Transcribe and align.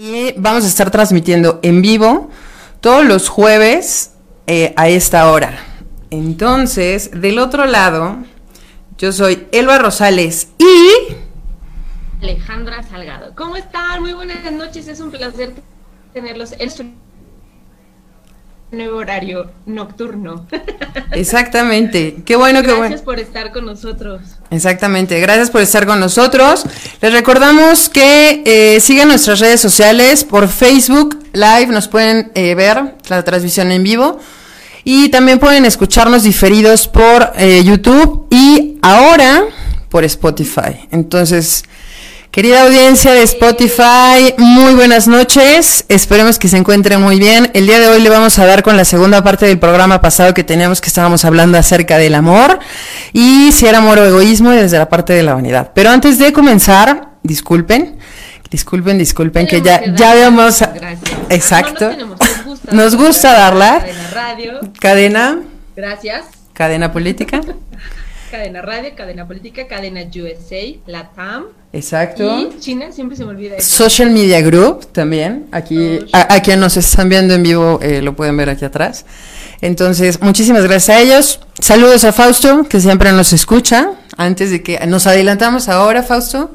Y 0.00 0.32
vamos 0.36 0.62
a 0.62 0.68
estar 0.68 0.92
transmitiendo 0.92 1.58
en 1.60 1.82
vivo 1.82 2.30
todos 2.80 3.04
los 3.04 3.28
jueves 3.28 4.12
eh, 4.46 4.72
a 4.76 4.88
esta 4.88 5.28
hora. 5.28 5.58
Entonces, 6.10 7.10
del 7.20 7.40
otro 7.40 7.66
lado, 7.66 8.18
yo 8.96 9.10
soy 9.10 9.48
Elba 9.50 9.76
Rosales 9.78 10.50
y... 10.56 11.16
Alejandra 12.22 12.84
Salgado. 12.84 13.34
¿Cómo 13.34 13.56
están? 13.56 14.00
Muy 14.00 14.12
buenas 14.12 14.52
noches, 14.52 14.86
es 14.86 15.00
un 15.00 15.10
placer 15.10 15.54
tenerlos 16.12 16.54
en 16.60 16.70
su 16.70 16.84
nuevo 18.70 18.98
horario 18.98 19.50
nocturno. 19.66 20.46
Exactamente. 21.12 22.16
Qué 22.24 22.36
bueno, 22.36 22.62
qué 22.62 22.68
bueno. 22.68 22.80
Gracias 22.82 23.02
por 23.02 23.18
estar 23.18 23.52
con 23.52 23.64
nosotros. 23.64 24.20
Exactamente. 24.50 25.20
Gracias 25.20 25.50
por 25.50 25.62
estar 25.62 25.86
con 25.86 26.00
nosotros. 26.00 26.64
Les 27.00 27.12
recordamos 27.12 27.88
que 27.88 28.42
eh, 28.44 28.80
sigan 28.80 29.08
nuestras 29.08 29.40
redes 29.40 29.60
sociales 29.60 30.24
por 30.24 30.48
Facebook 30.48 31.18
Live. 31.32 31.66
Nos 31.68 31.88
pueden 31.88 32.30
eh, 32.34 32.54
ver 32.54 32.94
la 33.08 33.22
transmisión 33.24 33.72
en 33.72 33.82
vivo. 33.82 34.18
Y 34.84 35.10
también 35.10 35.38
pueden 35.38 35.64
escucharnos 35.64 36.22
diferidos 36.22 36.88
por 36.88 37.32
eh, 37.36 37.62
YouTube 37.64 38.26
y 38.30 38.78
ahora 38.80 39.44
por 39.88 40.04
Spotify. 40.04 40.88
Entonces, 40.90 41.64
Querida 42.30 42.62
audiencia 42.62 43.14
de 43.14 43.22
Spotify, 43.22 44.34
muy 44.36 44.74
buenas 44.74 45.08
noches. 45.08 45.86
Esperemos 45.88 46.38
que 46.38 46.46
se 46.46 46.58
encuentren 46.58 47.00
muy 47.00 47.18
bien. 47.18 47.50
El 47.54 47.66
día 47.66 47.80
de 47.80 47.88
hoy 47.88 48.02
le 48.02 48.10
vamos 48.10 48.38
a 48.38 48.44
dar 48.44 48.62
con 48.62 48.76
la 48.76 48.84
segunda 48.84 49.24
parte 49.24 49.46
del 49.46 49.58
programa 49.58 50.02
pasado 50.02 50.34
que 50.34 50.44
teníamos 50.44 50.82
que 50.82 50.88
estábamos 50.88 51.24
hablando 51.24 51.56
acerca 51.56 51.96
del 51.96 52.14
amor 52.14 52.58
y 53.14 53.50
si 53.52 53.66
era 53.66 53.78
amor 53.78 53.98
o 53.98 54.04
egoísmo 54.04 54.52
y 54.52 54.56
desde 54.56 54.76
la 54.76 54.90
parte 54.90 55.14
de 55.14 55.22
la 55.22 55.34
vanidad. 55.34 55.72
Pero 55.74 55.88
antes 55.88 56.18
de 56.18 56.30
comenzar, 56.34 57.12
disculpen, 57.22 57.96
disculpen, 58.50 58.98
disculpen 58.98 59.46
que 59.46 59.62
ya 59.62 59.82
ya 59.94 60.12
habíamos 60.12 60.62
exacto. 61.30 61.90
nos, 62.70 62.94
gusta, 62.94 63.32
darla. 63.32 63.80
Cadena 63.80 64.10
radio. 64.12 64.60
Cadena. 64.78 65.38
Gracias. 65.74 66.26
Cadena 66.52 66.92
política. 66.92 67.40
Cadena 68.30 68.62
radio, 68.62 68.90
cadena 68.96 69.26
política, 69.26 69.66
cadena 69.66 70.00
USA, 70.02 70.78
la 70.86 71.10
TAM. 71.10 71.46
Exacto. 71.72 72.38
Y 72.38 72.58
China, 72.60 72.92
siempre 72.92 73.16
se 73.16 73.24
me 73.24 73.30
olvida 73.30 73.56
eso. 73.56 73.84
Social 73.84 74.10
Media 74.10 74.40
Group 74.40 74.86
también. 74.92 75.46
Aquí, 75.52 75.98
a, 76.12 76.34
a, 76.34 76.42
quien 76.42 76.60
nos 76.60 76.76
están 76.76 77.08
viendo 77.08 77.34
en 77.34 77.42
vivo, 77.42 77.78
eh, 77.82 78.02
lo 78.02 78.14
pueden 78.14 78.36
ver 78.36 78.50
aquí 78.50 78.64
atrás. 78.64 79.04
Entonces, 79.60 80.20
muchísimas 80.20 80.62
gracias 80.64 80.96
a 80.96 81.00
ellos. 81.00 81.40
Saludos 81.58 82.04
a 82.04 82.12
Fausto, 82.12 82.64
que 82.68 82.80
siempre 82.80 83.12
nos 83.12 83.32
escucha. 83.32 83.92
Antes 84.16 84.50
de 84.50 84.62
que 84.62 84.84
nos 84.86 85.06
adelantamos 85.06 85.68
ahora, 85.68 86.02
Fausto. 86.02 86.52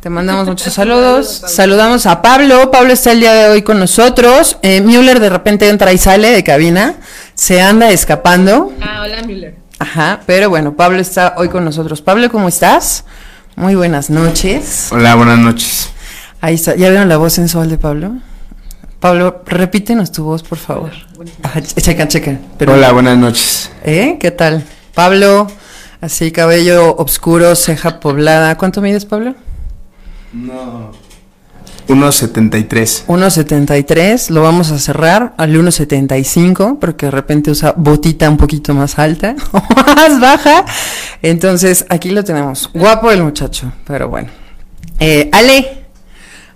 Te 0.00 0.10
mandamos 0.10 0.48
muchos 0.48 0.72
saludos. 0.74 1.42
Saludamos 1.46 2.06
a 2.06 2.20
Pablo. 2.22 2.70
Pablo 2.72 2.92
está 2.92 3.12
el 3.12 3.20
día 3.20 3.32
de 3.34 3.48
hoy 3.48 3.62
con 3.62 3.78
nosotros. 3.78 4.58
Eh, 4.62 4.80
Müller 4.80 5.20
de 5.20 5.30
repente 5.30 5.68
entra 5.68 5.92
y 5.92 5.98
sale 5.98 6.30
de 6.30 6.42
cabina. 6.42 6.96
Se 7.34 7.60
anda 7.60 7.90
escapando. 7.90 8.72
Ah, 8.80 9.02
hola 9.04 9.22
Müller. 9.22 9.61
Ajá, 9.82 10.20
pero 10.26 10.48
bueno, 10.48 10.76
Pablo 10.76 11.00
está 11.00 11.34
hoy 11.38 11.48
con 11.48 11.64
nosotros. 11.64 12.00
Pablo, 12.02 12.30
¿cómo 12.30 12.46
estás? 12.46 13.04
Muy 13.56 13.74
buenas 13.74 14.10
noches. 14.10 14.90
Hola, 14.92 15.16
buenas 15.16 15.40
noches. 15.40 15.90
Ahí 16.40 16.54
está. 16.54 16.76
¿Ya 16.76 16.88
vieron 16.88 17.08
la 17.08 17.16
voz 17.16 17.32
sensual 17.32 17.68
de 17.68 17.78
Pablo? 17.78 18.12
Pablo, 19.00 19.42
repítenos 19.44 20.12
tu 20.12 20.22
voz, 20.22 20.44
por 20.44 20.58
favor. 20.58 20.92
Ajá, 21.42 21.60
checa, 21.62 22.06
checa. 22.06 22.38
Pero, 22.58 22.74
Hola, 22.74 22.92
buenas 22.92 23.18
noches. 23.18 23.72
¿Eh? 23.82 24.18
¿Qué 24.20 24.30
tal? 24.30 24.62
Pablo, 24.94 25.48
así 26.00 26.30
cabello 26.30 26.94
oscuro, 26.94 27.56
ceja 27.56 27.98
poblada. 27.98 28.56
¿Cuánto 28.56 28.82
mides, 28.82 29.04
Pablo? 29.04 29.34
No. 30.32 30.92
1.73. 31.88 33.06
1.73, 33.06 34.30
lo 34.30 34.42
vamos 34.42 34.70
a 34.70 34.78
cerrar 34.78 35.34
al 35.36 35.54
1.75 35.54 36.78
porque 36.78 37.06
de 37.06 37.12
repente 37.12 37.50
usa 37.50 37.74
botita 37.76 38.28
un 38.28 38.36
poquito 38.36 38.74
más 38.74 38.98
alta 38.98 39.34
o 39.52 39.62
más 39.74 40.20
baja. 40.20 40.64
Entonces 41.22 41.84
aquí 41.88 42.10
lo 42.10 42.24
tenemos. 42.24 42.70
Guapo 42.72 43.10
el 43.10 43.22
muchacho, 43.22 43.72
pero 43.86 44.08
bueno. 44.08 44.28
Eh, 45.00 45.28
Ale, 45.32 45.84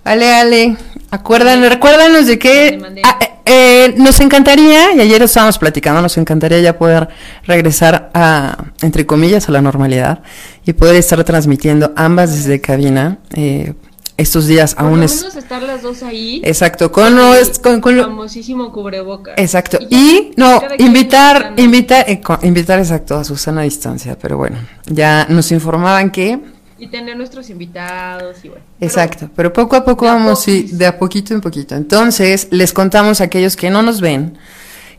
Ale, 0.03 0.33
Ale, 0.33 0.77
acuérdanos, 1.11 1.69
recuérdanos 1.69 2.27
de 2.27 2.39
que 2.39 2.79
ah, 3.03 3.17
eh, 3.21 3.37
eh, 3.49 3.95
nos 3.97 4.19
encantaría, 4.19 4.93
y 4.93 4.99
ayer 4.99 5.21
estábamos 5.21 5.57
platicando, 5.57 6.01
nos 6.01 6.17
encantaría 6.17 6.59
ya 6.59 6.77
poder 6.77 7.07
regresar 7.45 8.09
a, 8.13 8.65
entre 8.81 9.05
comillas, 9.05 9.47
a 9.47 9.53
la 9.53 9.61
normalidad 9.61 10.19
y 10.65 10.73
poder 10.73 10.97
estar 10.97 11.23
transmitiendo 11.23 11.93
ambas 11.95 12.35
desde 12.35 12.59
cabina. 12.59 13.19
Eh, 13.33 13.73
estos 14.17 14.47
días 14.47 14.73
Por 14.75 14.85
aún 14.85 14.99
lo 14.99 15.05
es 15.05 15.15
menos 15.21 15.35
estar 15.35 15.61
las 15.61 15.81
dos 15.83 16.01
ahí. 16.03 16.41
exacto 16.43 16.91
con 16.91 17.15
los 17.15 17.59
con, 17.59 17.79
con 17.81 17.93
el 17.93 17.97
lo- 17.99 18.03
famosísimo 18.05 18.71
cubreboca. 18.71 19.33
exacto 19.37 19.77
y 19.89 20.31
no 20.37 20.61
invitar 20.79 21.53
invitar 21.57 22.05
eh, 22.09 22.19
invitar 22.43 22.79
exacto 22.79 23.15
a 23.15 23.23
Susana 23.23 23.61
a 23.61 23.63
distancia 23.65 24.17
pero 24.19 24.37
bueno 24.37 24.57
ya 24.87 25.25
nos 25.29 25.51
informaban 25.51 26.09
que 26.11 26.39
Y 26.79 26.87
tener 26.87 27.15
nuestros 27.17 27.49
invitados 27.49 28.37
y 28.43 28.49
bueno. 28.49 28.63
exacto 28.81 29.29
pero 29.35 29.53
poco 29.53 29.75
a 29.75 29.85
poco 29.85 30.05
vamos 30.05 30.41
sí, 30.43 30.69
de 30.73 30.85
a 30.87 30.97
poquito 30.97 31.33
en 31.33 31.41
poquito 31.41 31.75
entonces 31.75 32.47
les 32.51 32.73
contamos 32.73 33.21
a 33.21 33.25
aquellos 33.25 33.55
que 33.55 33.69
no 33.69 33.81
nos 33.83 34.01
ven 34.01 34.37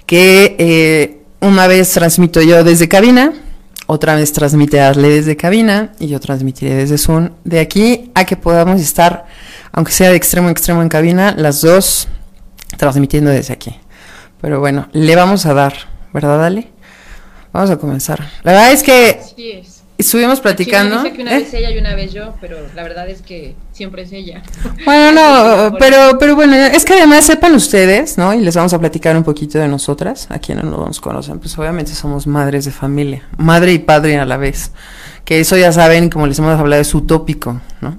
que 0.07 0.57
eh, 0.59 1.19
una 1.41 1.67
vez 1.67 1.91
transmito 1.93 2.41
yo 2.41 2.65
desde 2.65 2.89
cabina 2.89 3.33
otra 3.91 4.15
vez 4.15 4.35
transmite 4.35 4.81
Arle 4.81 5.09
desde 5.09 5.35
cabina 5.35 5.93
y 5.99 6.09
yo 6.09 6.21
transmitiré 6.21 6.75
desde 6.75 6.99
Zoom. 6.99 7.31
De 7.45 7.59
aquí 7.59 8.11
a 8.15 8.27
que 8.27 8.37
podamos 8.37 8.83
estar, 8.83 9.27
aunque 9.73 9.93
sea 9.93 10.11
de 10.11 10.17
extremo 10.17 10.49
a 10.49 10.51
extremo 10.51 10.83
en 10.83 10.91
cabina, 10.91 11.35
las 11.37 11.63
dos 11.63 12.07
transmitiendo 12.77 13.31
desde 13.31 13.55
aquí. 13.55 13.75
Pero 14.43 14.61
bueno, 14.61 14.89
le 14.93 15.17
vamos 15.17 15.47
a 15.47 15.55
dar, 15.55 15.73
¿verdad, 16.13 16.45
Ale? 16.45 16.69
Vamos 17.51 17.71
a 17.71 17.79
comenzar. 17.79 18.21
La 18.43 18.53
verdad 18.53 18.73
es 18.73 18.83
que. 18.83 19.21
Estuvimos 19.98 20.41
platicando. 20.41 21.03
Dice 21.03 21.15
que 21.15 21.22
una 21.22 21.36
¿eh? 21.36 21.41
vez 21.41 21.53
ella 21.53 21.71
y 21.71 21.78
una 21.78 21.95
vez 21.95 22.12
yo, 22.12 22.34
pero 22.41 22.56
la 22.74 22.83
verdad 22.84 23.09
es 23.10 23.21
que 23.21 23.56
siempre 23.72 24.03
es 24.03 24.12
ella. 24.12 24.42
Bueno, 24.84 25.12
no, 25.12 25.77
pero, 25.78 26.18
pero 26.18 26.34
bueno, 26.36 26.54
es 26.54 26.84
que 26.84 26.95
además 26.95 27.27
sepan 27.27 27.54
ustedes, 27.54 28.16
¿no? 28.16 28.33
Y 28.33 28.41
les 28.41 28.54
vamos 28.54 28.72
a 28.72 28.78
platicar 28.78 29.16
un 29.16 29.24
poquito 29.24 29.59
de 29.59 29.68
nosotras, 29.68 30.28
a 30.30 30.39
quienes 30.39 30.65
no 30.65 30.86
nos 30.86 31.00
conocen, 31.00 31.41
pues 31.41 31.59
obviamente 31.59 31.92
somos 31.95 32.27
madres 32.27 32.65
de 32.65 32.71
familia, 32.71 33.28
madre 33.36 33.72
y 33.72 33.78
padre 33.80 34.18
a 34.18 34.24
la 34.24 34.36
vez, 34.36 34.71
que 35.24 35.41
eso 35.41 35.56
ya 35.56 35.72
saben, 35.72 36.09
como 36.09 36.27
les 36.27 36.39
hemos 36.39 36.59
hablado, 36.59 36.80
es 36.80 36.94
utópico, 36.94 37.60
¿no? 37.80 37.98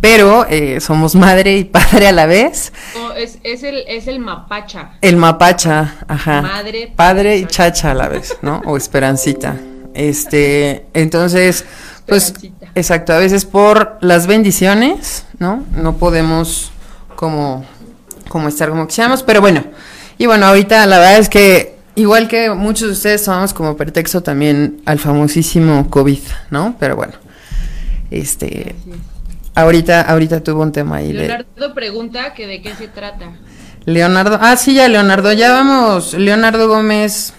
Pero 0.00 0.46
eh, 0.48 0.80
somos 0.80 1.14
madre 1.14 1.58
y 1.58 1.64
padre 1.64 2.06
a 2.08 2.12
la 2.12 2.26
vez, 2.26 2.72
No, 2.94 3.12
es, 3.14 3.38
es, 3.42 3.62
el, 3.64 3.84
es 3.88 4.06
el 4.06 4.20
mapacha. 4.20 4.92
el 5.00 5.16
mapacha, 5.16 5.96
ajá, 6.06 6.42
Madre, 6.42 6.92
padre 6.94 7.38
y 7.38 7.46
chacha 7.46 7.90
a 7.90 7.94
la 7.94 8.08
vez, 8.08 8.36
¿no? 8.40 8.62
O 8.66 8.76
esperancita. 8.76 9.56
Este, 9.94 10.86
entonces, 10.92 11.64
pues, 12.06 12.34
exacto, 12.74 13.12
a 13.12 13.18
veces 13.18 13.44
por 13.44 13.96
las 14.00 14.26
bendiciones, 14.26 15.24
¿no? 15.38 15.64
No 15.76 15.96
podemos 15.96 16.72
como, 17.16 17.64
como 18.28 18.48
estar 18.48 18.68
como 18.68 18.86
quisiéramos, 18.86 19.22
pero 19.22 19.40
bueno, 19.40 19.64
y 20.18 20.26
bueno, 20.26 20.46
ahorita 20.46 20.84
la 20.86 20.98
verdad 20.98 21.18
es 21.18 21.28
que, 21.28 21.76
igual 21.94 22.28
que 22.28 22.50
muchos 22.50 22.88
de 22.88 22.92
ustedes 22.94 23.24
tomamos 23.24 23.54
como 23.54 23.76
pretexto 23.76 24.22
también 24.22 24.82
al 24.84 24.98
famosísimo 24.98 25.88
COVID, 25.88 26.20
¿no? 26.50 26.76
Pero 26.78 26.96
bueno, 26.96 27.14
este, 28.10 28.70
es. 28.70 28.76
ahorita, 29.54 30.02
ahorita 30.02 30.42
tuvo 30.42 30.62
un 30.62 30.72
tema 30.72 30.96
ahí 30.96 31.12
de... 31.12 31.28
Leonardo 31.28 31.74
pregunta 31.74 32.34
que 32.34 32.46
de 32.46 32.60
qué 32.62 32.74
se 32.74 32.88
trata. 32.88 33.32
Leonardo, 33.86 34.38
ah, 34.40 34.56
sí, 34.56 34.74
ya 34.74 34.88
Leonardo, 34.88 35.32
ya 35.32 35.52
vamos. 35.52 36.14
Leonardo 36.14 36.68
Gómez, 36.68 37.34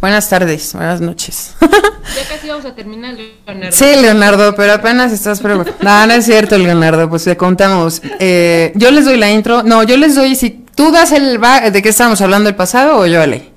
buenas 0.00 0.28
tardes, 0.28 0.72
buenas 0.72 1.00
noches. 1.00 1.54
Ya 1.60 2.28
casi 2.28 2.48
vamos 2.48 2.64
a 2.64 2.74
terminar, 2.74 3.14
Leonardo. 3.14 3.76
sí, 3.76 3.86
Leonardo, 4.00 4.54
pero 4.54 4.72
apenas 4.74 5.12
estás 5.12 5.40
preguntando. 5.40 5.78
No, 5.82 6.06
no 6.06 6.12
es 6.12 6.24
cierto, 6.24 6.58
Leonardo, 6.58 7.08
pues 7.08 7.24
te 7.24 7.36
contamos. 7.36 8.02
Eh, 8.18 8.72
yo 8.74 8.90
les 8.90 9.04
doy 9.04 9.16
la 9.16 9.30
intro, 9.30 9.62
no, 9.62 9.82
yo 9.82 9.96
les 9.96 10.14
doy, 10.14 10.34
si 10.34 10.50
tú 10.74 10.90
das 10.90 11.12
el, 11.12 11.40
¿de 11.40 11.82
qué 11.82 11.88
estábamos 11.88 12.20
hablando 12.20 12.48
el 12.48 12.56
pasado 12.56 12.98
o 12.98 13.06
yo 13.06 13.24
le? 13.26 13.50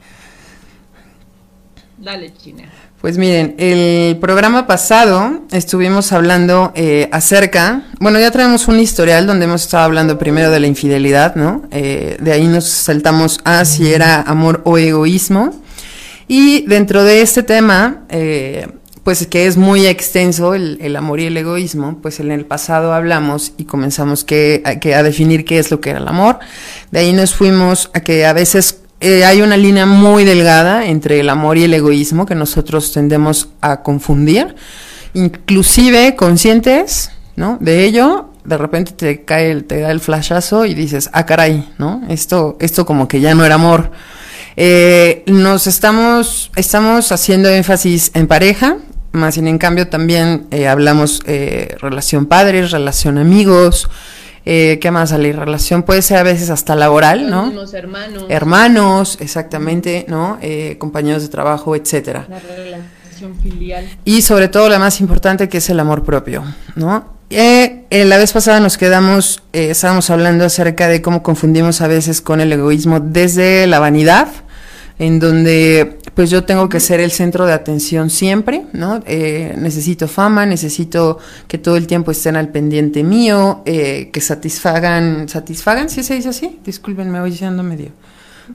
Dale, 1.97 2.33
China. 2.33 2.63
Pues 3.01 3.17
miren, 3.19 3.55
el 3.59 4.17
programa 4.17 4.65
pasado 4.65 5.41
estuvimos 5.51 6.11
hablando 6.11 6.71
eh, 6.75 7.07
acerca, 7.11 7.83
bueno, 7.99 8.19
ya 8.19 8.31
traemos 8.31 8.67
un 8.67 8.79
historial 8.79 9.27
donde 9.27 9.45
hemos 9.45 9.63
estado 9.63 9.83
hablando 9.83 10.17
primero 10.17 10.49
de 10.49 10.59
la 10.59 10.65
infidelidad, 10.67 11.35
¿no? 11.35 11.63
Eh, 11.71 12.17
de 12.19 12.31
ahí 12.31 12.47
nos 12.47 12.65
saltamos 12.65 13.41
a 13.43 13.63
si 13.65 13.93
era 13.93 14.21
amor 14.21 14.61
o 14.65 14.77
egoísmo. 14.77 15.64
Y 16.27 16.65
dentro 16.67 17.03
de 17.03 17.21
este 17.21 17.43
tema, 17.43 18.05
eh, 18.09 18.67
pues 19.03 19.27
que 19.27 19.45
es 19.45 19.57
muy 19.57 19.85
extenso 19.85 20.55
el, 20.55 20.79
el 20.81 20.95
amor 20.95 21.19
y 21.19 21.25
el 21.25 21.37
egoísmo, 21.37 21.99
pues 22.01 22.19
en 22.19 22.31
el 22.31 22.45
pasado 22.45 22.93
hablamos 22.93 23.53
y 23.57 23.65
comenzamos 23.65 24.23
que, 24.23 24.63
a, 24.65 24.79
que 24.79 24.95
a 24.95 25.03
definir 25.03 25.45
qué 25.45 25.59
es 25.59 25.69
lo 25.69 25.79
que 25.79 25.91
era 25.91 25.99
el 25.99 26.07
amor. 26.07 26.39
De 26.91 26.99
ahí 26.99 27.13
nos 27.13 27.35
fuimos 27.35 27.91
a 27.93 27.99
que 27.99 28.25
a 28.25 28.33
veces 28.33 28.81
eh, 29.01 29.23
hay 29.23 29.41
una 29.41 29.57
línea 29.57 29.85
muy 29.85 30.23
delgada 30.23 30.87
entre 30.87 31.19
el 31.19 31.29
amor 31.29 31.57
y 31.57 31.65
el 31.65 31.73
egoísmo 31.73 32.25
que 32.25 32.33
nosotros 32.33 32.91
tendemos 32.91 33.49
a 33.61 33.83
confundir, 33.83 34.55
inclusive 35.13 36.15
conscientes, 36.15 37.11
¿no? 37.35 37.57
De 37.61 37.83
ello 37.83 38.29
de 38.45 38.57
repente 38.57 38.91
te 38.93 39.23
cae, 39.25 39.51
el, 39.51 39.65
te 39.65 39.81
da 39.81 39.91
el 39.91 39.99
flashazo 39.99 40.65
y 40.65 40.73
dices, 40.73 41.09
ah, 41.13 41.25
caray, 41.25 41.67
¿no? 41.77 42.01
Esto, 42.09 42.57
esto 42.59 42.85
como 42.85 43.07
que 43.07 43.19
ya 43.19 43.35
no 43.35 43.43
era 43.45 43.55
amor. 43.55 43.91
Eh, 44.57 45.23
nos 45.27 45.67
estamos, 45.67 46.51
estamos 46.55 47.11
haciendo 47.11 47.49
énfasis 47.49 48.11
en 48.13 48.27
pareja, 48.27 48.77
más 49.11 49.35
bien 49.35 49.47
en 49.47 49.57
cambio 49.57 49.87
también 49.87 50.47
eh, 50.51 50.67
hablamos 50.67 51.21
eh, 51.25 51.75
relación 51.79 52.25
padres, 52.25 52.71
relación 52.71 53.17
amigos, 53.17 53.89
eh, 54.45 54.77
¿qué 54.79 54.91
más 54.91 55.09
sale? 55.09 55.33
Relación 55.33 55.83
puede 55.83 56.01
ser 56.01 56.17
a 56.17 56.23
veces 56.23 56.49
hasta 56.49 56.75
laboral, 56.75 57.29
¿no? 57.29 57.51
Los 57.51 57.73
hermanos. 57.73 58.25
Hermanos, 58.29 59.17
exactamente, 59.19 60.05
¿no? 60.07 60.37
Eh, 60.41 60.77
compañeros 60.77 61.23
de 61.23 61.29
trabajo, 61.29 61.75
etcétera. 61.75 62.27
La 62.29 62.39
relación 62.39 63.35
filial. 63.41 63.89
Y 64.05 64.21
sobre 64.21 64.47
todo 64.47 64.69
la 64.69 64.77
más 64.77 65.01
importante 65.01 65.49
que 65.49 65.57
es 65.57 65.69
el 65.69 65.79
amor 65.79 66.03
propio, 66.03 66.43
¿no? 66.75 67.15
Eh, 67.31 67.85
eh, 67.89 68.05
la 68.05 68.17
vez 68.17 68.31
pasada 68.33 68.59
nos 68.59 68.77
quedamos, 68.77 69.41
eh, 69.51 69.71
estábamos 69.71 70.11
hablando 70.11 70.45
acerca 70.45 70.87
de 70.87 71.01
cómo 71.01 71.23
confundimos 71.23 71.81
a 71.81 71.87
veces 71.87 72.21
con 72.21 72.39
el 72.39 72.53
egoísmo 72.53 72.99
desde 72.99 73.65
la 73.65 73.79
vanidad, 73.79 74.27
en 74.97 75.19
donde 75.19 75.99
pues 76.13 76.29
yo 76.29 76.45
tengo 76.45 76.69
que 76.69 76.79
ser 76.79 77.01
el 77.01 77.11
centro 77.11 77.45
de 77.45 77.53
atención 77.53 78.09
siempre, 78.09 78.65
¿no? 78.71 79.01
Eh, 79.05 79.53
necesito 79.57 80.07
fama, 80.07 80.45
necesito 80.45 81.19
que 81.47 81.57
todo 81.57 81.75
el 81.75 81.87
tiempo 81.87 82.11
estén 82.11 82.37
al 82.37 82.49
pendiente 82.49 83.03
mío, 83.03 83.61
eh, 83.65 84.09
que 84.13 84.21
satisfagan, 84.21 85.27
satisfagan, 85.27 85.89
si 85.89 86.03
se 86.03 86.15
dice 86.15 86.29
así, 86.29 86.59
disculpen, 86.63 87.11
me 87.11 87.19
voy 87.19 87.31
diciendo 87.31 87.63
medio. 87.63 87.89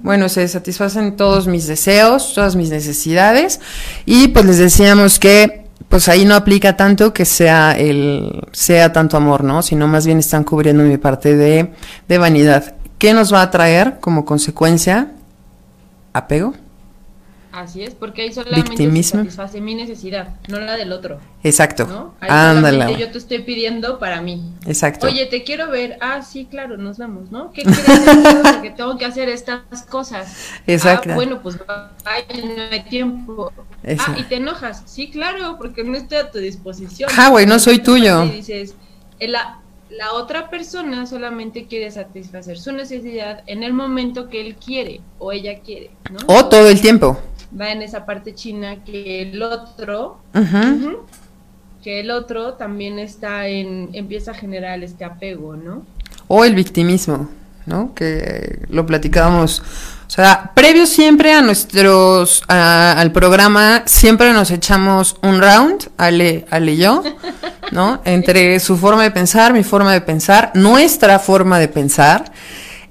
Bueno, 0.03 0.29
se 0.29 0.47
satisfacen 0.49 1.17
todos 1.17 1.47
mis 1.47 1.67
deseos, 1.67 2.33
todas 2.35 2.57
mis 2.57 2.71
necesidades, 2.71 3.61
y 4.07 4.29
pues 4.29 4.47
les 4.47 4.59
decíamos 4.59 5.19
que 5.19 5.67
pues 5.89 6.09
ahí 6.09 6.25
no 6.25 6.37
aplica 6.37 6.77
tanto 6.77 7.13
que 7.13 7.25
sea 7.25 7.73
el 7.77 8.47
sea 8.53 8.93
tanto 8.93 9.17
amor, 9.17 9.43
¿no? 9.43 9.61
Sino 9.61 9.89
más 9.89 10.07
bien 10.07 10.19
están 10.19 10.45
cubriendo 10.45 10.85
mi 10.85 10.97
parte 10.97 11.37
de, 11.37 11.73
de 12.09 12.19
vanidad. 12.19 12.77
¿Qué 12.99 13.13
nos 13.13 13.35
va 13.35 13.43
a 13.43 13.51
traer 13.51 13.99
como 13.99 14.25
consecuencia? 14.25 15.11
Apego. 16.13 16.55
Así 17.53 17.83
es, 17.83 17.97
porque 17.97 18.23
ahí 18.23 18.33
solamente 18.33 18.71
Victimismo. 18.71 19.25
se 19.25 19.31
satisface 19.31 19.61
mi 19.61 19.75
necesidad, 19.75 20.37
no 20.47 20.61
la 20.61 20.77
del 20.77 20.93
otro. 20.93 21.19
Exacto. 21.43 21.85
¿no? 21.85 22.15
Ahí 22.21 22.29
Ándale. 22.31 22.77
solamente 22.79 23.01
yo 23.07 23.11
te 23.11 23.19
estoy 23.19 23.41
pidiendo 23.41 23.99
para 23.99 24.23
mí. 24.23 24.53
Exacto. 24.67 25.09
Oye, 25.09 25.27
te 25.27 25.43
quiero 25.43 25.69
ver. 25.69 25.99
Ah, 26.01 26.23
sí, 26.23 26.47
claro, 26.49 26.77
nos 26.77 26.99
vemos, 26.99 27.33
¿no? 27.33 27.51
¿Qué 27.51 27.63
quieres 27.63 27.89
hacer? 27.89 28.43
Porque 28.55 28.71
tengo 28.71 28.97
que 28.99 29.05
hacer 29.05 29.29
estas 29.29 29.83
cosas. 29.89 30.33
Exacto. 30.69 31.11
Ah, 31.11 31.15
bueno, 31.17 31.43
pues 31.43 31.59
vaya, 31.59 32.25
no 32.45 32.63
hay 32.71 32.85
tiempo. 32.85 33.53
Exacto. 33.83 34.13
Ah, 34.17 34.21
y 34.21 34.25
te 34.29 34.37
enojas. 34.37 34.85
Sí, 34.87 35.11
claro, 35.11 35.57
porque 35.59 35.83
no 35.83 35.97
estoy 35.97 36.19
a 36.19 36.31
tu 36.31 36.39
disposición. 36.39 37.11
Ah, 37.19 37.31
güey, 37.31 37.47
no 37.47 37.59
soy 37.59 37.81
tuyo. 37.81 38.27
Y 38.27 38.31
dices, 38.31 38.77
eh, 39.19 39.33
la, 39.91 40.13
otra 40.15 40.51
persona 40.51 41.07
solamente 41.07 41.67
quiere 41.67 41.91
satisfacer 41.91 42.59
su 42.59 42.73
necesidad 42.73 43.43
en 43.47 43.63
el 43.63 43.73
momento 43.73 44.29
que 44.29 44.41
él 44.41 44.57
quiere 44.57 45.01
o 45.19 45.33
ella 45.33 45.61
quiere, 45.61 45.91
¿no? 46.11 46.19
O 46.27 46.47
todo 46.47 46.69
el 46.69 46.81
tiempo. 46.81 47.19
Va 47.59 47.73
en 47.73 47.83
esa 47.83 48.07
parte 48.07 48.35
china 48.35 48.85
que 48.85 49.23
el 49.23 49.43
otro 49.43 50.19
que 51.83 52.01
el 52.01 52.11
otro 52.11 52.55
también 52.55 52.99
está 52.99 53.49
en, 53.49 53.89
empieza 53.95 54.33
a 54.33 54.35
generar 54.35 54.83
este 54.83 55.05
apego, 55.05 55.57
¿no? 55.57 55.85
O 56.29 56.45
el 56.45 56.55
victimismo, 56.55 57.29
¿no? 57.67 57.95
Que 57.95 58.61
lo 58.69 58.87
platicábamos. 58.87 59.63
O 60.07 60.13
sea, 60.13 60.51
previo 60.55 60.87
siempre 60.87 61.33
a 61.33 61.41
nuestros, 61.41 62.43
al 62.49 63.13
programa, 63.13 63.85
siempre 63.87 64.33
nos 64.33 64.51
echamos 64.51 65.17
un 65.23 65.41
round, 65.41 65.89
Ale, 65.97 66.47
Ale 66.51 66.73
y 66.73 66.77
yo, 66.79 67.05
¿no? 67.71 68.03
Entre 68.05 68.59
su 68.59 68.77
forma 68.77 69.05
de 69.05 69.13
pensar, 69.13 69.53
mi 69.53 69.63
forma 69.63 69.93
de 69.93 70.01
pensar, 70.01 70.51
nuestra 70.55 71.21
forma 71.21 71.61
de 71.61 71.69
pensar, 71.69 72.33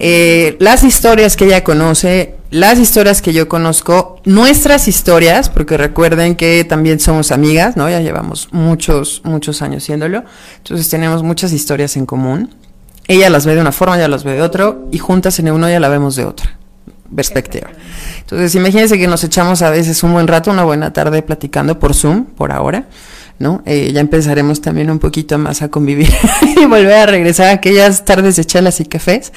eh, 0.01 0.56
las 0.62 0.86
historias 0.86 1.36
que 1.36 1.44
ella 1.44 1.62
conoce, 1.62 2.38
las 2.51 2.80
historias 2.80 3.22
que 3.22 3.33
yo 3.33 3.50
conozco, 3.50 4.22
nuestras 4.24 4.88
historias, 4.88 5.50
porque 5.50 5.75
recuerden 5.75 6.36
que 6.36 6.63
también 6.63 7.01
somos 7.01 7.33
amigas, 7.33 7.75
¿no? 7.75 7.89
Ya 7.89 8.00
llevamos 8.00 8.48
muchos, 8.51 9.22
muchos 9.25 9.62
años 9.62 9.84
siéndolo, 9.84 10.24
entonces 10.58 10.89
tenemos 10.89 11.22
muchas 11.22 11.51
historias 11.51 11.98
en 11.98 12.05
común. 12.05 12.55
Ella 13.10 13.30
las 13.30 13.46
ve 13.46 13.56
de 13.56 13.62
una 13.62 13.72
forma, 13.72 13.98
ella 13.98 14.08
las 14.08 14.24
ve 14.24 14.34
de 14.34 14.42
otro, 14.42 14.88
y 14.92 15.00
juntas 15.00 15.38
en 15.39 15.51
uno 15.51 15.68
ya 15.68 15.80
la 15.80 15.89
vemos 15.89 16.16
de 16.16 16.25
otra 16.25 16.58
perspectiva. 17.13 17.70
Entonces, 18.20 18.54
imagínense 18.54 18.98
que 19.00 19.08
nos 19.08 19.24
echamos 19.24 19.63
a 19.63 19.72
veces 19.72 20.04
un 20.04 20.13
buen 20.13 20.28
rato, 20.28 20.51
una 20.51 20.63
buena 20.63 20.94
tarde 20.94 21.22
platicando 21.24 21.80
por 21.80 21.96
Zoom, 21.96 22.25
por 22.25 22.51
ahora, 22.51 22.86
¿no? 23.39 23.63
Eh, 23.66 23.92
ya 23.92 24.01
empezaremos 24.01 24.62
también 24.62 24.92
un 24.92 25.00
poquito 25.00 25.39
más 25.39 25.63
a 25.63 25.70
convivir 25.70 26.12
y 26.56 26.66
volver 26.66 26.94
a 26.94 27.06
regresar 27.08 27.48
a 27.48 27.51
aquellas 27.54 28.06
tardes 28.06 28.36
de 28.36 28.46
chelas 28.46 28.80
y 28.80 28.86
cafés. 28.86 29.34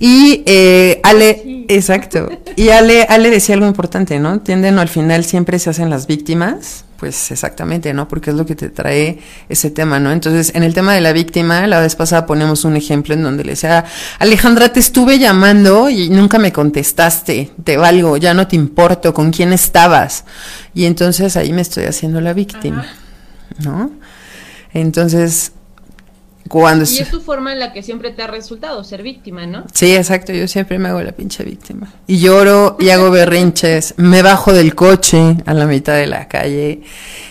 Y 0.00 0.42
eh, 0.46 1.00
Ale, 1.02 1.66
exacto, 1.68 2.30
y 2.56 2.70
Ale, 2.70 3.02
Ale 3.08 3.30
decía 3.30 3.54
algo 3.54 3.66
importante, 3.66 4.18
¿no? 4.18 4.40
Tienden 4.40 4.78
al 4.78 4.88
final 4.88 5.24
siempre 5.24 5.58
se 5.58 5.68
hacen 5.68 5.90
las 5.90 6.06
víctimas, 6.06 6.86
pues 7.02 7.32
exactamente, 7.32 7.92
¿no? 7.92 8.06
Porque 8.06 8.30
es 8.30 8.36
lo 8.36 8.46
que 8.46 8.54
te 8.54 8.68
trae 8.68 9.18
ese 9.48 9.72
tema, 9.72 9.98
¿no? 9.98 10.12
Entonces, 10.12 10.54
en 10.54 10.62
el 10.62 10.72
tema 10.72 10.94
de 10.94 11.00
la 11.00 11.12
víctima, 11.12 11.66
la 11.66 11.80
vez 11.80 11.96
pasada 11.96 12.26
ponemos 12.26 12.64
un 12.64 12.76
ejemplo 12.76 13.12
en 13.14 13.24
donde 13.24 13.42
le 13.42 13.50
decía, 13.54 13.84
Alejandra, 14.20 14.68
te 14.68 14.78
estuve 14.78 15.18
llamando 15.18 15.90
y 15.90 16.10
nunca 16.10 16.38
me 16.38 16.52
contestaste, 16.52 17.50
te 17.64 17.76
valgo, 17.76 18.18
ya 18.18 18.34
no 18.34 18.46
te 18.46 18.54
importo, 18.54 19.12
¿con 19.12 19.32
quién 19.32 19.52
estabas? 19.52 20.24
Y 20.74 20.84
entonces 20.84 21.36
ahí 21.36 21.52
me 21.52 21.62
estoy 21.62 21.86
haciendo 21.86 22.20
la 22.20 22.34
víctima, 22.34 22.82
Ajá. 23.58 23.68
¿no? 23.68 23.90
Entonces, 24.72 25.50
cuando... 26.48 26.84
Y 26.84 26.98
es 26.98 27.10
tu 27.10 27.20
forma 27.20 27.52
en 27.52 27.58
la 27.58 27.72
que 27.72 27.82
siempre 27.82 28.10
te 28.10 28.22
ha 28.22 28.26
resultado 28.26 28.82
ser 28.84 29.02
víctima, 29.02 29.46
¿no? 29.46 29.64
Sí, 29.72 29.94
exacto, 29.94 30.32
yo 30.32 30.48
siempre 30.48 30.78
me 30.78 30.88
hago 30.88 31.02
la 31.02 31.12
pinche 31.12 31.44
víctima. 31.44 31.92
Y 32.06 32.18
lloro 32.18 32.76
y 32.78 32.90
hago 32.90 33.10
berrinches, 33.10 33.94
me 33.96 34.22
bajo 34.22 34.52
del 34.52 34.74
coche 34.74 35.36
a 35.46 35.54
la 35.54 35.66
mitad 35.66 35.94
de 35.94 36.06
la 36.06 36.28
calle, 36.28 36.82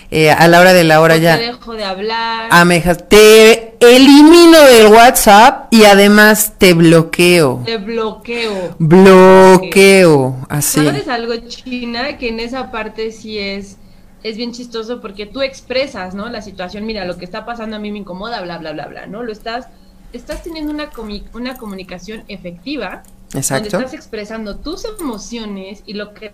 eh, 0.09 0.29
a 0.29 0.47
la 0.47 0.59
hora 0.59 0.73
de 0.73 0.83
la 0.83 1.01
hora 1.01 1.15
O 1.15 1.17
ya... 1.17 1.37
Te 1.37 1.45
dejo 1.45 1.73
de 1.73 1.83
hablar. 1.83 2.49
Amejas, 2.51 3.07
te 3.07 3.77
elimino 3.79 4.61
del 4.63 4.87
WhatsApp 4.87 5.73
y 5.73 5.85
además 5.85 6.53
te 6.57 6.73
bloqueo. 6.73 7.63
Te 7.65 7.77
bloqueo. 7.77 8.75
Bloqueo, 8.77 10.37
así. 10.49 10.83
¿Sabes 10.83 11.07
algo, 11.07 11.35
China? 11.47 12.17
Que 12.17 12.29
en 12.29 12.39
esa 12.39 12.71
parte 12.71 13.11
sí 13.11 13.39
es, 13.39 13.77
es 14.23 14.37
bien 14.37 14.51
chistoso 14.51 15.01
porque 15.01 15.25
tú 15.25 15.41
expresas, 15.41 16.13
¿no? 16.13 16.29
La 16.29 16.41
situación, 16.41 16.85
mira, 16.85 17.05
lo 17.05 17.17
que 17.17 17.25
está 17.25 17.45
pasando 17.45 17.75
a 17.75 17.79
mí 17.79 17.91
me 17.91 17.99
incomoda, 17.99 18.41
bla, 18.41 18.57
bla, 18.57 18.71
bla, 18.73 18.87
bla, 18.87 19.07
¿no? 19.07 19.23
Lo 19.23 19.31
estás, 19.31 19.67
estás 20.13 20.43
teniendo 20.43 20.71
una, 20.71 20.89
una 21.33 21.57
comunicación 21.57 22.23
efectiva. 22.27 23.03
Exacto. 23.33 23.69
Donde 23.71 23.85
estás 23.85 23.93
expresando 23.93 24.57
tus 24.57 24.85
emociones 24.99 25.83
y 25.85 25.93
lo 25.93 26.13
que 26.13 26.33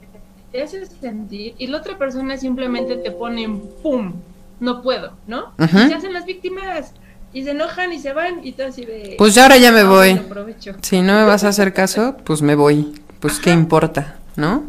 te 0.51 0.63
hace 0.63 0.86
sentir 0.86 1.53
y 1.58 1.67
la 1.67 1.77
otra 1.77 1.98
persona 1.98 2.38
simplemente 2.38 2.96
te 2.96 3.12
pone 3.12 3.44
en 3.44 3.60
pum, 3.84 4.13
no 4.60 4.82
puedo, 4.82 5.12
¿no? 5.27 5.53
Y 5.60 5.67
se 5.67 5.94
hacen 5.94 6.13
las 6.13 6.25
víctimas 6.25 6.94
y 7.34 7.44
se 7.44 7.51
enojan 7.51 7.94
y 7.94 8.00
se 8.00 8.13
van 8.13 8.39
y 8.44 8.53
todo 8.53 8.67
así 8.67 8.84
de... 8.86 9.15
Pues 9.17 9.36
ya 9.36 9.44
ahora 9.44 9.58
ya 9.58 9.72
me 9.72 9.82
"Ah, 9.82 9.89
voy. 9.89 10.12
aprovecho". 10.12 10.75
Si 10.82 11.01
no 11.01 11.13
me 11.13 11.25
vas 11.25 11.44
a 11.44 11.50
hacer 11.50 11.74
caso, 11.74 12.15
pues 12.24 12.41
me 12.41 12.56
voy. 12.56 12.94
Pues 13.20 13.39
qué 13.39 13.51
importa, 13.51 14.15
¿no? 14.36 14.63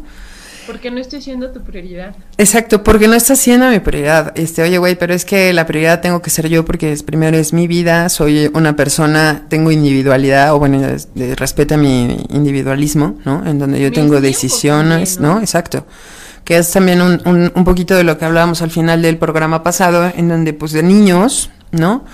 Porque 0.69 0.91
no 0.91 0.99
estoy 0.99 1.19
siendo 1.19 1.49
tu 1.49 1.61
prioridad. 1.61 2.15
Exacto, 2.37 2.83
porque 2.83 3.07
no 3.07 3.15
está 3.15 3.35
siendo 3.35 3.67
mi 3.71 3.79
prioridad. 3.79 4.33
Este, 4.37 4.61
oye, 4.61 4.77
güey, 4.77 4.95
pero 4.95 5.15
es 5.15 5.25
que 5.25 5.51
la 5.51 5.65
prioridad 5.65 5.99
tengo 5.99 6.21
que 6.21 6.29
ser 6.29 6.47
yo 6.47 6.63
porque 6.63 6.91
es, 6.91 7.01
primero 7.01 7.35
es 7.37 7.53
mi 7.53 7.65
vida, 7.65 8.07
soy 8.07 8.51
una 8.53 8.75
persona, 8.75 9.45
tengo 9.49 9.71
individualidad, 9.71 10.53
o 10.53 10.59
bueno, 10.59 10.79
respeta 11.35 11.75
mi 11.75 12.23
individualismo, 12.29 13.17
¿no? 13.25 13.43
En 13.47 13.57
donde 13.57 13.79
yo 13.79 13.89
Mis 13.89 13.95
tengo 13.95 14.21
decisiones, 14.21 15.15
también, 15.15 15.31
¿no? 15.33 15.39
¿no? 15.39 15.41
Exacto. 15.41 15.87
Que 16.43 16.57
es 16.59 16.69
también 16.69 17.01
un, 17.01 17.19
un, 17.25 17.51
un 17.55 17.63
poquito 17.63 17.95
de 17.95 18.03
lo 18.03 18.19
que 18.19 18.25
hablábamos 18.25 18.61
al 18.61 18.69
final 18.69 19.01
del 19.01 19.17
programa 19.17 19.63
pasado, 19.63 20.11
en 20.15 20.29
donde 20.29 20.53
pues 20.53 20.71
de 20.71 20.83
niños, 20.83 21.49
¿no? 21.71 22.05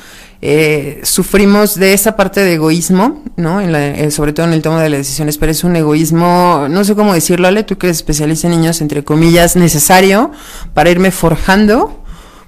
Eh, 0.48 1.00
sufrimos 1.02 1.74
de 1.74 1.94
esa 1.94 2.16
parte 2.16 2.42
de 2.42 2.54
egoísmo, 2.54 3.24
¿no? 3.36 3.62
En 3.62 3.72
la- 3.72 3.88
eh, 3.88 4.12
sobre 4.12 4.32
todo 4.32 4.46
en 4.46 4.54
el 4.54 4.62
tema 4.62 4.80
de 4.84 4.92
las 4.92 5.00
decisiones, 5.00 5.40
pero 5.40 5.52
es 5.52 5.64
un 5.64 5.76
egoísmo, 5.76 6.68
no 6.70 6.84
sé 6.84 6.94
cómo 6.94 7.16
decirlo, 7.16 7.48
Ale, 7.48 7.64
tú 7.64 7.80
que 7.80 7.88
eres 7.88 7.98
especialista 7.98 8.46
en 8.48 8.60
niños, 8.60 8.80
entre 8.82 9.04
comillas, 9.04 9.56
necesario 9.56 10.30
para 10.76 10.92
irme 10.92 11.10
forjando 11.10 12.00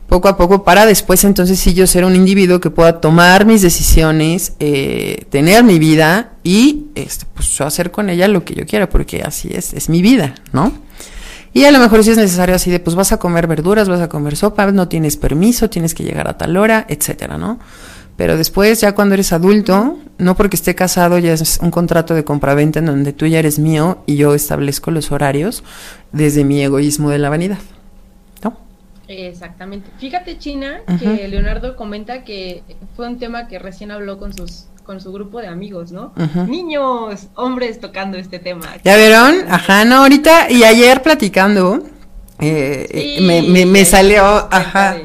poco 0.08 0.28
a 0.28 0.38
poco 0.38 0.64
para 0.64 0.86
después 0.86 1.24
entonces 1.24 1.60
sí 1.60 1.74
yo 1.74 1.88
ser 1.88 2.06
un 2.06 2.16
individuo 2.16 2.60
que 2.60 2.70
pueda 2.70 3.02
tomar 3.02 3.48
mis 3.48 3.64
decisiones, 3.64 4.54
eh, 4.60 5.26
tener 5.32 5.64
mi 5.64 5.80
vida 5.80 6.34
y 6.44 6.86
este, 6.94 7.26
pues 7.34 7.60
hacer 7.62 7.90
con 7.90 8.12
ella 8.12 8.28
lo 8.28 8.46
que 8.46 8.54
yo 8.54 8.68
quiera, 8.68 8.88
porque 8.88 9.24
así 9.24 9.50
es, 9.52 9.74
es 9.74 9.90
mi 9.90 10.04
vida, 10.04 10.36
¿no? 10.54 10.72
Y 11.54 11.66
a 11.66 11.72
lo 11.72 11.80
mejor 11.80 12.04
si 12.04 12.12
es 12.12 12.18
necesario 12.18 12.56
así 12.56 12.70
de, 12.70 12.80
pues 12.80 12.96
vas 12.96 13.12
a 13.12 13.18
comer 13.18 13.48
verduras, 13.48 13.90
vas 13.90 14.02
a 14.02 14.10
comer 14.10 14.36
sopa, 14.36 14.72
no 14.72 14.88
tienes 14.88 15.18
permiso, 15.18 15.70
tienes 15.70 15.94
que 15.94 16.04
llegar 16.04 16.28
a 16.28 16.38
tal 16.38 16.56
hora, 16.58 16.86
etcétera, 16.88 17.38
¿no? 17.38 17.60
Pero 18.18 18.36
después, 18.36 18.82
ya 18.82 18.94
cuando 18.94 19.14
eres 19.14 19.32
adulto, 19.32 20.00
no 20.18 20.36
porque 20.36 20.56
esté 20.56 20.74
casado, 20.74 21.20
ya 21.20 21.34
es 21.34 21.60
un 21.62 21.70
contrato 21.70 22.16
de 22.16 22.24
compraventa 22.24 22.80
en 22.80 22.88
donde 22.88 23.14
tú 23.14 23.28
ya 23.28 23.40
eres 23.40 23.60
mío 23.60 24.00
y 24.08 24.16
yo 24.16 24.34
establezco 24.34 24.90
los 24.90 25.12
horarios 25.12 25.64
desde 26.12 26.44
mi 26.44 26.62
egoísmo 26.64 27.12
de 27.12 27.20
la 27.20 27.30
vanidad. 27.30 27.60
Exactamente. 29.08 29.90
Fíjate, 29.98 30.38
China, 30.38 30.82
que 31.00 31.28
Leonardo 31.28 31.76
comenta 31.76 32.24
que 32.24 32.64
fue 32.96 33.08
un 33.08 33.20
tema 33.20 33.48
que 33.48 33.60
recién 33.60 33.92
habló 33.92 34.18
con 34.18 34.34
sus 34.34 34.66
con 34.84 35.02
su 35.02 35.12
grupo 35.12 35.42
de 35.42 35.48
amigos, 35.48 35.92
¿no? 35.92 36.14
Niños, 36.48 37.28
hombres 37.36 37.82
tocando 37.82 38.18
este 38.18 38.40
tema. 38.40 38.78
¿Ya 38.86 38.96
vieron? 38.96 39.36
Ajá, 39.50 39.84
no, 39.84 39.98
ahorita 39.98 40.50
y 40.50 40.64
ayer 40.64 41.04
platicando, 41.04 41.84
eh, 42.40 42.88
eh 42.90 43.18
me, 43.22 43.42
me, 43.42 43.66
me, 43.66 43.84
salió, 43.84 44.24
ajá. 44.24 44.98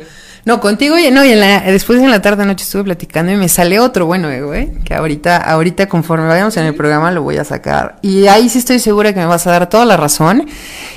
No, 0.45 0.61
contigo 0.61 0.99
y 0.99 1.09
no, 1.13 1.25
y 1.25 1.31
en 1.31 1.39
la, 1.39 1.61
después 1.61 2.01
en 2.01 2.11
la 2.11 2.21
tarde 2.21 2.45
noche 2.45 2.65
estuve 2.65 2.83
platicando 2.83 3.31
y 3.31 3.37
me 3.37 3.49
sale 3.49 3.79
otro 3.79 4.07
bueno, 4.07 4.29
eh, 4.29 4.73
que 4.85 4.93
ahorita, 4.93 5.37
ahorita 5.37 5.89
conforme 5.89 6.27
vayamos 6.27 6.57
en 6.57 6.65
el 6.65 6.75
programa 6.75 7.13
lo 7.13 7.23
voy 7.23 7.37
a 7.37 7.45
sacar. 7.45 7.99
Y 8.03 8.27
ahí 8.27 8.49
sí 8.49 8.59
estoy 8.59 8.81
segura 8.81 9.13
que 9.13 9.21
me 9.21 9.27
vas 9.27 9.47
a 9.47 9.53
dar 9.53 9.69
toda 9.69 9.85
la 9.85 9.97
razón. 9.97 10.49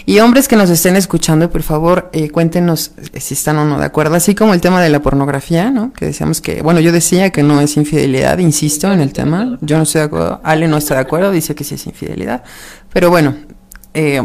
Y 0.07 0.19
hombres 0.19 0.47
que 0.47 0.55
nos 0.55 0.71
estén 0.71 0.95
escuchando, 0.95 1.51
por 1.51 1.61
favor, 1.61 2.09
eh, 2.11 2.31
cuéntenos 2.31 2.93
si 3.13 3.35
están 3.35 3.57
o 3.57 3.65
no 3.65 3.77
de 3.77 3.85
acuerdo. 3.85 4.15
Así 4.15 4.33
como 4.33 4.55
el 4.55 4.61
tema 4.61 4.81
de 4.81 4.89
la 4.89 4.99
pornografía, 4.99 5.69
¿no? 5.69 5.93
Que 5.93 6.05
decíamos 6.05 6.41
que, 6.41 6.63
bueno, 6.63 6.79
yo 6.79 6.91
decía 6.91 7.29
que 7.29 7.43
no 7.43 7.61
es 7.61 7.77
infidelidad, 7.77 8.39
insisto 8.39 8.91
en 8.91 8.99
el 8.99 9.13
tema. 9.13 9.59
Yo 9.61 9.77
no 9.77 9.83
estoy 9.83 9.99
de 9.99 10.05
acuerdo. 10.05 10.41
Ale 10.43 10.67
no 10.67 10.77
está 10.77 10.95
de 10.95 11.01
acuerdo, 11.01 11.31
dice 11.31 11.53
que 11.53 11.63
sí 11.63 11.75
es 11.75 11.85
infidelidad. 11.85 12.43
Pero 12.91 13.11
bueno, 13.11 13.35
eh, 13.93 14.23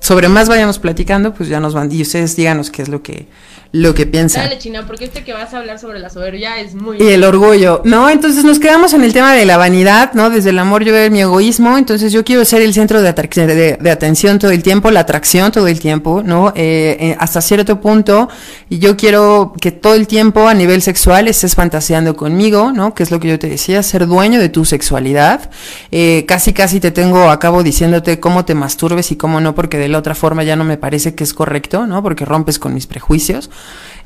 sobre 0.00 0.28
más 0.28 0.48
vayamos 0.48 0.78
platicando, 0.78 1.34
pues 1.34 1.48
ya 1.48 1.60
nos 1.60 1.74
van, 1.74 1.92
y 1.92 2.02
ustedes 2.02 2.34
díganos 2.34 2.70
qué 2.70 2.82
es 2.82 2.88
lo 2.88 3.02
que, 3.02 3.28
lo 3.72 3.94
que 3.94 4.04
piensa. 4.06 4.42
Dale, 4.42 4.58
China, 4.58 4.84
porque 4.86 5.04
este 5.04 5.22
que 5.22 5.32
vas 5.32 5.54
a 5.54 5.58
hablar 5.58 5.78
sobre 5.78 6.00
la 6.00 6.10
soberbia 6.10 6.58
es 6.58 6.74
muy... 6.74 6.96
Y 6.98 7.08
el 7.08 7.22
orgullo, 7.22 7.82
¿no? 7.84 8.10
Entonces 8.10 8.44
nos 8.44 8.58
quedamos 8.58 8.94
en 8.94 9.04
el 9.04 9.12
tema 9.12 9.34
de 9.34 9.46
la 9.46 9.56
vanidad, 9.56 10.12
¿no? 10.14 10.28
Desde 10.28 10.50
el 10.50 10.58
amor 10.58 10.82
yo 10.82 10.92
veo 10.92 11.08
mi 11.10 11.20
egoísmo, 11.20 11.78
entonces 11.78 12.12
yo 12.12 12.24
quiero 12.24 12.44
ser 12.44 12.62
el 12.62 12.74
centro 12.74 13.00
de, 13.00 13.12
de, 13.12 13.78
de 13.80 13.90
atención 13.90 14.38
todo 14.40 14.50
el 14.50 14.62
tiempo, 14.62 14.90
la 14.90 15.00
atracción 15.00 15.52
todo 15.52 15.68
el 15.68 15.78
tiempo, 15.78 16.22
¿no? 16.24 16.52
Eh, 16.56 16.96
eh, 17.00 17.16
hasta 17.20 17.40
cierto 17.40 17.80
punto, 17.80 18.28
y 18.68 18.80
yo 18.80 18.96
quiero 18.96 19.52
que 19.60 19.70
todo 19.70 19.94
el 19.94 20.08
tiempo 20.08 20.48
a 20.48 20.54
nivel 20.54 20.82
sexual 20.82 21.28
estés 21.28 21.54
fantaseando 21.54 22.16
conmigo, 22.16 22.72
¿no? 22.72 22.92
Que 22.94 23.04
es 23.04 23.12
lo 23.12 23.20
que 23.20 23.28
yo 23.28 23.38
te 23.38 23.48
decía, 23.48 23.82
ser 23.84 24.06
dueño 24.08 24.40
de 24.40 24.48
tu 24.48 24.64
sexualidad. 24.64 25.48
Eh, 25.92 26.24
casi, 26.26 26.52
casi 26.52 26.80
te 26.80 26.90
tengo 26.90 27.30
a 27.30 27.38
cabo 27.38 27.62
diciéndote 27.62 28.18
cómo 28.18 28.44
te 28.44 28.54
masturbes 28.54 29.12
y 29.12 29.16
cómo 29.16 29.40
no, 29.40 29.54
porque 29.54 29.78
de 29.78 29.88
la 29.88 29.98
otra 29.98 30.16
forma 30.16 30.42
ya 30.42 30.56
no 30.56 30.64
me 30.64 30.76
parece 30.76 31.14
que 31.14 31.22
es 31.22 31.34
correcto, 31.34 31.86
¿no? 31.86 32.02
Porque 32.02 32.24
rompes 32.24 32.58
con 32.58 32.74
mis 32.74 32.88
prejuicios. 32.88 33.48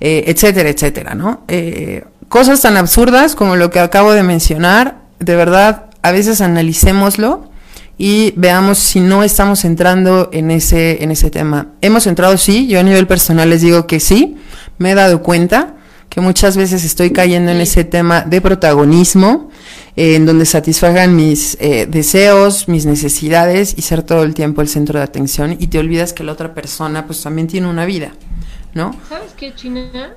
Eh, 0.00 0.24
etcétera, 0.26 0.68
etcétera, 0.68 1.14
¿no? 1.14 1.44
Eh, 1.48 2.04
cosas 2.28 2.60
tan 2.60 2.76
absurdas 2.76 3.34
como 3.34 3.56
lo 3.56 3.70
que 3.70 3.78
acabo 3.78 4.12
de 4.12 4.22
mencionar, 4.22 4.98
de 5.20 5.36
verdad, 5.36 5.86
a 6.02 6.12
veces 6.12 6.40
analicémoslo 6.40 7.48
y 7.96 8.34
veamos 8.36 8.78
si 8.78 9.00
no 9.00 9.22
estamos 9.22 9.64
entrando 9.64 10.30
en 10.32 10.50
ese, 10.50 11.02
en 11.02 11.10
ese 11.12 11.30
tema. 11.30 11.68
Hemos 11.80 12.06
entrado, 12.06 12.36
sí, 12.36 12.66
yo 12.66 12.80
a 12.80 12.82
nivel 12.82 13.06
personal 13.06 13.48
les 13.48 13.62
digo 13.62 13.86
que 13.86 14.00
sí, 14.00 14.36
me 14.78 14.90
he 14.90 14.94
dado 14.94 15.22
cuenta 15.22 15.76
que 16.08 16.20
muchas 16.20 16.56
veces 16.56 16.84
estoy 16.84 17.10
cayendo 17.10 17.52
en 17.52 17.60
ese 17.60 17.84
tema 17.84 18.22
de 18.22 18.40
protagonismo, 18.40 19.48
eh, 19.96 20.16
en 20.16 20.26
donde 20.26 20.44
satisfagan 20.44 21.16
mis 21.16 21.56
deseos, 21.56 22.68
mis 22.68 22.84
necesidades 22.84 23.74
y 23.76 23.82
ser 23.82 24.02
todo 24.02 24.22
el 24.24 24.34
tiempo 24.34 24.60
el 24.60 24.68
centro 24.68 24.98
de 24.98 25.04
atención 25.04 25.56
y 25.58 25.68
te 25.68 25.78
olvidas 25.78 26.12
que 26.12 26.24
la 26.24 26.32
otra 26.32 26.52
persona 26.52 27.06
pues 27.06 27.22
también 27.22 27.46
tiene 27.46 27.68
una 27.68 27.86
vida. 27.86 28.12
¿No? 28.74 28.94
¿Sabes 29.08 29.32
qué, 29.32 29.54
China? 29.54 30.14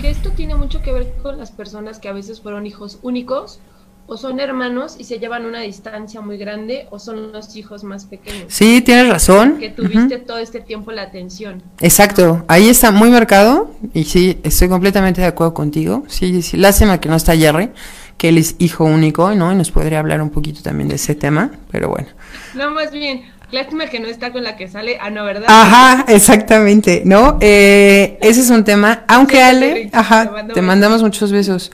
Que 0.00 0.10
esto 0.10 0.30
tiene 0.30 0.54
mucho 0.54 0.80
que 0.82 0.92
ver 0.92 1.14
con 1.22 1.36
las 1.36 1.50
personas 1.50 1.98
que 1.98 2.08
a 2.08 2.12
veces 2.12 2.40
fueron 2.40 2.66
hijos 2.66 2.98
únicos 3.02 3.60
o 4.08 4.16
son 4.16 4.40
hermanos 4.40 4.96
y 4.98 5.04
se 5.04 5.18
llevan 5.18 5.44
una 5.44 5.60
distancia 5.60 6.22
muy 6.22 6.38
grande 6.38 6.86
o 6.90 6.98
son 6.98 7.30
los 7.30 7.54
hijos 7.56 7.84
más 7.84 8.06
pequeños. 8.06 8.46
Sí, 8.48 8.80
tienes 8.80 9.08
razón. 9.08 9.58
Que 9.58 9.68
tuviste 9.68 10.18
todo 10.18 10.38
este 10.38 10.60
tiempo 10.60 10.92
la 10.92 11.02
atención. 11.02 11.62
Exacto, 11.80 12.44
ahí 12.48 12.70
está 12.70 12.90
muy 12.90 13.10
marcado 13.10 13.70
y 13.92 14.04
sí, 14.04 14.38
estoy 14.44 14.68
completamente 14.68 15.20
de 15.20 15.26
acuerdo 15.26 15.52
contigo. 15.52 16.04
Sí, 16.08 16.40
sí, 16.40 16.56
lástima 16.56 17.00
que 17.00 17.10
no 17.10 17.16
está 17.16 17.36
Jerry, 17.36 17.70
que 18.16 18.30
él 18.30 18.38
es 18.38 18.56
hijo 18.58 18.84
único, 18.84 19.34
¿no? 19.34 19.52
Y 19.52 19.56
nos 19.56 19.70
podría 19.70 19.98
hablar 19.98 20.22
un 20.22 20.30
poquito 20.30 20.62
también 20.62 20.88
de 20.88 20.94
ese 20.94 21.14
tema, 21.14 21.50
pero 21.70 21.90
bueno. 21.90 22.08
No, 22.54 22.70
más 22.70 22.90
bien, 22.90 23.24
Lástima 23.50 23.86
que 23.86 23.98
no 23.98 24.08
está 24.08 24.30
con 24.30 24.44
la 24.44 24.56
que 24.56 24.68
sale, 24.68 24.98
ah, 25.00 25.08
no, 25.08 25.24
¿verdad? 25.24 25.46
Ajá, 25.48 26.04
exactamente, 26.08 27.02
¿no? 27.06 27.38
Eh, 27.40 28.18
ese 28.20 28.42
es 28.42 28.50
un 28.50 28.62
tema, 28.62 29.04
aunque 29.08 29.42
Ale, 29.42 29.88
ajá, 29.92 30.46
te 30.52 30.60
mandamos 30.60 31.02
muchos 31.02 31.32
besos. 31.32 31.72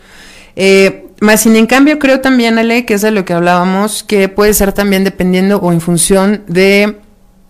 Eh, 0.54 1.08
más 1.20 1.40
sin 1.40 1.56
en 1.56 1.66
cambio 1.66 1.98
creo 1.98 2.20
también, 2.20 2.58
Ale, 2.58 2.84
que 2.84 2.94
es 2.94 3.02
de 3.02 3.10
lo 3.10 3.24
que 3.24 3.32
hablábamos, 3.32 4.04
que 4.04 4.28
puede 4.28 4.54
ser 4.54 4.72
también 4.72 5.02
dependiendo 5.02 5.58
o 5.58 5.72
en 5.72 5.80
función 5.80 6.44
de 6.46 7.00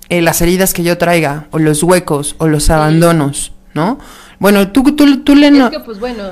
eh, 0.08 0.22
las 0.22 0.40
heridas 0.40 0.72
que 0.72 0.82
yo 0.82 0.96
traiga, 0.96 1.46
o 1.50 1.58
los 1.58 1.82
huecos, 1.82 2.34
o 2.38 2.48
los 2.48 2.70
abandonos, 2.70 3.52
¿no? 3.74 3.98
Bueno, 4.38 4.68
tú, 4.72 4.82
tú, 4.94 5.22
tú 5.22 5.34
le 5.34 5.50
no... 5.50 5.66
Es 5.66 5.72
que, 5.72 5.80
pues 5.80 6.00
bueno, 6.00 6.22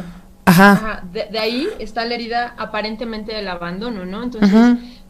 ajá. 0.47 1.03
De, 1.13 1.39
ahí 1.39 1.69
está 1.79 2.07
la 2.07 2.15
herida 2.15 2.55
aparentemente 2.57 3.35
del 3.35 3.49
abandono, 3.49 4.07
¿no? 4.07 4.23
Entonces 4.23 4.51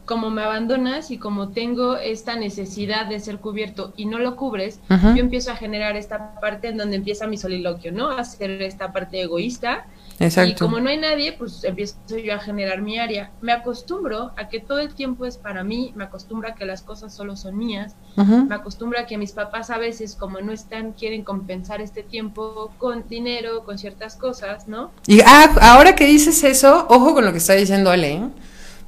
como 0.05 0.29
me 0.29 0.43
abandonas 0.43 1.11
y 1.11 1.17
como 1.17 1.49
tengo 1.49 1.97
esta 1.97 2.35
necesidad 2.35 3.05
de 3.05 3.19
ser 3.19 3.39
cubierto 3.39 3.93
y 3.95 4.05
no 4.05 4.19
lo 4.19 4.35
cubres, 4.35 4.79
yo 4.89 5.17
empiezo 5.17 5.51
a 5.51 5.55
generar 5.55 5.95
esta 5.95 6.39
parte 6.39 6.67
en 6.67 6.77
donde 6.77 6.97
empieza 6.97 7.27
mi 7.27 7.37
soliloquio, 7.37 7.91
¿no? 7.91 8.09
A 8.09 8.19
hacer 8.19 8.61
esta 8.61 8.91
parte 8.91 9.21
egoísta. 9.21 9.85
Exacto. 10.19 10.51
Y 10.51 10.55
como 10.55 10.79
no 10.79 10.89
hay 10.89 10.97
nadie, 10.97 11.33
pues 11.33 11.63
empiezo 11.63 11.95
yo 12.23 12.35
a 12.35 12.39
generar 12.39 12.81
mi 12.81 12.99
área. 12.99 13.31
Me 13.41 13.51
acostumbro 13.51 14.31
a 14.37 14.47
que 14.47 14.59
todo 14.59 14.79
el 14.79 14.93
tiempo 14.93 15.25
es 15.25 15.37
para 15.37 15.63
mí, 15.63 15.91
me 15.95 16.03
acostumbro 16.03 16.49
a 16.49 16.55
que 16.55 16.65
las 16.65 16.81
cosas 16.81 17.13
solo 17.13 17.35
son 17.35 17.57
mías, 17.57 17.95
me 18.15 18.53
acostumbro 18.53 18.99
a 18.99 19.05
que 19.05 19.17
mis 19.17 19.31
papás 19.31 19.69
a 19.69 19.77
veces, 19.77 20.15
como 20.15 20.39
no 20.41 20.51
están, 20.51 20.91
quieren 20.91 21.23
compensar 21.23 21.81
este 21.81 22.03
tiempo 22.03 22.71
con 22.77 23.07
dinero, 23.07 23.63
con 23.63 23.77
ciertas 23.77 24.15
cosas, 24.15 24.67
¿no? 24.67 24.91
Y 25.07 25.21
ah, 25.21 25.55
ahora 25.61 25.95
que 25.95 26.05
dices 26.05 26.43
eso, 26.43 26.85
ojo 26.89 27.13
con 27.13 27.25
lo 27.25 27.31
que 27.31 27.37
está 27.37 27.53
diciendo 27.53 27.89
Ale, 27.89 28.13
¿eh? 28.13 28.29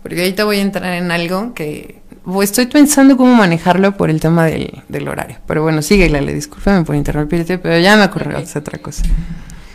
Porque 0.05 0.21
ahorita 0.21 0.45
voy 0.45 0.57
a 0.57 0.61
entrar 0.61 0.93
en 0.93 1.09
algo 1.09 1.55
que 1.55 2.03
estoy 2.43 2.67
pensando 2.67 3.17
cómo 3.17 3.33
manejarlo 3.33 3.97
por 3.97 4.11
el 4.11 4.19
tema 4.19 4.45
del, 4.45 5.07
horario. 5.07 5.37
Pero 5.47 5.63
bueno, 5.63 5.81
sigue, 5.81 6.07
le 6.09 6.31
discúlpame 6.31 6.85
por 6.85 6.95
interrumpirte, 6.95 7.57
pero 7.57 7.79
ya 7.79 7.97
me 7.97 8.05
ocurrió 8.05 8.37
otra 8.37 8.77
cosa. 8.77 9.03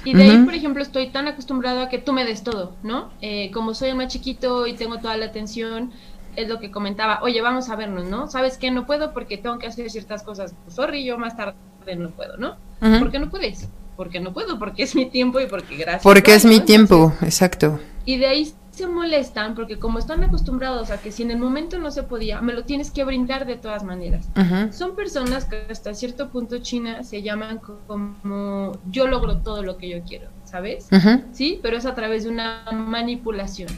Y 0.04 0.14
de 0.14 0.22
ahí, 0.22 0.38
por 0.44 0.54
ejemplo, 0.54 0.84
estoy 0.84 1.08
tan 1.08 1.26
acostumbrado 1.26 1.80
a 1.80 1.88
que 1.88 1.98
tú 1.98 2.12
me 2.12 2.24
des 2.24 2.44
todo, 2.44 2.76
¿no? 2.84 3.10
Eh, 3.20 3.50
como 3.52 3.74
soy 3.74 3.88
el 3.88 3.96
más 3.96 4.06
chiquito 4.06 4.68
y 4.68 4.74
tengo 4.74 4.98
toda 4.98 5.16
la 5.16 5.26
atención, 5.26 5.90
es 6.36 6.48
lo 6.48 6.60
que 6.60 6.70
comentaba, 6.70 7.18
oye, 7.24 7.40
vamos 7.40 7.68
a 7.68 7.74
vernos, 7.74 8.04
¿no? 8.04 8.28
¿Sabes 8.28 8.56
qué? 8.56 8.70
No 8.70 8.86
puedo 8.86 9.12
porque 9.12 9.36
tengo 9.36 9.58
que 9.58 9.66
hacer 9.66 9.90
ciertas 9.90 10.22
cosas. 10.22 10.54
Pues, 10.62 10.76
sorry, 10.76 11.04
yo 11.04 11.18
más 11.18 11.36
tarde 11.36 11.56
no 11.96 12.10
puedo, 12.10 12.36
¿no? 12.36 12.54
¿Por 12.78 13.10
qué 13.10 13.18
no 13.18 13.30
puedes? 13.30 13.68
Porque 14.00 14.18
no 14.18 14.32
puedo, 14.32 14.58
porque 14.58 14.82
es 14.82 14.94
mi 14.94 15.04
tiempo 15.04 15.40
y 15.40 15.46
porque 15.46 15.76
gracias. 15.76 16.02
Porque 16.02 16.32
es 16.32 16.46
mi 16.46 16.60
tiempo, 16.60 17.12
exacto. 17.20 17.78
Y 18.06 18.16
de 18.16 18.28
ahí 18.28 18.50
se 18.70 18.86
molestan 18.86 19.54
porque 19.54 19.78
como 19.78 19.98
están 19.98 20.24
acostumbrados 20.24 20.90
a 20.90 20.98
que 20.98 21.12
si 21.12 21.22
en 21.22 21.30
el 21.30 21.36
momento 21.36 21.78
no 21.78 21.90
se 21.90 22.02
podía, 22.04 22.40
me 22.40 22.54
lo 22.54 22.64
tienes 22.64 22.90
que 22.90 23.04
brindar 23.04 23.44
de 23.44 23.56
todas 23.56 23.84
maneras. 23.84 24.26
Son 24.70 24.96
personas 24.96 25.44
que 25.44 25.66
hasta 25.68 25.92
cierto 25.92 26.30
punto 26.30 26.60
China 26.60 27.02
se 27.02 27.20
llaman 27.20 27.60
como 27.86 28.72
yo 28.90 29.06
logro 29.06 29.36
todo 29.42 29.62
lo 29.62 29.76
que 29.76 29.90
yo 29.90 30.02
quiero, 30.08 30.30
¿sabes? 30.46 30.88
Sí, 31.32 31.60
pero 31.62 31.76
es 31.76 31.84
a 31.84 31.94
través 31.94 32.24
de 32.24 32.30
una 32.30 32.64
manipulación. 32.72 33.68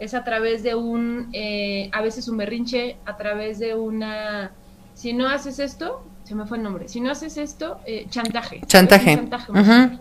Es 0.00 0.14
a 0.14 0.24
través 0.24 0.64
de 0.64 0.74
un, 0.74 1.28
eh, 1.32 1.90
a 1.92 2.02
veces 2.02 2.26
un 2.26 2.38
berrinche, 2.38 2.96
a 3.04 3.16
través 3.16 3.60
de 3.60 3.76
una, 3.76 4.50
si 4.94 5.12
no 5.12 5.28
haces 5.28 5.60
esto, 5.60 6.02
se 6.30 6.36
me 6.36 6.46
fue 6.46 6.58
el 6.58 6.62
nombre, 6.62 6.86
si 6.86 7.00
no 7.00 7.10
haces 7.10 7.36
esto, 7.38 7.80
eh, 7.84 8.06
chantaje. 8.08 8.60
Chantaje. 8.64 9.16
chantaje 9.16 9.98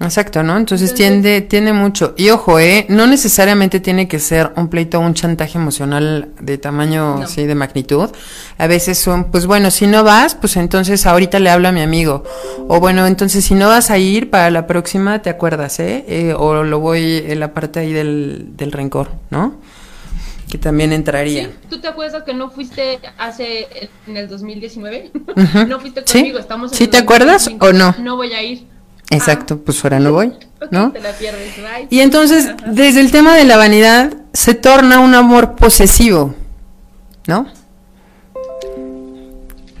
Exacto, 0.00 0.44
¿no? 0.44 0.56
Entonces, 0.56 0.94
tiende, 0.94 1.40
tiene 1.40 1.72
mucho. 1.72 2.14
Y 2.16 2.30
ojo, 2.30 2.60
¿eh? 2.60 2.86
No 2.88 3.08
necesariamente 3.08 3.80
tiene 3.80 4.06
que 4.06 4.20
ser 4.20 4.52
un 4.54 4.68
pleito 4.68 5.00
o 5.00 5.00
un 5.00 5.14
chantaje 5.14 5.58
emocional 5.58 6.28
de 6.40 6.58
tamaño, 6.58 7.26
sí, 7.26 7.44
de 7.44 7.56
magnitud. 7.56 8.10
A 8.56 8.68
veces 8.68 8.98
son, 8.98 9.32
pues 9.32 9.46
bueno, 9.46 9.72
si 9.72 9.88
no 9.88 10.04
vas, 10.04 10.36
pues 10.36 10.56
entonces 10.56 11.06
ahorita 11.06 11.40
le 11.40 11.50
hablo 11.50 11.66
a 11.66 11.72
mi 11.72 11.82
amigo. 11.82 12.22
O 12.68 12.78
bueno, 12.78 13.04
entonces 13.08 13.44
si 13.44 13.54
no 13.54 13.66
vas 13.66 13.90
a 13.90 13.98
ir 13.98 14.30
para 14.30 14.48
la 14.50 14.68
próxima, 14.68 15.22
te 15.22 15.30
acuerdas, 15.30 15.80
¿eh? 15.80 16.04
eh 16.06 16.34
o 16.36 16.62
lo 16.62 16.78
voy 16.78 17.24
en 17.26 17.40
la 17.40 17.52
parte 17.52 17.80
ahí 17.80 17.92
del, 17.92 18.52
del 18.56 18.70
rencor, 18.70 19.10
¿no? 19.30 19.56
Que 20.52 20.58
también 20.58 20.92
entraría. 20.92 21.50
¿Tú 21.70 21.80
te 21.80 21.88
acuerdas 21.88 22.24
que 22.24 22.34
no 22.34 22.50
fuiste 22.50 23.00
hace, 23.16 23.88
en 24.06 24.18
el 24.18 24.28
2019? 24.28 25.10
no 25.66 25.80
fuiste 25.80 26.04
conmigo, 26.04 26.38
estamos 26.38 26.72
en 26.72 26.76
¿Sí 26.76 26.88
te 26.88 26.98
acuerdas 26.98 27.50
o 27.58 27.72
no? 27.72 27.94
No 27.98 28.16
voy 28.16 28.34
a 28.34 28.42
ir. 28.42 28.66
Exacto, 29.08 29.56
pues 29.56 29.82
ahora 29.82 29.98
no 29.98 30.12
voy, 30.12 30.34
¿no? 30.70 30.92
Y 31.88 32.00
entonces, 32.00 32.50
desde 32.66 33.00
el 33.00 33.10
tema 33.10 33.34
de 33.34 33.46
la 33.46 33.56
vanidad, 33.56 34.12
se 34.34 34.52
torna 34.52 35.00
un 35.00 35.14
amor 35.14 35.56
posesivo, 35.56 36.34
¿no? 37.26 37.46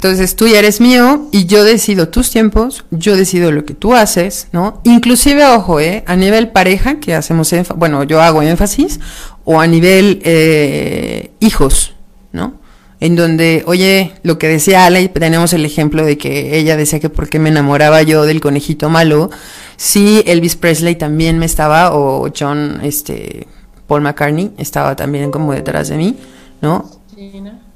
Entonces 0.02 0.34
tú 0.34 0.48
ya 0.48 0.58
eres 0.58 0.80
mío 0.80 1.28
y 1.30 1.46
yo 1.46 1.62
decido 1.62 2.08
tus 2.08 2.32
tiempos, 2.32 2.84
yo 2.90 3.16
decido 3.16 3.52
lo 3.52 3.64
que 3.64 3.74
tú 3.74 3.94
haces, 3.94 4.48
¿no? 4.50 4.80
Inclusive, 4.82 5.46
ojo, 5.46 5.78
¿eh? 5.78 6.02
A 6.08 6.16
nivel 6.16 6.48
pareja, 6.48 6.98
que 6.98 7.14
hacemos, 7.14 7.54
bueno, 7.76 8.02
yo 8.02 8.20
hago 8.20 8.42
énfasis, 8.42 8.98
o 9.44 9.60
a 9.60 9.68
nivel 9.68 10.20
eh, 10.24 11.30
hijos, 11.38 11.94
¿no? 12.32 12.60
en 12.98 13.14
donde, 13.14 13.62
oye, 13.66 14.14
lo 14.24 14.38
que 14.38 14.48
decía 14.48 14.86
Ale, 14.86 15.08
tenemos 15.08 15.52
el 15.52 15.64
ejemplo 15.64 16.04
de 16.04 16.18
que 16.18 16.56
ella 16.58 16.76
decía 16.76 16.98
que 16.98 17.08
por 17.08 17.28
qué 17.28 17.38
me 17.38 17.48
enamoraba 17.48 18.02
yo 18.02 18.24
del 18.26 18.40
conejito 18.40 18.88
malo, 18.88 19.30
si 19.76 20.22
Elvis 20.26 20.56
Presley 20.56 20.96
también 20.96 21.38
me 21.38 21.46
estaba, 21.46 21.94
o 21.94 22.28
John, 22.36 22.80
este, 22.82 23.46
Paul 23.86 24.02
McCartney 24.02 24.50
estaba 24.58 24.96
también 24.96 25.30
como 25.30 25.52
detrás 25.52 25.88
de 25.88 25.96
mí, 25.96 26.16
¿no? 26.60 27.01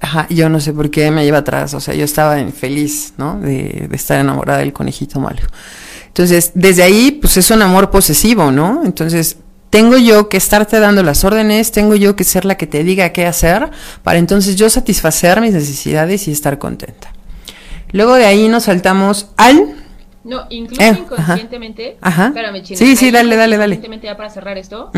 Ajá, 0.01 0.27
yo 0.31 0.49
no 0.49 0.61
sé 0.61 0.73
por 0.73 0.91
qué 0.91 1.11
me 1.11 1.25
lleva 1.25 1.39
atrás, 1.39 1.75
o 1.75 1.81
sea, 1.81 1.95
yo 1.95 2.05
estaba 2.05 2.37
feliz, 2.53 3.15
¿no? 3.17 3.39
De, 3.41 3.87
de 3.89 3.97
estar 3.97 4.19
enamorada 4.21 4.61
del 4.61 4.73
conejito 4.73 5.21
malo. 5.21 5.41
Entonces, 6.09 6.53
desde 6.55 6.83
ahí, 6.83 7.13
pues 7.21 7.37
es 7.37 7.51
un 7.51 7.63
amor 7.63 7.91
posesivo, 7.91 8.51
¿no? 8.51 8.83
Entonces, 8.85 9.39
tengo 9.71 9.99
yo 9.99 10.29
que 10.29 10.37
estarte 10.37 10.81
dando 10.81 11.03
las 11.03 11.25
órdenes, 11.25 11.73
tengo 11.73 11.95
yo 11.97 12.17
que 12.17 12.25
ser 12.25 12.45
la 12.45 12.57
que 12.57 12.67
te 12.67 12.83
diga 12.85 13.11
qué 13.11 13.27
hacer, 13.27 13.71
para 14.03 14.19
entonces 14.19 14.57
yo 14.57 14.71
satisfacer 14.71 15.41
mis 15.41 15.53
necesidades 15.53 16.29
y 16.29 16.33
estar 16.33 16.59
contenta. 16.59 17.13
Luego 17.93 18.15
de 18.15 18.25
ahí 18.25 18.49
nos 18.49 18.65
saltamos 18.65 19.31
al... 19.37 19.75
No, 20.25 20.47
incluso 20.51 20.83
eh, 20.83 20.99
inconscientemente, 20.99 21.99
ajá, 22.01 22.29
espérame, 22.29 22.63
China, 22.63 22.79
sí, 22.79 22.97
sí, 22.97 23.11
dale, 23.13 23.37
dale, 23.37 23.57
dale. 23.59 23.81
Ya 24.03 24.17
para 24.17 24.29
cerrar 24.29 24.59
esto, 24.59 24.91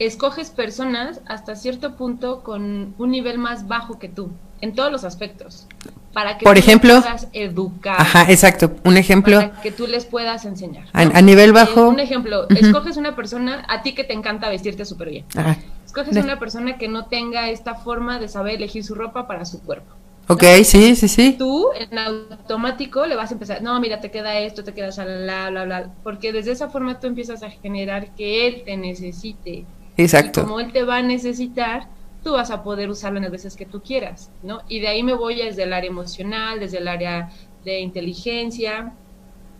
escoges 0.00 0.50
personas 0.50 1.20
hasta 1.26 1.54
cierto 1.54 1.94
punto 1.96 2.42
con 2.42 2.94
un 2.98 3.10
nivel 3.10 3.38
más 3.38 3.68
bajo 3.68 3.98
que 3.98 4.08
tú, 4.08 4.30
en 4.60 4.74
todos 4.74 4.90
los 4.90 5.04
aspectos 5.04 5.68
para 6.12 6.38
que 6.38 6.44
Por 6.44 6.54
tú 6.54 6.60
ejemplo, 6.60 7.00
puedas 7.00 7.28
educar. 7.32 8.00
Ajá, 8.00 8.30
exacto. 8.30 8.72
Un 8.84 8.96
ejemplo. 8.96 9.36
Para 9.36 9.62
que 9.62 9.70
tú 9.70 9.86
les 9.86 10.04
puedas 10.04 10.44
enseñar. 10.44 10.86
A, 10.92 11.22
nivel 11.22 11.52
bajo. 11.52 11.88
un 11.88 12.00
ejemplo, 12.00 12.48
escoges 12.48 12.96
una 12.96 13.14
persona, 13.14 13.64
a 13.68 13.82
ti 13.82 13.94
que 13.94 14.04
te 14.04 14.12
encanta 14.12 14.48
vestirte 14.48 14.84
súper 14.84 15.10
bien. 15.10 15.24
Ajá. 15.36 15.56
Escoges 15.86 16.16
una 16.16 16.38
persona 16.38 16.78
que 16.78 16.88
no 16.88 17.06
tenga 17.06 17.50
esta 17.50 17.74
forma 17.74 18.18
de 18.18 18.28
saber 18.28 18.54
elegir 18.54 18.84
su 18.84 18.94
ropa 18.94 19.26
para 19.26 19.44
su 19.44 19.60
cuerpo. 19.60 19.94
Ok, 20.28 20.44
sí, 20.62 20.94
sí, 20.94 21.08
sí. 21.08 21.34
Tú 21.36 21.66
en 21.74 21.98
automático 21.98 23.04
le 23.06 23.16
vas 23.16 23.30
a 23.30 23.34
empezar, 23.34 23.62
no, 23.62 23.78
mira, 23.80 24.00
te 24.00 24.12
queda 24.12 24.38
esto, 24.38 24.62
te 24.62 24.72
queda 24.72 24.90
bla, 24.90 25.50
bla, 25.50 25.64
bla, 25.64 25.90
porque 26.04 26.32
desde 26.32 26.52
esa 26.52 26.68
forma 26.68 27.00
tú 27.00 27.08
empiezas 27.08 27.42
a 27.42 27.50
generar 27.50 28.14
que 28.14 28.46
él 28.46 28.62
te 28.64 28.76
necesite. 28.76 29.64
Exacto. 30.02 30.40
Y 30.40 30.44
como 30.44 30.60
él 30.60 30.72
te 30.72 30.82
va 30.84 30.96
a 30.96 31.02
necesitar, 31.02 31.88
tú 32.22 32.32
vas 32.32 32.50
a 32.50 32.62
poder 32.62 32.90
usarlo 32.90 33.18
en 33.18 33.24
las 33.24 33.32
veces 33.32 33.56
que 33.56 33.66
tú 33.66 33.82
quieras, 33.82 34.30
¿no? 34.42 34.60
Y 34.68 34.80
de 34.80 34.88
ahí 34.88 35.02
me 35.02 35.14
voy 35.14 35.36
desde 35.36 35.62
el 35.62 35.72
área 35.72 35.90
emocional, 35.90 36.60
desde 36.60 36.78
el 36.78 36.88
área 36.88 37.30
de 37.64 37.80
inteligencia. 37.80 38.92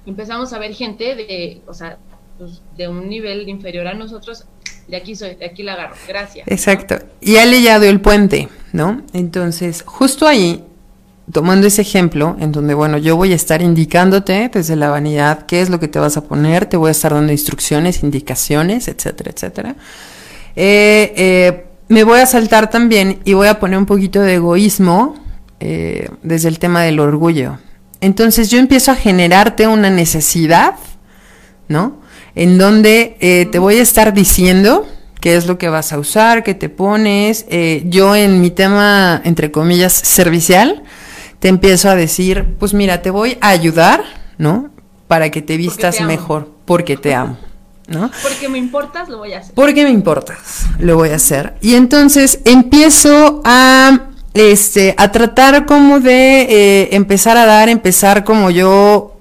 Empezamos 0.06 0.52
a 0.52 0.58
ver 0.58 0.74
gente 0.74 1.14
de, 1.14 1.62
o 1.66 1.74
sea, 1.74 1.98
pues, 2.38 2.62
de 2.76 2.88
un 2.88 3.08
nivel 3.08 3.48
inferior 3.48 3.86
a 3.86 3.94
nosotros. 3.94 4.44
De 4.88 4.96
aquí 4.96 5.14
soy, 5.14 5.36
de 5.36 5.44
aquí 5.44 5.62
la 5.62 5.74
agarro. 5.74 5.94
Gracias. 6.08 6.48
Exacto. 6.48 6.98
Y 7.20 7.36
ha 7.36 7.46
leyado 7.46 7.84
el 7.84 8.00
puente, 8.00 8.48
¿no? 8.72 9.02
Entonces, 9.12 9.82
justo 9.86 10.26
ahí, 10.26 10.64
tomando 11.30 11.66
ese 11.66 11.82
ejemplo, 11.82 12.36
en 12.40 12.50
donde, 12.50 12.74
bueno, 12.74 12.98
yo 12.98 13.14
voy 13.14 13.32
a 13.32 13.36
estar 13.36 13.62
indicándote 13.62 14.50
desde 14.52 14.74
la 14.74 14.90
vanidad 14.90 15.46
qué 15.46 15.60
es 15.60 15.70
lo 15.70 15.78
que 15.78 15.86
te 15.86 15.98
vas 15.98 16.16
a 16.16 16.24
poner, 16.24 16.66
te 16.66 16.76
voy 16.76 16.88
a 16.88 16.90
estar 16.90 17.14
dando 17.14 17.30
instrucciones, 17.30 18.02
indicaciones, 18.02 18.88
etcétera, 18.88 19.30
etcétera. 19.30 19.76
Eh, 20.56 21.12
eh, 21.16 21.66
me 21.88 22.04
voy 22.04 22.20
a 22.20 22.26
saltar 22.26 22.70
también 22.70 23.20
y 23.24 23.34
voy 23.34 23.48
a 23.48 23.58
poner 23.58 23.78
un 23.78 23.86
poquito 23.86 24.20
de 24.20 24.34
egoísmo 24.34 25.16
eh, 25.58 26.08
desde 26.22 26.48
el 26.48 26.58
tema 26.58 26.82
del 26.82 27.00
orgullo. 27.00 27.58
Entonces 28.00 28.50
yo 28.50 28.58
empiezo 28.58 28.92
a 28.92 28.94
generarte 28.94 29.66
una 29.66 29.90
necesidad, 29.90 30.74
¿no? 31.68 32.00
En 32.34 32.58
donde 32.58 33.48
te 33.50 33.58
voy 33.58 33.78
a 33.78 33.82
estar 33.82 34.14
diciendo 34.14 34.86
qué 35.20 35.36
es 35.36 35.46
lo 35.46 35.58
que 35.58 35.68
vas 35.68 35.92
a 35.92 35.98
usar, 35.98 36.44
qué 36.44 36.54
te 36.54 36.68
pones. 36.68 37.44
Yo 37.84 38.14
en 38.14 38.40
mi 38.40 38.50
tema, 38.50 39.20
entre 39.24 39.50
comillas, 39.50 39.92
servicial, 39.92 40.84
te 41.40 41.48
empiezo 41.48 41.90
a 41.90 41.96
decir, 41.96 42.54
pues 42.58 42.72
mira, 42.72 43.02
te 43.02 43.10
voy 43.10 43.36
a 43.40 43.48
ayudar, 43.48 44.04
¿no? 44.38 44.70
Para 45.08 45.30
que 45.30 45.42
te 45.42 45.56
vistas 45.56 46.00
mejor, 46.00 46.50
porque 46.64 46.96
te 46.96 47.14
amo. 47.14 47.36
¿No? 47.90 48.10
Porque 48.22 48.48
me 48.48 48.56
importas, 48.56 49.08
lo 49.08 49.18
voy 49.18 49.32
a 49.32 49.38
hacer. 49.38 49.54
Porque 49.54 49.82
me 49.84 49.90
importas, 49.90 50.66
lo 50.78 50.96
voy 50.96 51.10
a 51.10 51.16
hacer. 51.16 51.54
Y 51.60 51.74
entonces 51.74 52.38
empiezo 52.44 53.42
a, 53.44 54.10
este, 54.32 54.94
a 54.96 55.10
tratar 55.10 55.66
como 55.66 55.98
de 55.98 56.42
eh, 56.42 56.88
empezar 56.92 57.36
a 57.36 57.44
dar, 57.44 57.68
empezar 57.68 58.22
como 58.24 58.50
yo, 58.50 59.16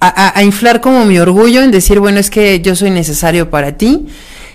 a, 0.00 0.42
inflar 0.42 0.80
como 0.80 1.04
mi 1.04 1.18
orgullo 1.18 1.62
en 1.62 1.70
decir, 1.70 2.00
bueno, 2.00 2.18
es 2.18 2.30
que 2.30 2.60
yo 2.60 2.74
soy 2.74 2.90
necesario 2.90 3.50
para 3.50 3.76
ti. 3.76 4.06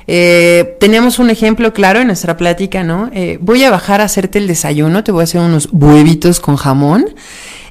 Eh, 0.08 0.78
tenemos 0.80 1.20
un 1.20 1.30
ejemplo 1.30 1.74
claro 1.74 2.00
en 2.00 2.08
nuestra 2.08 2.38
plática, 2.38 2.84
¿no? 2.84 3.12
Eh, 3.14 3.38
voy 3.40 3.64
a 3.64 3.70
bajar 3.70 4.02
a 4.02 4.06
hacerte 4.06 4.40
el 4.40 4.48
desayuno, 4.48 5.04
te 5.04 5.12
voy 5.12 5.22
a 5.22 5.24
hacer 5.26 5.42
unos 5.42 5.70
huevitos 5.72 6.40
con 6.40 6.56
jamón 6.56 7.06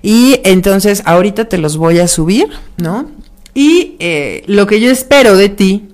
y 0.00 0.40
entonces 0.44 1.02
ahorita 1.06 1.46
te 1.46 1.58
los 1.58 1.76
voy 1.76 1.98
a 1.98 2.06
subir, 2.06 2.48
¿no? 2.76 3.10
Y 3.54 3.96
eh, 3.98 4.44
lo 4.46 4.66
que 4.66 4.80
yo 4.80 4.90
espero 4.90 5.36
de 5.36 5.48
ti 5.48 5.90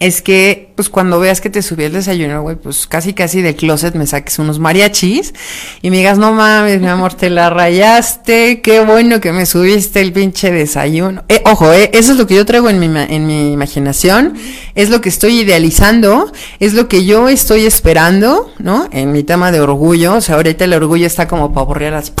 es 0.00 0.22
que, 0.22 0.72
pues 0.76 0.88
cuando 0.88 1.20
veas 1.20 1.42
que 1.42 1.50
te 1.50 1.60
subí 1.60 1.84
el 1.84 1.92
desayuno, 1.92 2.40
güey, 2.40 2.56
pues 2.56 2.86
casi 2.86 3.12
casi 3.12 3.42
del 3.42 3.54
closet 3.54 3.94
me 3.94 4.06
saques 4.06 4.38
unos 4.38 4.58
mariachis 4.58 5.34
y 5.82 5.90
me 5.90 5.98
digas, 5.98 6.16
no 6.16 6.32
mames, 6.32 6.80
mi 6.80 6.86
amor, 6.86 7.12
te 7.12 7.28
la 7.28 7.50
rayaste, 7.50 8.62
qué 8.62 8.80
bueno 8.80 9.20
que 9.20 9.30
me 9.32 9.44
subiste 9.44 10.00
el 10.00 10.14
pinche 10.14 10.50
desayuno. 10.50 11.24
Eh, 11.28 11.42
ojo, 11.44 11.70
eh, 11.70 11.90
eso 11.92 12.12
es 12.12 12.18
lo 12.18 12.26
que 12.26 12.34
yo 12.34 12.46
traigo 12.46 12.70
en 12.70 12.80
mi, 12.80 12.86
en 12.86 13.26
mi 13.26 13.52
imaginación, 13.52 14.38
es 14.74 14.88
lo 14.88 15.02
que 15.02 15.10
estoy 15.10 15.40
idealizando, 15.40 16.32
es 16.60 16.72
lo 16.72 16.88
que 16.88 17.04
yo 17.04 17.28
estoy 17.28 17.66
esperando, 17.66 18.50
¿no? 18.58 18.88
En 18.92 19.12
mi 19.12 19.22
tema 19.22 19.52
de 19.52 19.60
orgullo, 19.60 20.14
o 20.14 20.20
sea, 20.22 20.36
ahorita 20.36 20.64
el 20.64 20.72
orgullo 20.72 21.06
está 21.06 21.28
como 21.28 21.52
para 21.52 21.66
borrar 21.66 21.92
así, 21.92 22.12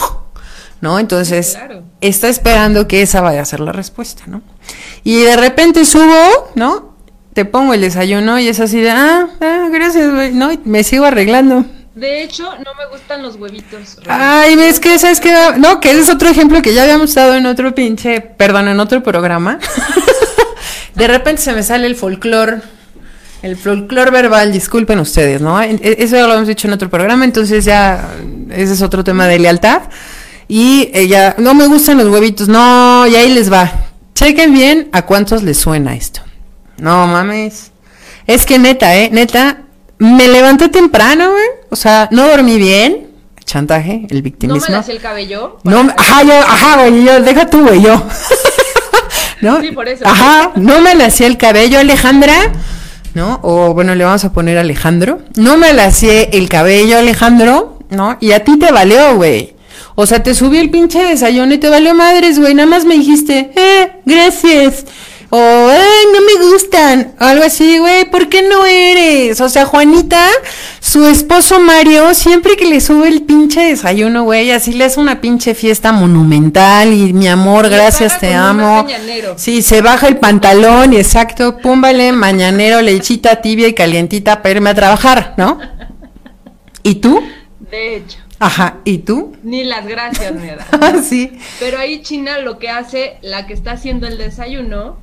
¿no? 0.80 0.98
Entonces, 0.98 1.58
está 2.00 2.28
esperando 2.28 2.88
que 2.88 3.02
esa 3.02 3.20
vaya 3.20 3.42
a 3.42 3.44
ser 3.44 3.60
la 3.60 3.72
respuesta, 3.72 4.24
¿no? 4.26 4.42
Y 5.04 5.22
de 5.22 5.36
repente 5.36 5.84
subo, 5.84 6.50
¿no? 6.54 6.94
Te 7.32 7.44
pongo 7.44 7.74
el 7.74 7.80
desayuno 7.80 8.38
y 8.38 8.48
es 8.48 8.60
así 8.60 8.80
de, 8.80 8.90
ah, 8.90 9.28
ah 9.40 9.68
gracias, 9.70 10.12
güey, 10.12 10.32
¿no? 10.32 10.52
Y 10.52 10.60
me 10.64 10.82
sigo 10.82 11.04
arreglando. 11.04 11.64
De 11.94 12.22
hecho, 12.22 12.44
no 12.44 12.74
me 12.74 12.86
gustan 12.90 13.22
los 13.22 13.36
huevitos. 13.36 13.98
Ay, 14.08 14.56
ves 14.56 14.80
que 14.80 14.98
sabes 14.98 15.20
que 15.20 15.34
no, 15.58 15.80
que 15.80 15.90
ese 15.90 16.00
es 16.00 16.10
otro 16.10 16.28
ejemplo 16.28 16.62
que 16.62 16.72
ya 16.72 16.84
habíamos 16.84 17.14
dado 17.14 17.34
en 17.34 17.46
otro 17.46 17.74
pinche, 17.74 18.20
perdón, 18.20 18.68
en 18.68 18.80
otro 18.80 19.02
programa. 19.02 19.58
de 20.94 21.08
repente 21.08 21.42
se 21.42 21.52
me 21.52 21.62
sale 21.62 21.86
el 21.86 21.96
folclor, 21.96 22.62
el 23.42 23.56
folclor 23.56 24.12
verbal, 24.12 24.52
disculpen 24.52 25.00
ustedes, 25.00 25.40
¿no? 25.40 25.60
E, 25.60 25.78
eso 25.98 26.16
ya 26.16 26.26
lo 26.26 26.34
hemos 26.34 26.48
dicho 26.48 26.68
en 26.68 26.74
otro 26.74 26.88
programa, 26.88 27.24
entonces 27.24 27.64
ya 27.64 28.14
ese 28.50 28.72
es 28.72 28.82
otro 28.82 29.02
tema 29.04 29.26
de 29.26 29.38
lealtad. 29.38 29.82
Y 30.52 30.90
ella, 30.92 31.36
no 31.38 31.54
me 31.54 31.68
gustan 31.68 31.98
los 31.98 32.08
huevitos, 32.08 32.48
no, 32.48 33.06
y 33.06 33.14
ahí 33.14 33.32
les 33.32 33.52
va. 33.52 33.70
Chequen 34.16 34.52
bien 34.52 34.88
a 34.90 35.02
cuántos 35.02 35.44
les 35.44 35.56
suena 35.56 35.94
esto. 35.94 36.22
No 36.76 37.06
mames. 37.06 37.70
Es 38.26 38.44
que 38.44 38.58
neta, 38.58 38.96
eh, 38.96 39.10
neta, 39.12 39.58
me 39.98 40.26
levanté 40.26 40.68
temprano, 40.68 41.30
güey. 41.30 41.46
O 41.70 41.76
sea, 41.76 42.08
no 42.10 42.26
dormí 42.26 42.58
bien. 42.58 43.10
Chantaje, 43.44 44.08
el 44.10 44.22
victimismo. 44.22 44.66
¿No 44.66 44.72
me 44.72 44.78
hacía 44.78 44.94
el 44.94 45.00
cabello? 45.00 45.58
No, 45.62 45.88
ajá, 45.96 46.24
yo, 46.24 46.32
ajá, 46.32 46.80
güey, 46.80 47.04
yo, 47.04 47.20
deja 47.20 47.46
tú, 47.46 47.62
güey, 47.62 47.80
yo. 47.80 48.02
¿No? 49.42 49.60
Sí, 49.60 49.70
por 49.70 49.86
eso. 49.86 50.04
Ajá, 50.04 50.50
no 50.56 50.80
me 50.80 50.90
hacía 51.04 51.28
el 51.28 51.36
cabello, 51.36 51.78
Alejandra. 51.78 52.34
¿No? 53.14 53.38
O 53.44 53.72
bueno, 53.72 53.94
le 53.94 54.02
vamos 54.02 54.24
a 54.24 54.32
poner 54.32 54.58
Alejandro. 54.58 55.20
No 55.36 55.56
me 55.56 55.68
hacía 55.80 56.22
el 56.22 56.48
cabello, 56.48 56.98
Alejandro. 56.98 57.78
¿No? 57.90 58.18
Y 58.20 58.32
a 58.32 58.42
ti 58.42 58.58
te 58.58 58.72
valió, 58.72 59.14
güey. 59.14 59.59
O 59.94 60.06
sea, 60.06 60.22
te 60.22 60.34
subí 60.34 60.58
el 60.58 60.70
pinche 60.70 61.02
desayuno 61.02 61.54
y 61.54 61.58
te 61.58 61.68
valió 61.68 61.94
madres, 61.94 62.38
güey. 62.38 62.54
Nada 62.54 62.68
más 62.68 62.84
me 62.84 62.94
dijiste, 62.94 63.50
eh, 63.54 63.92
gracias. 64.04 64.84
O, 65.32 65.38
eh, 65.38 65.78
no 66.12 66.20
me 66.22 66.50
gustan. 66.50 67.14
O 67.20 67.24
algo 67.24 67.44
así, 67.44 67.78
güey, 67.78 68.10
¿por 68.10 68.28
qué 68.28 68.42
no 68.42 68.66
eres? 68.66 69.40
O 69.40 69.48
sea, 69.48 69.64
Juanita, 69.64 70.26
su 70.80 71.06
esposo 71.06 71.60
Mario, 71.60 72.14
siempre 72.14 72.56
que 72.56 72.66
le 72.66 72.80
sube 72.80 73.06
el 73.06 73.22
pinche 73.22 73.60
desayuno, 73.60 74.24
güey, 74.24 74.50
así 74.50 74.72
le 74.72 74.84
hace 74.84 74.98
una 74.98 75.20
pinche 75.20 75.54
fiesta 75.54 75.92
monumental 75.92 76.92
y 76.92 77.12
mi 77.12 77.28
amor, 77.28 77.68
gracias, 77.68 78.18
te 78.18 78.34
amo. 78.34 78.84
Sí, 79.36 79.62
se 79.62 79.82
baja 79.82 80.08
el 80.08 80.16
pantalón 80.16 80.94
y 80.94 80.96
exacto, 80.96 81.58
púmbale, 81.58 82.10
mañanero, 82.10 82.82
lechita 82.82 83.40
tibia 83.40 83.68
y 83.68 83.74
calientita 83.74 84.42
para 84.42 84.56
irme 84.56 84.70
a 84.70 84.74
trabajar, 84.74 85.34
¿no? 85.36 85.58
¿Y 86.82 86.96
tú? 86.96 87.22
De 87.70 87.96
hecho. 87.98 88.18
Ajá, 88.40 88.78
¿y 88.84 88.98
tú? 88.98 89.36
Ni 89.42 89.64
las 89.64 89.86
gracias 89.86 90.32
me 90.34 90.56
da. 90.56 90.66
Ah, 90.72 90.94
sí. 91.02 91.38
Pero 91.60 91.78
ahí 91.78 92.00
China 92.00 92.38
lo 92.38 92.58
que 92.58 92.70
hace, 92.70 93.18
la 93.20 93.46
que 93.46 93.52
está 93.52 93.72
haciendo 93.72 94.06
el 94.06 94.16
desayuno, 94.16 94.96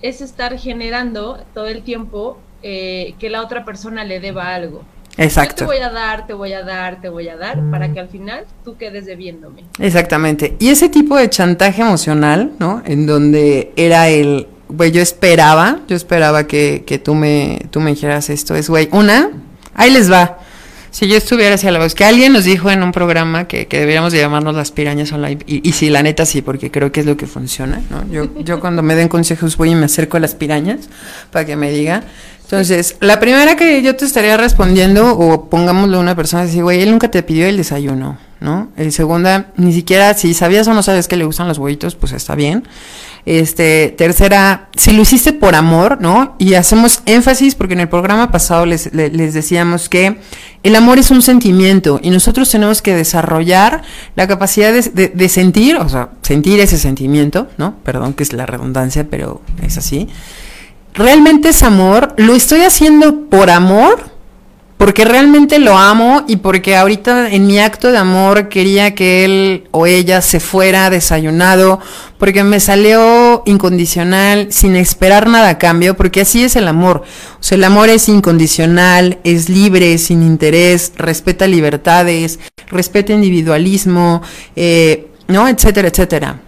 es 0.00 0.22
estar 0.22 0.58
generando 0.58 1.44
todo 1.54 1.68
el 1.68 1.82
tiempo 1.82 2.38
eh, 2.62 3.14
que 3.18 3.28
la 3.28 3.42
otra 3.42 3.64
persona 3.64 4.02
le 4.02 4.18
deba 4.18 4.54
algo. 4.54 4.82
Exacto. 5.18 5.56
te 5.56 5.64
voy 5.64 5.78
a 5.78 5.90
dar, 5.90 6.26
te 6.26 6.32
voy 6.32 6.52
a 6.52 6.62
dar, 6.62 7.00
te 7.00 7.08
voy 7.08 7.28
a 7.28 7.36
dar, 7.36 7.60
para 7.72 7.92
que 7.92 7.98
al 7.98 8.08
final 8.08 8.44
tú 8.64 8.76
quedes 8.76 9.04
debiéndome. 9.04 9.64
Exactamente. 9.80 10.56
Y 10.60 10.68
ese 10.68 10.88
tipo 10.88 11.16
de 11.16 11.28
chantaje 11.28 11.82
emocional, 11.82 12.52
¿no? 12.60 12.82
En 12.86 13.04
donde 13.06 13.72
era 13.74 14.08
el, 14.08 14.46
güey, 14.68 14.92
yo 14.92 15.02
esperaba, 15.02 15.80
yo 15.88 15.96
esperaba 15.96 16.46
que, 16.46 16.84
que 16.86 16.98
tú, 16.98 17.16
me, 17.16 17.58
tú 17.72 17.80
me 17.80 17.90
dijeras 17.90 18.30
esto, 18.30 18.54
es, 18.54 18.70
güey, 18.70 18.88
una, 18.92 19.30
ahí 19.74 19.90
les 19.90 20.10
va 20.10 20.37
Si 20.90 21.06
yo 21.06 21.16
estuviera 21.16 21.54
hacia 21.54 21.70
la 21.70 21.78
voz, 21.78 21.94
que 21.94 22.04
alguien 22.04 22.32
nos 22.32 22.44
dijo 22.44 22.70
en 22.70 22.82
un 22.82 22.92
programa 22.92 23.46
que, 23.46 23.66
que 23.66 23.78
deberíamos 23.78 24.12
de 24.12 24.18
llamarnos 24.18 24.54
las 24.54 24.70
pirañas 24.70 25.12
online, 25.12 25.38
y, 25.46 25.68
y 25.68 25.72
sí, 25.72 25.90
la 25.90 26.02
neta 26.02 26.24
sí, 26.24 26.42
porque 26.42 26.70
creo 26.70 26.92
que 26.92 27.00
es 27.00 27.06
lo 27.06 27.16
que 27.16 27.26
funciona, 27.26 27.82
¿no? 27.90 28.04
Yo, 28.10 28.28
yo 28.44 28.60
cuando 28.60 28.82
me 28.82 28.94
den 28.94 29.08
consejos 29.08 29.56
voy 29.56 29.70
y 29.70 29.74
me 29.74 29.86
acerco 29.86 30.16
a 30.16 30.20
las 30.20 30.34
pirañas 30.34 30.88
para 31.30 31.44
que 31.44 31.56
me 31.56 31.70
diga. 31.70 32.02
Entonces, 32.42 32.96
la 33.00 33.20
primera 33.20 33.56
que 33.56 33.82
yo 33.82 33.94
te 33.94 34.06
estaría 34.06 34.36
respondiendo, 34.38 35.16
o 35.16 35.50
pongámoslo 35.50 35.98
a 35.98 36.00
una 36.00 36.16
persona 36.16 36.44
así, 36.44 36.62
güey, 36.62 36.80
él 36.80 36.90
nunca 36.90 37.10
te 37.10 37.22
pidió 37.22 37.46
el 37.46 37.58
desayuno, 37.58 38.18
¿no? 38.40 38.68
El 38.76 38.92
segunda, 38.92 39.52
ni 39.56 39.72
siquiera, 39.72 40.14
si 40.14 40.34
sabías 40.34 40.66
o 40.68 40.74
no 40.74 40.82
sabes 40.82 41.08
que 41.08 41.16
le 41.16 41.24
gustan 41.24 41.48
los 41.48 41.58
huevitos, 41.58 41.94
pues 41.94 42.12
está 42.12 42.34
bien. 42.34 42.66
Este, 43.26 43.94
tercera, 43.98 44.70
si 44.76 44.92
lo 44.92 45.02
hiciste 45.02 45.32
por 45.34 45.54
amor, 45.54 45.98
¿no? 46.00 46.34
Y 46.38 46.54
hacemos 46.54 47.02
énfasis 47.04 47.54
porque 47.54 47.74
en 47.74 47.80
el 47.80 47.88
programa 47.88 48.30
pasado 48.32 48.64
les, 48.64 48.94
le- 48.94 49.10
les 49.10 49.34
decíamos 49.34 49.88
que 49.90 50.18
el 50.62 50.74
amor 50.76 50.98
es 50.98 51.10
un 51.10 51.20
sentimiento 51.20 52.00
y 52.02 52.08
nosotros 52.10 52.50
tenemos 52.50 52.80
que 52.80 52.94
desarrollar 52.94 53.82
la 54.16 54.26
capacidad 54.26 54.72
de, 54.72 54.80
de- 54.82 55.08
de 55.08 55.28
sentir, 55.28 55.76
o 55.76 55.88
sea, 55.90 56.10
sentir 56.22 56.58
ese 56.60 56.78
sentimiento, 56.78 57.48
¿no? 57.58 57.74
Perdón 57.82 58.14
que 58.14 58.22
es 58.22 58.32
la 58.32 58.46
redundancia, 58.46 59.06
pero 59.10 59.42
es 59.62 59.76
así. 59.76 60.08
¿Realmente 60.94 61.50
es 61.50 61.62
amor? 61.62 62.14
¿Lo 62.16 62.34
estoy 62.34 62.62
haciendo 62.62 63.26
por 63.28 63.50
amor? 63.50 64.10
Porque 64.78 65.04
realmente 65.04 65.58
lo 65.58 65.76
amo 65.76 66.22
y 66.28 66.36
porque 66.36 66.76
ahorita 66.76 67.30
en 67.30 67.48
mi 67.48 67.58
acto 67.58 67.90
de 67.90 67.98
amor 67.98 68.48
quería 68.48 68.94
que 68.94 69.24
él 69.24 69.64
o 69.72 69.86
ella 69.86 70.22
se 70.22 70.38
fuera 70.38 70.88
desayunado, 70.88 71.80
porque 72.16 72.44
me 72.44 72.60
salió 72.60 73.42
incondicional, 73.44 74.46
sin 74.50 74.76
esperar 74.76 75.28
nada 75.28 75.48
a 75.48 75.58
cambio, 75.58 75.96
porque 75.96 76.20
así 76.20 76.44
es 76.44 76.54
el 76.54 76.68
amor. 76.68 77.02
O 77.40 77.42
sea, 77.42 77.56
el 77.56 77.64
amor 77.64 77.88
es 77.88 78.08
incondicional, 78.08 79.18
es 79.24 79.48
libre, 79.48 79.98
sin 79.98 80.22
interés, 80.22 80.92
respeta 80.96 81.48
libertades, 81.48 82.38
respeta 82.68 83.12
individualismo, 83.12 84.22
eh, 84.54 85.08
¿no? 85.26 85.48
Etcétera, 85.48 85.88
etcétera. 85.88 86.40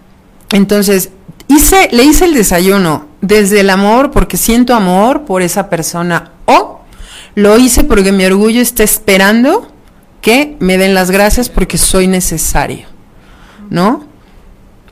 Entonces, 0.53 1.11
hice, 1.49 1.89
le 1.91 2.05
hice 2.05 2.27
el 2.27 2.35
desayuno 2.35 3.07
desde 3.21 3.61
el 3.61 3.71
amor, 3.71 4.13
porque 4.13 4.37
siento 4.37 4.75
amor 4.75 5.25
por 5.25 5.43
esa 5.43 5.69
persona, 5.69 6.33
lo 7.35 7.59
hice 7.59 7.85
porque 7.85 8.13
mi 8.13 8.25
orgullo 8.25 8.61
está 8.61 8.83
esperando 8.83 9.71
que 10.21 10.57
me 10.61 10.79
den 10.79 10.95
las 10.95 11.11
gracias 11.11 11.49
porque 11.49 11.79
soy 11.79 12.07
necesario, 12.07 12.87
¿no? 13.71 14.09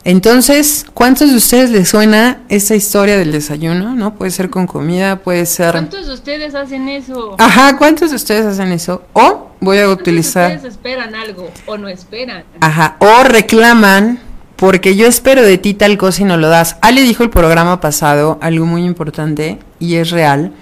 Entonces, 0.05 0.87
¿cuántos 0.95 1.31
de 1.31 1.37
ustedes 1.37 1.71
les 1.71 1.91
suena 1.91 2.41
esa 2.49 2.75
historia 2.75 3.19
del 3.19 3.31
desayuno? 3.31 3.95
¿No? 3.95 4.15
Puede 4.15 4.31
ser 4.31 4.49
con 4.49 4.67
comida, 4.67 5.17
puede 5.17 5.45
ser... 5.45 5.73
¿Cuántos 5.73 6.07
de 6.07 6.15
ustedes 6.15 6.55
hacen 6.55 6.89
eso? 6.89 7.35
Ajá, 7.39 7.77
¿cuántos 7.77 8.11
de 8.11 8.17
ustedes 8.17 8.47
hacen 8.47 8.73
eso? 8.73 9.03
O 9.13 9.51
voy 9.61 9.77
a 9.77 9.85
¿Cuántos 9.85 9.97
de 9.97 10.03
utilizar... 10.03 10.57
ustedes 10.57 10.73
esperan 10.73 11.15
algo 11.15 11.51
o 11.67 11.77
no 11.77 11.89
esperan? 11.89 12.45
Ajá, 12.61 12.97
o 13.01 13.23
reclaman 13.25 14.21
porque 14.57 14.97
yo 14.97 15.07
espero 15.07 15.43
de 15.43 15.59
ti 15.59 15.75
tal 15.75 15.99
cosa 15.99 16.23
y 16.23 16.25
no 16.25 16.37
lo 16.37 16.49
das. 16.49 16.77
Ale 16.81 17.03
dijo 17.03 17.23
el 17.23 17.31
programa 17.31 17.81
pasado 17.81 18.39
algo 18.41 18.65
muy 18.65 18.85
importante 18.85 19.59
y 19.79 19.97
es 19.97 20.11
real. 20.11 20.53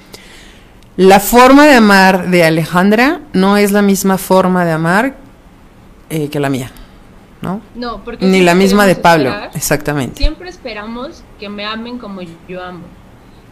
La 0.97 1.21
forma 1.21 1.67
de 1.67 1.75
amar 1.75 2.31
de 2.31 2.45
Alejandra 2.45 3.21
no 3.33 3.57
es 3.57 3.73
la 3.73 3.83
misma 3.83 4.17
forma 4.19 4.65
de 4.65 4.73
amar 4.73 5.15
eh, 6.09 6.29
que 6.31 6.41
la 6.41 6.49
mía, 6.49 6.71
¿no? 7.43 7.61
No, 7.75 8.03
porque 8.03 8.25
Ni 8.25 8.41
la 8.41 8.55
misma 8.55 8.87
de 8.87 8.97
Pablo, 8.97 9.29
esperar- 9.31 9.51
exactamente. 9.55 10.17
Siempre 10.17 10.49
esperamos 10.49 11.23
que 11.39 11.49
me 11.51 11.67
amen 11.67 11.99
como 11.99 12.23
yo 12.49 12.63
amo. 12.63 12.85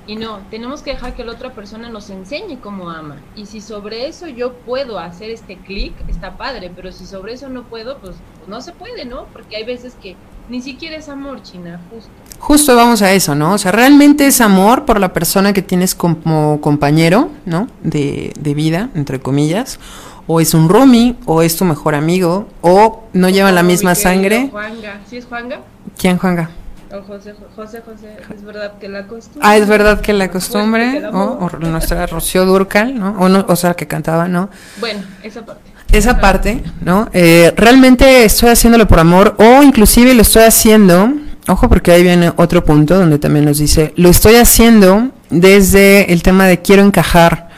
Y 0.07 0.17
no, 0.17 0.39
tenemos 0.51 0.83
que 0.83 0.91
dejar 0.93 1.15
que 1.15 1.25
la 1.25 1.33
otra 1.33 1.53
persona 1.53 1.89
nos 1.89 2.11
enseñe 2.11 2.59
cómo 2.63 2.91
ama. 2.91 3.17
Y 3.37 3.47
si 3.47 3.61
sobre 3.63 4.07
eso 4.07 4.27
yo 4.29 4.53
puedo 4.53 4.99
hacer 4.99 5.31
este 5.31 5.57
clic, 5.57 5.95
está 6.09 6.37
padre, 6.37 6.71
pero 6.75 6.93
si 6.93 7.07
sobre 7.07 7.33
eso 7.35 7.49
no 7.49 7.65
puedo, 7.65 7.99
pues 7.99 8.17
no 8.47 8.61
se 8.61 8.73
puede, 8.73 9.07
¿no? 9.07 9.25
Porque 9.33 9.57
hay 9.57 9.65
veces 9.65 9.95
que 10.03 10.15
ni 10.51 10.61
siquiera 10.61 10.97
es 10.97 11.09
amor, 11.09 11.43
China, 11.43 11.81
justo. 11.91 12.11
Justo 12.45 12.77
vamos 12.77 13.01
a 13.01 13.11
eso, 13.13 13.35
¿no? 13.35 13.55
O 13.55 13.59
sea, 13.59 13.73
realmente 13.73 14.27
es 14.27 14.43
amor 14.43 14.85
por 14.85 15.01
la 15.01 15.15
persona 15.15 15.55
que 15.55 15.63
tienes 15.63 15.95
como 15.95 16.61
compañero, 16.61 17.31
¿no? 17.47 17.69
De, 17.83 18.35
de 18.39 18.53
vida, 18.53 18.91
entre 18.95 19.19
comillas. 19.19 19.79
O 20.27 20.43
es 20.43 20.53
un 20.53 20.69
roomie, 20.69 21.17
o 21.25 21.41
es 21.41 21.57
tu 21.57 21.65
mejor 21.65 21.95
amigo, 21.95 22.47
o 22.61 23.05
no 23.15 23.31
llevan 23.31 23.55
la 23.55 23.63
Como 23.63 23.71
misma 23.71 23.95
sangre. 23.95 24.51
Juanga, 24.51 25.01
¿sí 25.09 25.17
es 25.17 25.25
Juanga? 25.25 25.61
¿Quién, 25.97 26.19
Juanga? 26.19 26.51
O 26.93 27.01
José, 27.05 27.35
José, 27.57 27.81
José, 27.81 28.15
es 28.35 28.45
verdad 28.45 28.75
que 28.79 28.91
la 28.91 29.07
costumbre. 29.07 29.41
Ah, 29.43 29.57
es 29.57 29.67
verdad 29.67 30.03
que 30.03 30.13
la 30.13 30.31
costumbre, 30.31 31.03
o 31.07 31.49
nuestra 31.61 32.07
Rocío 32.09 32.45
Durcal, 32.45 32.95
¿no? 32.95 33.17
O, 33.21 33.31
no, 33.31 33.47
o 33.49 33.57
sea, 33.57 33.73
que 33.73 33.87
cantaba, 33.87 34.29
¿no? 34.29 34.51
Bueno, 34.81 35.01
esa 35.23 35.47
parte. 35.47 35.63
Esa 35.93 36.21
parte, 36.21 36.63
¿no? 36.83 37.09
Eh, 37.15 37.55
realmente 37.57 38.27
estoy 38.27 38.51
haciéndolo 38.51 38.87
por 38.87 39.01
amor, 39.01 39.35
o 39.39 39.63
inclusive 39.63 40.13
lo 40.13 40.21
estoy 40.21 40.43
haciendo, 40.43 41.11
ojo 41.49 41.69
porque 41.69 41.93
ahí 41.93 42.03
viene 42.03 42.33
otro 42.37 42.65
punto 42.65 42.99
donde 42.99 43.19
también 43.19 43.45
nos 43.45 43.59
dice, 43.59 43.93
lo 43.97 44.09
estoy 44.09 44.37
haciendo 44.37 45.11
desde 45.31 46.13
el 46.13 46.23
tema 46.23 46.47
de 46.47 46.63
quiero 46.63 46.83
encajar, 46.83 47.49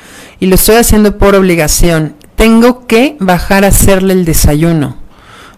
y 0.40 0.46
lo 0.46 0.54
estoy 0.54 0.76
haciendo 0.76 1.18
por 1.18 1.34
obligación. 1.34 2.14
Tengo 2.34 2.86
que 2.86 3.16
bajar 3.18 3.64
a 3.64 3.68
hacerle 3.68 4.12
el 4.12 4.24
desayuno, 4.24 4.96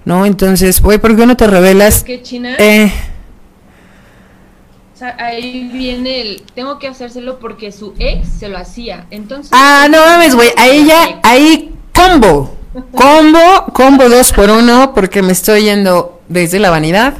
¿no? 0.04 0.24
Entonces, 0.24 0.80
güey, 0.80 0.98
¿por 0.98 1.16
qué 1.16 1.26
no 1.26 1.36
te 1.36 1.46
revelas? 1.46 2.04
Que 2.04 2.22
China, 2.22 2.54
Eh, 2.58 2.92
o 4.94 4.98
sea, 4.98 5.16
ahí 5.18 5.70
viene 5.72 6.20
el, 6.20 6.42
tengo 6.54 6.78
que 6.78 6.88
hacérselo 6.88 7.38
porque 7.38 7.72
su 7.72 7.94
ex 7.98 8.28
se 8.28 8.48
lo 8.48 8.58
hacía. 8.58 9.06
Entonces. 9.10 9.50
Ah, 9.52 9.86
no 9.90 9.98
mames, 9.98 10.34
güey. 10.34 10.50
A 10.56 10.66
ella, 10.68 11.20
ahí 11.22 11.72
combo. 11.94 12.56
Combo, 12.92 13.66
combo 13.72 14.08
dos 14.08 14.32
por 14.32 14.50
uno, 14.50 14.92
porque 14.94 15.22
me 15.22 15.32
estoy 15.32 15.64
yendo 15.64 16.20
desde 16.28 16.60
la 16.60 16.70
vanidad, 16.70 17.14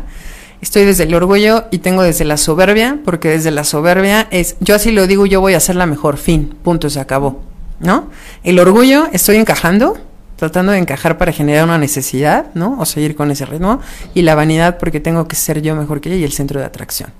estoy 0.60 0.84
desde 0.84 1.04
el 1.04 1.14
orgullo 1.14 1.64
y 1.70 1.78
tengo 1.78 2.02
desde 2.02 2.24
la 2.24 2.36
soberbia, 2.36 2.98
porque 3.04 3.28
desde 3.30 3.50
la 3.50 3.64
soberbia 3.64 4.26
es, 4.30 4.56
yo 4.60 4.74
así 4.74 4.90
lo 4.92 5.06
digo, 5.06 5.26
yo 5.26 5.40
voy 5.40 5.54
a 5.54 5.60
ser 5.60 5.76
la 5.76 5.86
mejor, 5.86 6.16
fin, 6.16 6.54
punto, 6.62 6.88
se 6.90 7.00
acabó. 7.00 7.42
¿No? 7.80 8.10
El 8.42 8.58
orgullo, 8.58 9.06
estoy 9.12 9.36
encajando, 9.36 9.96
tratando 10.34 10.72
de 10.72 10.78
encajar 10.78 11.16
para 11.16 11.30
generar 11.32 11.62
una 11.64 11.78
necesidad, 11.78 12.46
¿no? 12.54 12.76
O 12.80 12.84
seguir 12.84 13.14
con 13.14 13.30
ese 13.30 13.46
ritmo. 13.46 13.80
Y 14.14 14.22
la 14.22 14.34
vanidad, 14.34 14.78
porque 14.78 14.98
tengo 14.98 15.28
que 15.28 15.36
ser 15.36 15.62
yo 15.62 15.76
mejor 15.76 16.00
que 16.00 16.08
ella 16.08 16.18
y 16.18 16.24
el 16.24 16.32
centro 16.32 16.58
de 16.58 16.66
atracción. 16.66 17.10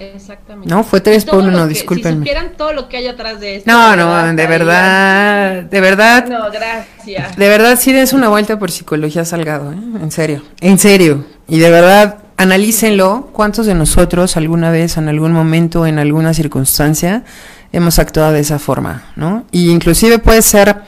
Exactamente. 0.00 0.68
No, 0.74 0.82
fue 0.82 1.00
tres 1.02 1.26
por 1.26 1.40
uno, 1.40 1.66
discúlpenme. 1.66 2.24
Si 2.24 2.30
supieran 2.30 2.52
todo 2.56 2.72
lo 2.72 2.88
que 2.88 2.96
hay 2.96 3.06
atrás 3.06 3.38
de 3.38 3.56
esto. 3.56 3.70
No, 3.70 3.94
no, 3.96 4.14
de 4.14 4.30
estarían- 4.30 4.48
verdad, 4.48 5.62
de 5.64 5.80
verdad, 5.80 6.26
No, 6.26 6.50
gracias. 6.50 7.36
De 7.36 7.48
verdad, 7.48 7.78
sí 7.78 7.92
des 7.92 8.12
una 8.14 8.28
vuelta 8.28 8.58
por 8.58 8.70
psicología 8.70 9.24
salgado, 9.26 9.72
¿eh? 9.72 9.76
En 10.00 10.10
serio, 10.10 10.42
en 10.60 10.78
serio. 10.78 11.26
Y 11.48 11.58
de 11.58 11.70
verdad, 11.70 12.16
analícenlo. 12.40 13.28
¿Cuántos 13.32 13.66
de 13.66 13.74
nosotros 13.74 14.38
alguna 14.38 14.70
vez, 14.70 14.96
en 14.96 15.08
algún 15.08 15.32
momento, 15.32 15.86
en 15.86 15.98
alguna 15.98 16.32
circunstancia, 16.32 17.22
hemos 17.70 17.98
actuado 17.98 18.32
de 18.32 18.40
esa 18.40 18.58
forma, 18.58 19.12
¿no? 19.14 19.44
Y 19.52 19.70
inclusive 19.70 20.18
puede 20.18 20.40
ser 20.40 20.82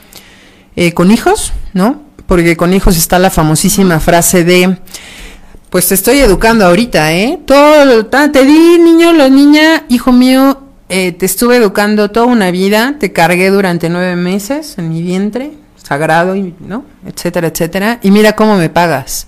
eh, 0.77 0.95
con 0.95 1.11
hijos, 1.11 1.53
¿no? 1.75 2.01
Porque 2.27 2.57
con 2.57 2.73
hijos 2.73 2.97
está 2.97 3.19
la 3.19 3.29
famosísima 3.29 4.01
frase 4.01 4.45
de, 4.45 4.79
pues 5.69 5.89
te 5.89 5.95
estoy 5.95 6.21
educando 6.21 6.65
ahorita, 6.65 7.13
¿eh? 7.13 7.39
Todo, 7.45 8.07
te 8.07 8.45
di, 8.47 8.79
niño, 8.79 9.13
la 9.13 9.29
niña, 9.29 9.85
hijo 9.91 10.11
mío, 10.11 10.59
eh, 10.89 11.13
te 11.13 11.27
estuve 11.27 11.57
educando 11.57 12.11
toda 12.11 12.27
una 12.27 12.51
vida, 12.51 12.97
te 12.99 13.13
cargué 13.13 13.51
durante 13.51 13.91
nueve 13.91 14.17
meses 14.17 14.79
en 14.79 14.89
mi 14.89 15.03
vientre, 15.03 15.53
sagrado, 15.77 16.35
y, 16.35 16.55
¿no? 16.61 16.87
Etcétera, 17.07 17.49
etcétera. 17.49 17.99
Y 18.03 18.11
mira 18.11 18.35
cómo 18.35 18.57
me 18.57 18.71
pagas. 18.71 19.27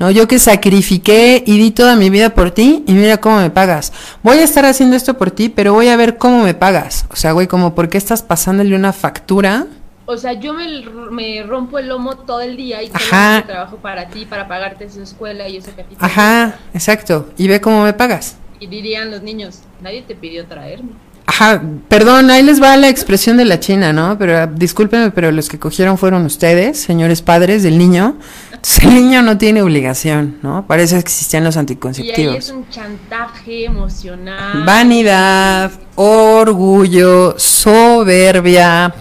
No, 0.00 0.10
yo 0.10 0.26
que 0.26 0.38
sacrifiqué 0.38 1.44
y 1.46 1.58
di 1.58 1.72
toda 1.72 1.94
mi 1.94 2.08
vida 2.08 2.30
por 2.30 2.52
ti 2.52 2.82
y 2.86 2.94
mira 2.94 3.18
cómo 3.18 3.36
me 3.36 3.50
pagas. 3.50 3.92
Voy 4.22 4.38
a 4.38 4.44
estar 4.44 4.64
haciendo 4.64 4.96
esto 4.96 5.18
por 5.18 5.30
ti, 5.30 5.50
pero 5.50 5.74
voy 5.74 5.88
a 5.88 5.96
ver 5.96 6.16
cómo 6.16 6.42
me 6.42 6.54
pagas. 6.54 7.04
O 7.10 7.16
sea, 7.16 7.32
güey, 7.32 7.46
como 7.46 7.74
por 7.74 7.90
qué 7.90 7.98
estás 7.98 8.22
pasándole 8.22 8.74
una 8.74 8.94
factura. 8.94 9.66
O 10.06 10.16
sea, 10.16 10.32
yo 10.32 10.54
me, 10.54 10.86
me 11.10 11.42
rompo 11.42 11.78
el 11.78 11.88
lomo 11.88 12.16
todo 12.16 12.40
el 12.40 12.56
día 12.56 12.82
y 12.82 12.90
Ajá. 12.94 13.44
trabajo 13.46 13.76
para 13.76 14.08
ti, 14.08 14.24
para 14.24 14.48
pagarte 14.48 14.88
su 14.88 15.02
escuela 15.02 15.46
y 15.50 15.58
eso 15.58 15.70
que 15.76 15.84
Ajá, 15.98 16.58
exacto. 16.72 17.28
Y 17.36 17.48
ve 17.48 17.60
cómo 17.60 17.84
me 17.84 17.92
pagas. 17.92 18.36
Y 18.58 18.68
dirían 18.68 19.10
los 19.10 19.20
niños, 19.20 19.58
nadie 19.82 20.00
te 20.00 20.14
pidió 20.14 20.46
traerme. 20.46 20.92
Ajá, 21.26 21.62
perdón, 21.88 22.28
ahí 22.30 22.42
les 22.42 22.60
va 22.60 22.76
la 22.76 22.88
expresión 22.88 23.36
de 23.36 23.44
la 23.44 23.60
China, 23.60 23.92
¿no? 23.92 24.18
Pero 24.18 24.48
discúlpenme, 24.48 25.12
pero 25.12 25.30
los 25.30 25.48
que 25.48 25.60
cogieron 25.60 25.96
fueron 25.96 26.24
ustedes, 26.24 26.80
señores 26.80 27.22
padres 27.22 27.62
del 27.62 27.78
niño. 27.78 28.16
Entonces, 28.62 28.78
el 28.84 28.94
niño 28.94 29.22
no 29.22 29.38
tiene 29.38 29.62
obligación, 29.62 30.38
¿no? 30.42 30.66
Parece 30.66 30.96
que 30.96 31.00
existían 31.00 31.44
los 31.44 31.54
Y 31.54 31.58
ahí 31.58 31.60
anticonceptivos. 31.60 32.36
es 32.36 32.50
un 32.50 32.68
chantaje 32.68 33.64
emocional. 33.64 34.64
Vanidad, 34.64 35.72
orgullo, 35.94 37.34
soberbia, 37.38 38.94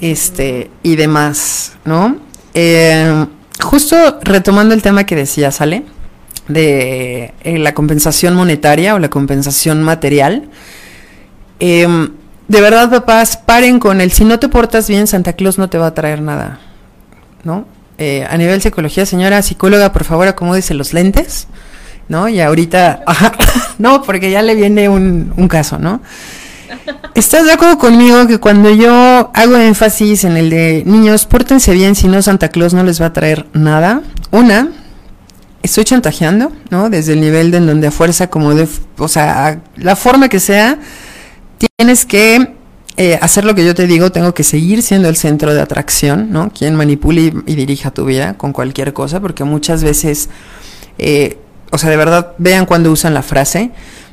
este, 0.00 0.70
y 0.82 0.96
demás, 0.96 1.74
¿no? 1.84 2.16
Eh, 2.54 3.26
justo 3.62 4.18
retomando 4.22 4.74
el 4.74 4.82
tema 4.82 5.04
que 5.04 5.14
decía, 5.14 5.50
¿sale? 5.50 5.84
De 6.48 7.34
eh, 7.42 7.58
la 7.58 7.74
compensación 7.74 8.34
monetaria 8.34 8.94
o 8.94 8.98
la 8.98 9.10
compensación 9.10 9.82
material. 9.82 10.48
Em, 11.58 12.12
de 12.48 12.60
verdad, 12.62 12.90
papás, 12.90 13.36
paren 13.36 13.78
con 13.78 14.00
el 14.00 14.10
si 14.10 14.24
no 14.24 14.38
te 14.40 14.48
portas 14.48 14.88
bien, 14.88 15.06
Santa 15.06 15.34
Claus 15.34 15.58
no 15.58 15.68
te 15.68 15.76
va 15.78 15.88
a 15.88 15.94
traer 15.94 16.22
nada, 16.22 16.58
¿no? 17.44 17.66
Eh, 18.02 18.26
a 18.30 18.34
nivel 18.38 18.62
psicología, 18.62 19.04
señora 19.04 19.42
psicóloga, 19.42 19.92
por 19.92 20.04
favor, 20.04 20.26
acomódese 20.26 20.72
los 20.72 20.94
lentes, 20.94 21.48
¿no? 22.08 22.30
Y 22.30 22.40
ahorita, 22.40 23.04
no, 23.78 24.00
porque 24.00 24.30
ya 24.30 24.40
le 24.40 24.54
viene 24.54 24.88
un, 24.88 25.34
un 25.36 25.48
caso, 25.48 25.78
¿no? 25.78 26.00
¿Estás 27.14 27.44
de 27.44 27.52
acuerdo 27.52 27.76
conmigo 27.76 28.26
que 28.26 28.38
cuando 28.38 28.70
yo 28.70 29.30
hago 29.34 29.56
énfasis 29.58 30.24
en 30.24 30.38
el 30.38 30.48
de 30.48 30.82
niños, 30.86 31.26
pórtense 31.26 31.74
bien, 31.74 31.94
si 31.94 32.08
no 32.08 32.22
Santa 32.22 32.48
Claus 32.48 32.72
no 32.72 32.84
les 32.84 33.02
va 33.02 33.06
a 33.06 33.12
traer 33.12 33.48
nada? 33.52 34.00
Una, 34.30 34.70
estoy 35.62 35.84
chantajeando, 35.84 36.52
¿no? 36.70 36.88
Desde 36.88 37.12
el 37.12 37.20
nivel 37.20 37.50
de 37.50 37.58
en 37.58 37.66
donde 37.66 37.88
a 37.88 37.90
fuerza, 37.90 38.28
como 38.28 38.54
de, 38.54 38.66
o 38.96 39.08
sea, 39.08 39.60
la 39.76 39.94
forma 39.94 40.30
que 40.30 40.40
sea, 40.40 40.78
tienes 41.76 42.06
que 42.06 42.54
eh, 43.02 43.18
hacer 43.22 43.46
lo 43.46 43.54
que 43.54 43.64
yo 43.64 43.74
te 43.74 43.86
digo, 43.86 44.12
tengo 44.12 44.34
que 44.34 44.42
seguir 44.42 44.82
siendo 44.82 45.08
el 45.08 45.16
centro 45.16 45.54
de 45.54 45.62
atracción, 45.62 46.30
¿no? 46.30 46.50
Quien 46.50 46.74
manipule 46.74 47.22
y, 47.22 47.32
y 47.46 47.54
dirija 47.54 47.92
tu 47.92 48.04
vida 48.04 48.36
con 48.36 48.52
cualquier 48.52 48.92
cosa, 48.92 49.20
porque 49.20 49.42
muchas 49.42 49.82
veces, 49.82 50.28
eh, 50.98 51.38
o 51.70 51.78
sea, 51.78 51.88
de 51.88 51.96
verdad, 51.96 52.32
vean 52.36 52.66
cuando 52.66 52.92
usan 52.92 53.14
la 53.14 53.22
frase. 53.22 53.70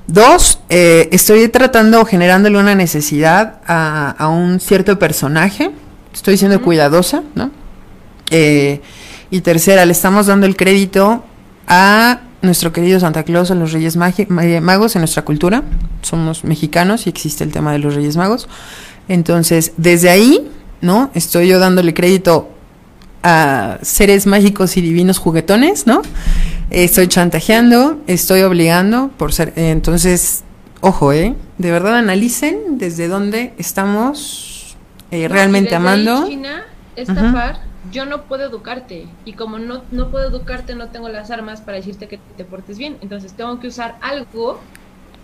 Dos, 0.08 0.62
eh, 0.70 1.10
estoy 1.12 1.50
tratando, 1.50 2.06
generándole 2.06 2.58
una 2.58 2.76
necesidad 2.76 3.60
a, 3.68 4.12
a 4.12 4.30
un 4.30 4.62
cierto 4.62 4.98
personaje, 4.98 5.72
estoy 6.14 6.38
siendo 6.38 6.62
cuidadosa, 6.62 7.24
¿no? 7.36 7.52
Y 8.32 9.42
tercera, 9.42 9.86
le 9.86 9.92
estamos 9.92 10.28
dando 10.28 10.46
el 10.46 10.56
crédito 10.56 11.26
a 11.68 12.22
nuestro 12.42 12.72
querido 12.72 13.00
Santa 13.00 13.24
Claus, 13.24 13.52
a 13.52 13.56
los 13.56 13.72
Reyes 13.72 13.96
Magos 13.98 14.96
en 14.96 15.02
nuestra 15.02 15.24
cultura. 15.24 15.64
Somos 16.02 16.44
mexicanos 16.44 17.08
y 17.08 17.10
existe 17.10 17.44
el 17.44 17.52
tema 17.52 17.72
de 17.72 17.80
los 17.80 17.96
Reyes 17.96 18.18
Magos. 18.18 18.48
Entonces, 19.08 19.74
desde 19.78 20.10
ahí, 20.10 20.50
¿no? 20.82 21.10
Estoy 21.14 21.48
yo 21.48 21.60
dándole 21.60 21.94
crédito 21.94 22.50
a 23.24 23.80
seres 23.82 24.28
mágicos 24.28 24.78
y 24.78 24.82
divinos 24.82 25.18
juguetones, 25.18 25.88
¿no? 25.88 26.02
Estoy 26.70 27.08
chantajeando, 27.08 28.00
estoy 28.08 28.42
obligando 28.42 29.10
por 29.18 29.34
ser. 29.34 29.54
entonces, 29.56 30.44
ojo, 30.82 31.14
¿eh? 31.14 31.36
De 31.58 31.72
verdad 31.72 31.98
analicen 31.98 32.78
desde 32.78 33.08
dónde 33.08 33.54
estamos 33.58 34.78
eh, 35.12 35.28
realmente 35.28 35.74
amando. 35.76 36.28
China, 36.28 36.66
esta 36.96 37.32
par, 37.32 37.60
yo 37.92 38.06
no 38.06 38.24
puedo 38.24 38.46
educarte. 38.46 39.08
Y 39.26 39.34
como 39.34 39.60
no, 39.60 39.84
no 39.92 40.10
puedo 40.10 40.28
educarte, 40.28 40.76
no 40.76 40.88
tengo 40.90 41.10
las 41.10 41.32
armas 41.32 41.62
para 41.62 41.78
decirte 41.78 42.08
que 42.08 42.20
te 42.38 42.46
portes 42.46 42.78
bien. 42.78 42.98
Entonces 43.02 43.34
tengo 43.34 43.60
que 43.60 43.68
usar 43.68 43.98
algo 44.02 44.60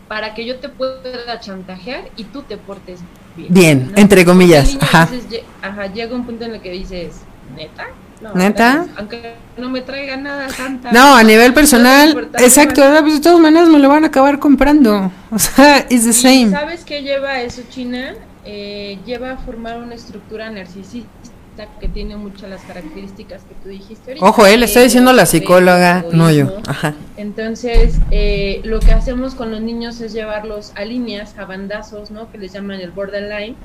para 0.08 0.34
que 0.34 0.46
yo 0.46 0.58
te 0.58 0.70
pueda 0.70 1.40
chantajear 1.40 2.10
y 2.18 2.26
tú 2.26 2.44
te 2.44 2.58
portes 2.58 3.00
bien. 3.36 3.54
Bien, 3.54 3.94
entre 3.96 4.26
comillas, 4.26 4.78
ajá. 4.82 5.88
llega 5.88 6.16
un 6.16 6.26
punto 6.26 6.46
en 6.46 6.56
el 6.56 6.62
que 6.62 6.72
dices, 6.72 7.22
¿neta? 7.56 7.88
No, 8.22 8.34
¿Neta? 8.36 8.86
Aunque 8.96 9.36
no 9.58 9.70
me 9.70 9.82
traiga 9.82 10.16
nada, 10.16 10.48
Santa. 10.50 10.92
No, 10.94 11.16
a 11.16 11.24
nivel 11.24 11.54
personal, 11.54 12.30
exacto, 12.40 12.82
pues 13.02 13.16
de 13.16 13.22
todas 13.22 13.40
maneras 13.40 13.68
me 13.68 13.80
lo 13.80 13.90
van 13.90 14.06
a 14.06 14.08
acabar 14.08 14.40
comprando. 14.40 15.12
O 15.32 15.40
sea, 15.40 15.80
it's 15.90 16.04
the 16.04 16.12
¿Y 16.12 16.14
same. 16.14 16.52
¿Sabes 16.52 16.86
qué 16.86 17.02
lleva 17.02 17.42
eso, 17.42 17.64
China? 17.70 18.14
Eh, 18.46 19.00
lleva 19.06 19.32
a 19.32 19.38
formar 19.38 19.80
una 19.80 19.96
estructura 19.96 20.52
narcisista 20.52 21.33
que 21.80 21.88
tiene 21.88 22.16
muchas 22.16 22.50
las 22.50 22.62
características 22.64 23.44
que 23.44 23.56
tú 23.62 23.70
dijiste 23.70 24.12
ahorita. 24.12 24.26
Ojo, 24.26 24.46
él 24.46 24.64
está 24.64 24.82
diciendo 24.82 25.14
la 25.14 25.26
psicóloga, 25.26 26.06
no 26.12 26.32
yo. 26.32 26.58
Ajá. 26.68 26.96
Entonces, 27.18 28.00
eh, 28.12 28.62
lo 28.64 28.80
que 28.80 28.92
hacemos 28.92 29.36
con 29.36 29.52
los 29.52 29.62
niños 29.62 30.02
es 30.02 30.14
llevarlos 30.14 30.72
a 30.76 30.86
líneas, 30.86 31.38
a 31.38 31.46
bandazos, 31.46 32.12
¿no? 32.12 32.32
Que 32.32 32.38
les 32.38 32.54
llaman 32.54 32.80
el 32.80 32.92
borderline, 32.92 33.56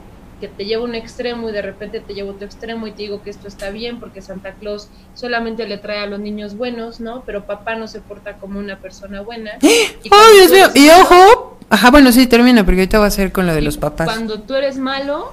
que 0.40 0.48
te 0.48 0.64
lleva 0.64 0.84
un 0.84 0.94
extremo 0.94 1.48
y 1.48 1.52
de 1.52 1.62
repente 1.62 2.00
te 2.00 2.14
llevo 2.14 2.30
otro 2.30 2.46
extremo 2.46 2.86
y 2.86 2.92
te 2.92 3.02
digo 3.02 3.22
que 3.22 3.30
esto 3.30 3.48
está 3.48 3.70
bien 3.70 3.98
porque 3.98 4.22
Santa 4.22 4.52
Claus 4.52 4.88
solamente 5.14 5.66
le 5.66 5.78
trae 5.78 6.00
a 6.00 6.06
los 6.06 6.20
niños 6.20 6.56
buenos, 6.56 7.00
¿no? 7.00 7.22
Pero 7.26 7.44
papá 7.44 7.74
no 7.74 7.88
se 7.88 8.00
porta 8.00 8.34
como 8.34 8.58
una 8.58 8.78
persona 8.78 9.20
buena. 9.20 9.52
Y 9.60 9.66
¡Ay, 9.66 10.08
cuando 10.08 10.32
Dios 10.34 10.52
mío! 10.52 10.70
Y 10.74 10.88
ojo, 10.90 11.58
ajá, 11.70 11.90
bueno, 11.90 12.12
sí, 12.12 12.26
termina, 12.26 12.64
porque 12.64 12.82
ahorita 12.82 12.98
va 12.98 13.06
a 13.06 13.10
ser 13.10 13.32
con 13.32 13.46
lo 13.46 13.54
de 13.54 13.62
los 13.62 13.78
papás. 13.78 14.06
Cuando 14.06 14.40
tú 14.40 14.54
eres 14.54 14.78
malo, 14.78 15.32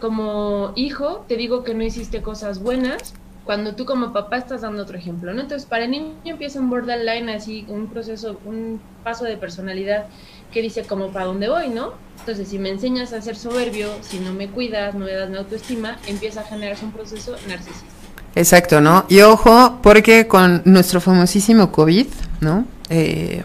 como 0.00 0.72
hijo, 0.76 1.24
te 1.28 1.36
digo 1.36 1.64
que 1.64 1.74
no 1.74 1.84
hiciste 1.84 2.22
cosas 2.22 2.60
buenas. 2.60 3.14
Cuando 3.44 3.74
tú 3.74 3.86
como 3.86 4.12
papá 4.12 4.36
estás 4.36 4.60
dando 4.60 4.82
otro 4.82 4.98
ejemplo, 4.98 5.32
¿no? 5.32 5.40
Entonces, 5.40 5.66
para 5.66 5.84
el 5.84 5.90
niño 5.90 6.12
empieza 6.24 6.60
un 6.60 6.68
borderline 6.68 7.30
así, 7.30 7.64
un 7.68 7.86
proceso, 7.86 8.38
un 8.44 8.78
paso 9.02 9.24
de 9.24 9.38
personalidad 9.38 10.06
que 10.52 10.60
dice 10.60 10.82
como 10.84 11.08
para 11.08 11.24
dónde 11.24 11.48
voy, 11.48 11.68
¿no? 11.68 11.94
Entonces, 12.20 12.48
si 12.48 12.58
me 12.58 12.68
enseñas 12.68 13.14
a 13.14 13.22
ser 13.22 13.36
soberbio, 13.36 13.88
si 14.02 14.18
no 14.20 14.34
me 14.34 14.48
cuidas, 14.48 14.94
no 14.94 15.06
me 15.06 15.12
das 15.12 15.30
mi 15.30 15.38
autoestima, 15.38 15.96
empieza 16.06 16.40
a 16.40 16.44
generarse 16.44 16.84
un 16.84 16.92
proceso 16.92 17.36
narcisista. 17.48 17.86
Exacto, 18.34 18.82
¿no? 18.82 19.06
Y 19.08 19.20
ojo, 19.20 19.78
porque 19.82 20.28
con 20.28 20.60
nuestro 20.66 21.00
famosísimo 21.00 21.72
COVID, 21.72 22.06
¿no? 22.40 22.66
Eh, 22.90 23.42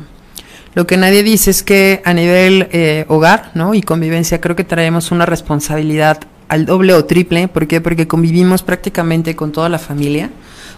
lo 0.76 0.88
que 0.88 0.98
nadie 0.98 1.24
dice 1.24 1.52
es 1.52 1.64
que 1.64 2.02
a 2.04 2.14
nivel 2.14 2.68
eh, 2.72 3.06
hogar, 3.08 3.52
¿no? 3.54 3.74
Y 3.74 3.82
convivencia, 3.82 4.42
creo 4.42 4.56
que 4.56 4.64
traemos 4.64 5.12
una 5.12 5.26
responsabilidad 5.26 6.20
al 6.48 6.66
doble 6.66 6.94
o 6.94 7.06
triple. 7.06 7.48
¿Por 7.48 7.68
qué? 7.68 7.82
Porque 7.82 8.08
convivimos 8.08 8.64
prácticamente 8.64 9.36
con 9.36 9.52
toda 9.52 9.70
la 9.70 9.80
familia, 9.80 10.30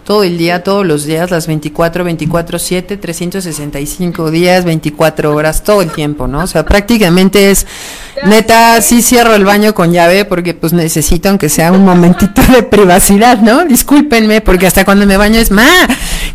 todo 0.05 0.23
el 0.23 0.37
día, 0.37 0.63
todos 0.63 0.85
los 0.85 1.05
días, 1.05 1.31
las 1.31 1.47
24, 1.47 2.03
24, 2.03 2.59
7, 2.59 2.97
365 2.97 4.29
días, 4.29 4.63
24 4.63 5.33
horas, 5.33 5.63
todo 5.63 5.81
el 5.81 5.89
tiempo, 5.89 6.27
¿no? 6.27 6.43
O 6.43 6.47
sea, 6.47 6.63
prácticamente 6.63 7.49
es, 7.49 7.65
neta, 8.23 8.79
sí 8.81 9.01
cierro 9.01 9.33
el 9.33 9.45
baño 9.45 9.73
con 9.73 9.91
llave 9.91 10.23
porque 10.25 10.53
pues 10.53 10.73
necesito 10.73 11.29
aunque 11.29 11.49
sea 11.49 11.71
un 11.71 11.83
momentito 11.83 12.41
de 12.53 12.61
privacidad, 12.61 13.39
¿no? 13.39 13.65
Discúlpenme, 13.65 14.41
porque 14.41 14.67
hasta 14.67 14.85
cuando 14.85 15.07
me 15.07 15.17
baño 15.17 15.39
es, 15.39 15.49
ma, 15.49 15.67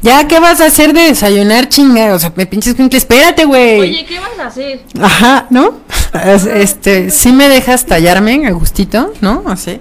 ya, 0.02 0.26
¿qué 0.28 0.40
vas 0.40 0.60
a 0.60 0.66
hacer 0.66 0.92
de 0.92 1.02
desayunar, 1.02 1.68
chinga? 1.68 2.14
O 2.14 2.18
sea, 2.18 2.32
me 2.36 2.46
pinches 2.46 2.74
con 2.74 2.88
espérate, 2.92 3.44
güey. 3.44 3.80
Oye, 3.80 4.06
¿qué 4.06 4.18
vas 4.18 4.38
a 4.38 4.46
hacer? 4.46 4.82
Ajá, 5.00 5.46
¿no? 5.50 5.80
Es- 6.24 6.46
Este, 6.46 7.10
sí 7.10 7.32
me 7.32 7.48
dejas 7.48 7.86
tallarme 7.86 8.46
a 8.46 8.50
gustito, 8.52 9.12
¿no? 9.20 9.44
Así. 9.46 9.78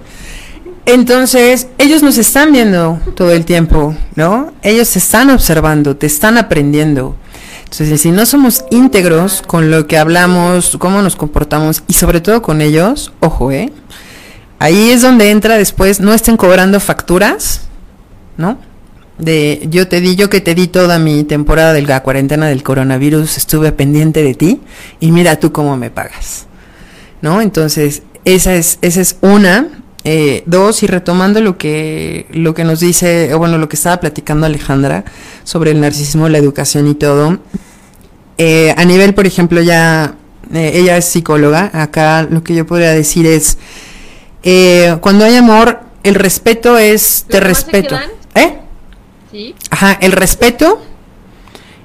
Entonces, 0.86 1.68
ellos 1.78 2.02
nos 2.02 2.18
están 2.18 2.52
viendo 2.52 2.98
todo 3.14 3.30
el 3.32 3.44
tiempo, 3.44 3.94
¿no? 4.16 4.52
Ellos 4.62 4.90
te 4.90 4.98
están 4.98 5.30
observando, 5.30 5.96
te 5.96 6.06
están 6.06 6.38
aprendiendo. 6.38 7.16
Entonces, 7.64 8.00
si 8.00 8.10
no 8.10 8.26
somos 8.26 8.64
íntegros 8.70 9.42
con 9.46 9.70
lo 9.70 9.86
que 9.86 9.98
hablamos, 9.98 10.76
cómo 10.80 11.02
nos 11.02 11.14
comportamos 11.16 11.82
y 11.86 11.92
sobre 11.92 12.20
todo 12.20 12.42
con 12.42 12.60
ellos, 12.60 13.12
ojo, 13.20 13.52
¿eh? 13.52 13.72
Ahí 14.58 14.90
es 14.90 15.02
donde 15.02 15.30
entra 15.30 15.56
después, 15.56 16.00
no 16.00 16.12
estén 16.12 16.36
cobrando 16.36 16.80
facturas, 16.80 17.62
¿no? 18.36 18.58
De 19.20 19.66
yo 19.70 19.88
te 19.88 20.00
di, 20.00 20.16
yo 20.16 20.30
que 20.30 20.40
te 20.40 20.54
di 20.54 20.66
toda 20.68 20.98
mi 20.98 21.24
temporada 21.24 21.72
de 21.72 21.82
la 21.82 22.02
cuarentena 22.02 22.48
del 22.48 22.62
coronavirus, 22.62 23.36
estuve 23.36 23.72
pendiente 23.72 24.22
de 24.22 24.34
ti 24.34 24.60
y 24.98 25.12
mira 25.12 25.38
tú 25.38 25.52
cómo 25.52 25.76
me 25.76 25.90
pagas, 25.90 26.46
¿no? 27.20 27.40
Entonces, 27.40 28.02
esa 28.24 28.54
es, 28.54 28.78
esa 28.82 29.00
es 29.00 29.16
una. 29.20 29.68
Eh, 30.02 30.44
dos, 30.46 30.82
y 30.82 30.86
retomando 30.86 31.42
lo 31.42 31.58
que, 31.58 32.26
lo 32.32 32.54
que 32.54 32.64
nos 32.64 32.80
dice, 32.80 33.34
o 33.34 33.38
bueno, 33.38 33.58
lo 33.58 33.68
que 33.68 33.76
estaba 33.76 34.00
platicando 34.00 34.46
Alejandra 34.46 35.04
sobre 35.44 35.72
el 35.72 35.80
narcisismo, 35.82 36.30
la 36.30 36.38
educación 36.38 36.88
y 36.88 36.94
todo. 36.94 37.38
Eh, 38.38 38.74
a 38.78 38.84
nivel, 38.86 39.12
por 39.12 39.26
ejemplo, 39.26 39.60
ya, 39.60 40.14
eh, 40.54 40.72
ella 40.74 40.96
es 40.96 41.04
psicóloga, 41.04 41.70
acá 41.74 42.26
lo 42.30 42.42
que 42.42 42.54
yo 42.54 42.66
podría 42.66 42.92
decir 42.92 43.26
es, 43.26 43.58
eh, 44.42 44.96
cuando 45.02 45.26
hay 45.26 45.36
amor, 45.36 45.80
el 46.02 46.14
respeto 46.14 46.78
es, 46.78 47.26
te 47.28 47.34
¿Los 47.34 47.42
demás 47.42 47.58
se 47.58 47.70
respeto. 47.70 47.96
¿Eh? 48.34 48.58
¿Sí? 49.30 49.54
Ajá, 49.70 49.98
el 50.00 50.12
respeto. 50.12 50.80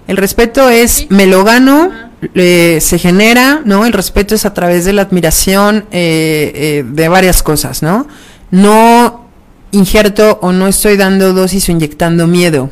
El 0.08 0.18
respeto 0.18 0.70
es, 0.70 0.92
Sí. 0.92 1.08
me 1.10 1.26
lo 1.26 1.44
gano, 1.44 1.92
eh, 2.36 2.78
se 2.82 3.00
genera, 3.00 3.62
¿no? 3.66 3.86
El 3.86 3.94
respeto 3.94 4.36
es 4.36 4.46
a 4.46 4.54
través 4.54 4.86
de 4.86 4.94
la 4.94 5.04
admiración 5.04 5.86
eh, 5.92 6.52
eh, 6.56 6.84
de 6.88 7.08
varias 7.08 7.42
cosas, 7.44 7.82
¿no? 7.84 8.08
No 8.52 9.26
injerto 9.72 10.40
o 10.42 10.52
no 10.52 10.68
estoy 10.68 10.96
dando 10.96 11.34
dosis 11.34 11.68
o 11.70 11.72
inyectando 11.72 12.28
miedo 12.28 12.70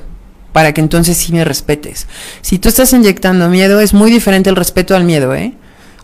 para 0.54 0.74
que 0.74 0.82
entonces 0.82 1.18
sí 1.18 1.34
me 1.34 1.44
respetes. 1.44 2.08
Si 2.42 2.60
tú 2.60 2.70
estás 2.70 2.94
inyectando 2.94 3.50
miedo, 3.50 3.80
es 3.82 3.94
muy 3.94 4.12
diferente 4.12 4.50
el 4.52 4.56
respeto 4.56 4.96
al 4.96 5.04
miedo, 5.04 5.34
¿eh? 5.34 5.54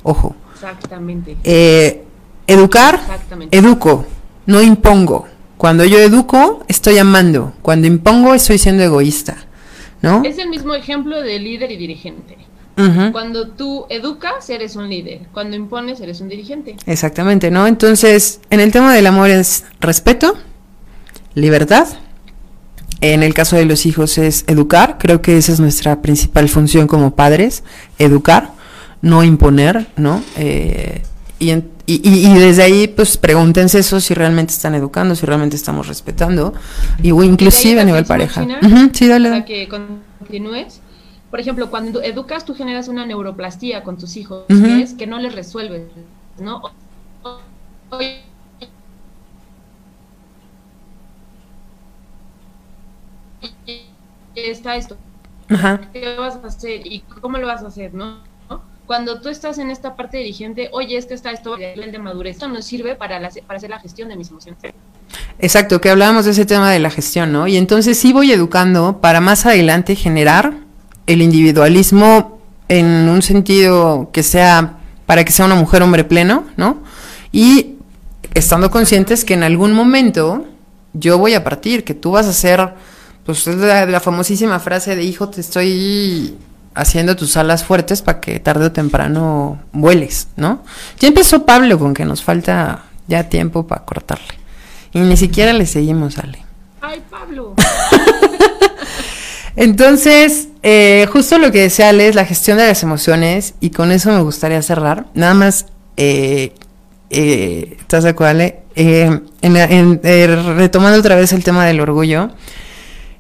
Ojo. 0.04 0.36
Exactamente. 0.56 1.38
Eh, 1.44 2.04
educar, 2.48 2.96
Exactamente. 3.02 3.56
educo, 3.58 4.06
no 4.48 4.62
impongo. 4.62 5.28
Cuando 5.60 5.84
yo 5.84 6.00
educo, 6.00 6.64
estoy 6.70 7.00
amando. 7.00 7.52
Cuando 7.62 7.86
impongo, 7.86 8.34
estoy 8.34 8.58
siendo 8.58 8.82
egoísta. 8.82 9.36
¿No? 10.02 10.24
Es 10.24 10.38
el 10.38 10.48
mismo 10.48 10.74
ejemplo 10.74 11.22
de 11.22 11.38
líder 11.38 11.70
y 11.74 11.76
dirigente. 11.76 12.38
Cuando 13.12 13.50
tú 13.50 13.86
educas, 13.90 14.50
eres 14.50 14.78
un 14.78 14.90
líder. 14.90 15.24
Cuando 15.34 15.58
impones, 15.58 16.00
eres 16.00 16.22
un 16.22 16.30
dirigente. 16.30 16.78
Exactamente, 16.86 17.52
¿no? 17.52 17.68
Entonces, 17.68 18.40
en 18.50 18.62
el 18.62 18.72
tema 18.72 18.94
del 18.94 19.06
amor 19.06 19.30
es 19.32 19.66
respeto, 19.82 20.38
libertad. 21.34 21.90
En 23.02 23.22
el 23.22 23.34
caso 23.34 23.58
de 23.58 23.66
los 23.66 23.86
hijos 23.86 24.18
es 24.18 24.46
educar. 24.48 24.96
Creo 24.98 25.22
que 25.22 25.36
esa 25.36 25.52
es 25.52 25.60
nuestra 25.60 26.02
principal 26.02 26.48
función 26.48 26.88
como 26.88 27.16
padres, 27.16 27.66
educar, 27.98 28.54
no 29.02 29.26
imponer, 29.26 29.88
¿no? 29.98 30.24
Eh, 30.38 31.02
Y, 31.40 31.52
en- 31.52 31.70
y, 31.86 32.02
y- 32.04 32.34
desde 32.38 32.64
ahí, 32.64 32.88
pues 32.88 33.16
pregúntense 33.18 33.80
eso 33.80 34.00
si 34.02 34.14
realmente 34.14 34.52
están 34.54 34.76
educando, 34.76 35.16
si 35.16 35.26
realmente 35.26 35.56
estamos 35.56 35.88
respetando, 35.88 36.54
y 37.02 37.12
o 37.12 37.24
inclusive 37.24 37.80
a 37.80 37.86
nivel 37.86 38.06
pareja. 38.06 38.42
China, 38.42 38.60
sí, 38.94 39.08
dale. 39.08 39.30
para 39.30 39.46
que 39.46 39.68
continúes. 39.70 40.82
Por 41.32 41.40
ejemplo, 41.40 41.70
cuando 41.70 42.02
educas, 42.02 42.44
tú 42.44 42.56
generas 42.56 42.88
una 42.88 43.06
neuroplastía 43.06 43.84
con 43.84 43.98
tus 43.98 44.18
hijos, 44.18 44.44
que 44.48 44.82
es 44.82 44.94
que 44.96 45.08
no 45.08 45.20
les 45.20 45.34
resuelves, 45.34 45.84
¿no? 46.40 46.62
Oye, 47.92 48.24
está 54.36 54.76
esto, 54.76 54.98
Ajá. 55.50 55.82
¿qué 55.94 56.16
vas 56.18 56.38
a 56.44 56.48
hacer? 56.48 56.86
¿Y 56.86 57.02
cómo 57.22 57.38
lo 57.38 57.48
vas 57.48 57.64
a 57.64 57.68
hacer, 57.68 57.94
no? 57.94 58.29
Cuando 58.90 59.22
tú 59.22 59.30
estás 59.30 59.60
en 59.60 59.70
esta 59.70 59.96
parte 59.96 60.18
dirigente, 60.18 60.70
oye, 60.72 60.98
es 60.98 61.06
que 61.06 61.14
está 61.14 61.30
esto, 61.30 61.56
el 61.58 61.76
nivel 61.76 61.92
de 61.92 62.00
madurez, 62.00 62.38
esto 62.38 62.48
nos 62.48 62.66
sirve 62.66 62.96
para, 62.96 63.18
hacer 63.18 63.70
la 63.70 63.80
gestión 63.80 64.10
de 64.10 64.16
mis 64.16 64.32
emociones. 64.32 64.60
Exacto, 65.38 65.80
que 65.80 65.92
hablábamos 65.92 66.26
de 66.26 66.32
ese 66.32 66.44
tema 66.48 66.72
de 66.72 66.80
la 66.80 66.90
gestión, 66.90 67.32
¿no? 67.32 67.46
Y 67.46 67.58
entonces 67.58 68.00
sí 68.00 68.14
voy 68.14 68.32
educando 68.32 69.00
para 69.00 69.22
más 69.22 69.46
adelante 69.46 69.94
generar 69.94 70.62
el 71.06 71.22
individualismo 71.22 72.40
en 72.68 72.88
un 72.88 73.22
sentido 73.22 74.10
que 74.12 74.24
sea, 74.24 74.80
para 75.06 75.24
que 75.24 75.32
sea 75.34 75.46
una 75.46 75.54
mujer 75.54 75.84
hombre 75.84 76.04
pleno, 76.04 76.46
¿no? 76.58 76.82
Y 77.32 77.76
estando 78.34 78.72
conscientes 78.72 79.24
que 79.24 79.36
en 79.36 79.44
algún 79.44 79.72
momento 79.72 80.48
yo 80.94 81.20
voy 81.20 81.36
a 81.36 81.44
partir, 81.44 81.84
que 81.84 81.94
tú 81.94 82.14
vas 82.14 82.26
a 82.26 82.34
ser, 82.34 82.74
pues 83.24 83.46
es 83.46 83.56
la, 83.56 83.86
la 83.86 84.00
famosísima 84.00 84.60
frase 84.60 84.96
de 84.96 85.04
hijo, 85.04 85.30
te 85.30 85.42
estoy 85.42 86.36
haciendo 86.76 87.16
tus 87.16 87.36
alas 87.38 87.64
fuertes 87.64 88.02
para 88.02 88.20
que 88.20 88.40
tarde 88.40 88.66
o 88.66 88.72
temprano 88.72 89.60
vueles, 89.72 90.28
¿no? 90.36 90.64
Ya 91.00 91.08
empezó 91.10 91.46
Pablo 91.46 91.78
con 91.80 91.94
que 91.94 92.06
nos 92.06 92.24
falta 92.24 92.84
ya 93.08 93.24
tiempo 93.30 93.68
para 93.68 93.84
cortarle. 93.86 94.40
Y 94.94 95.00
ni 95.00 95.18
siquiera 95.18 95.54
le 95.54 95.66
seguimos, 95.66 96.18
Ale. 96.18 96.40
¡Ay, 96.82 97.02
Pablo! 97.10 97.56
Entonces, 99.56 100.48
eh, 100.64 101.08
justo 101.12 101.38
lo 101.38 101.52
que 101.52 101.62
decía 101.62 101.90
Ale 101.90 102.08
es 102.08 102.16
la 102.16 102.26
gestión 102.26 102.58
de 102.58 102.68
las 102.68 102.82
emociones 102.84 103.56
y 103.60 103.72
con 103.72 103.92
eso 103.92 104.12
me 104.12 104.22
gustaría 104.22 104.62
cerrar. 104.62 105.06
Nada 105.14 105.34
más, 105.34 105.66
eh, 105.98 106.54
eh, 107.10 107.76
¿estás 107.80 108.04
de 108.04 108.12
acuerdo, 108.12 108.32
Ale? 108.32 108.60
Eh, 108.76 109.20
en- 109.42 109.58
en- 109.58 110.56
retomando 110.58 111.00
otra 111.00 111.16
vez 111.16 111.34
el 111.34 111.44
tema 111.44 111.66
del 111.66 111.82
orgullo, 111.82 112.30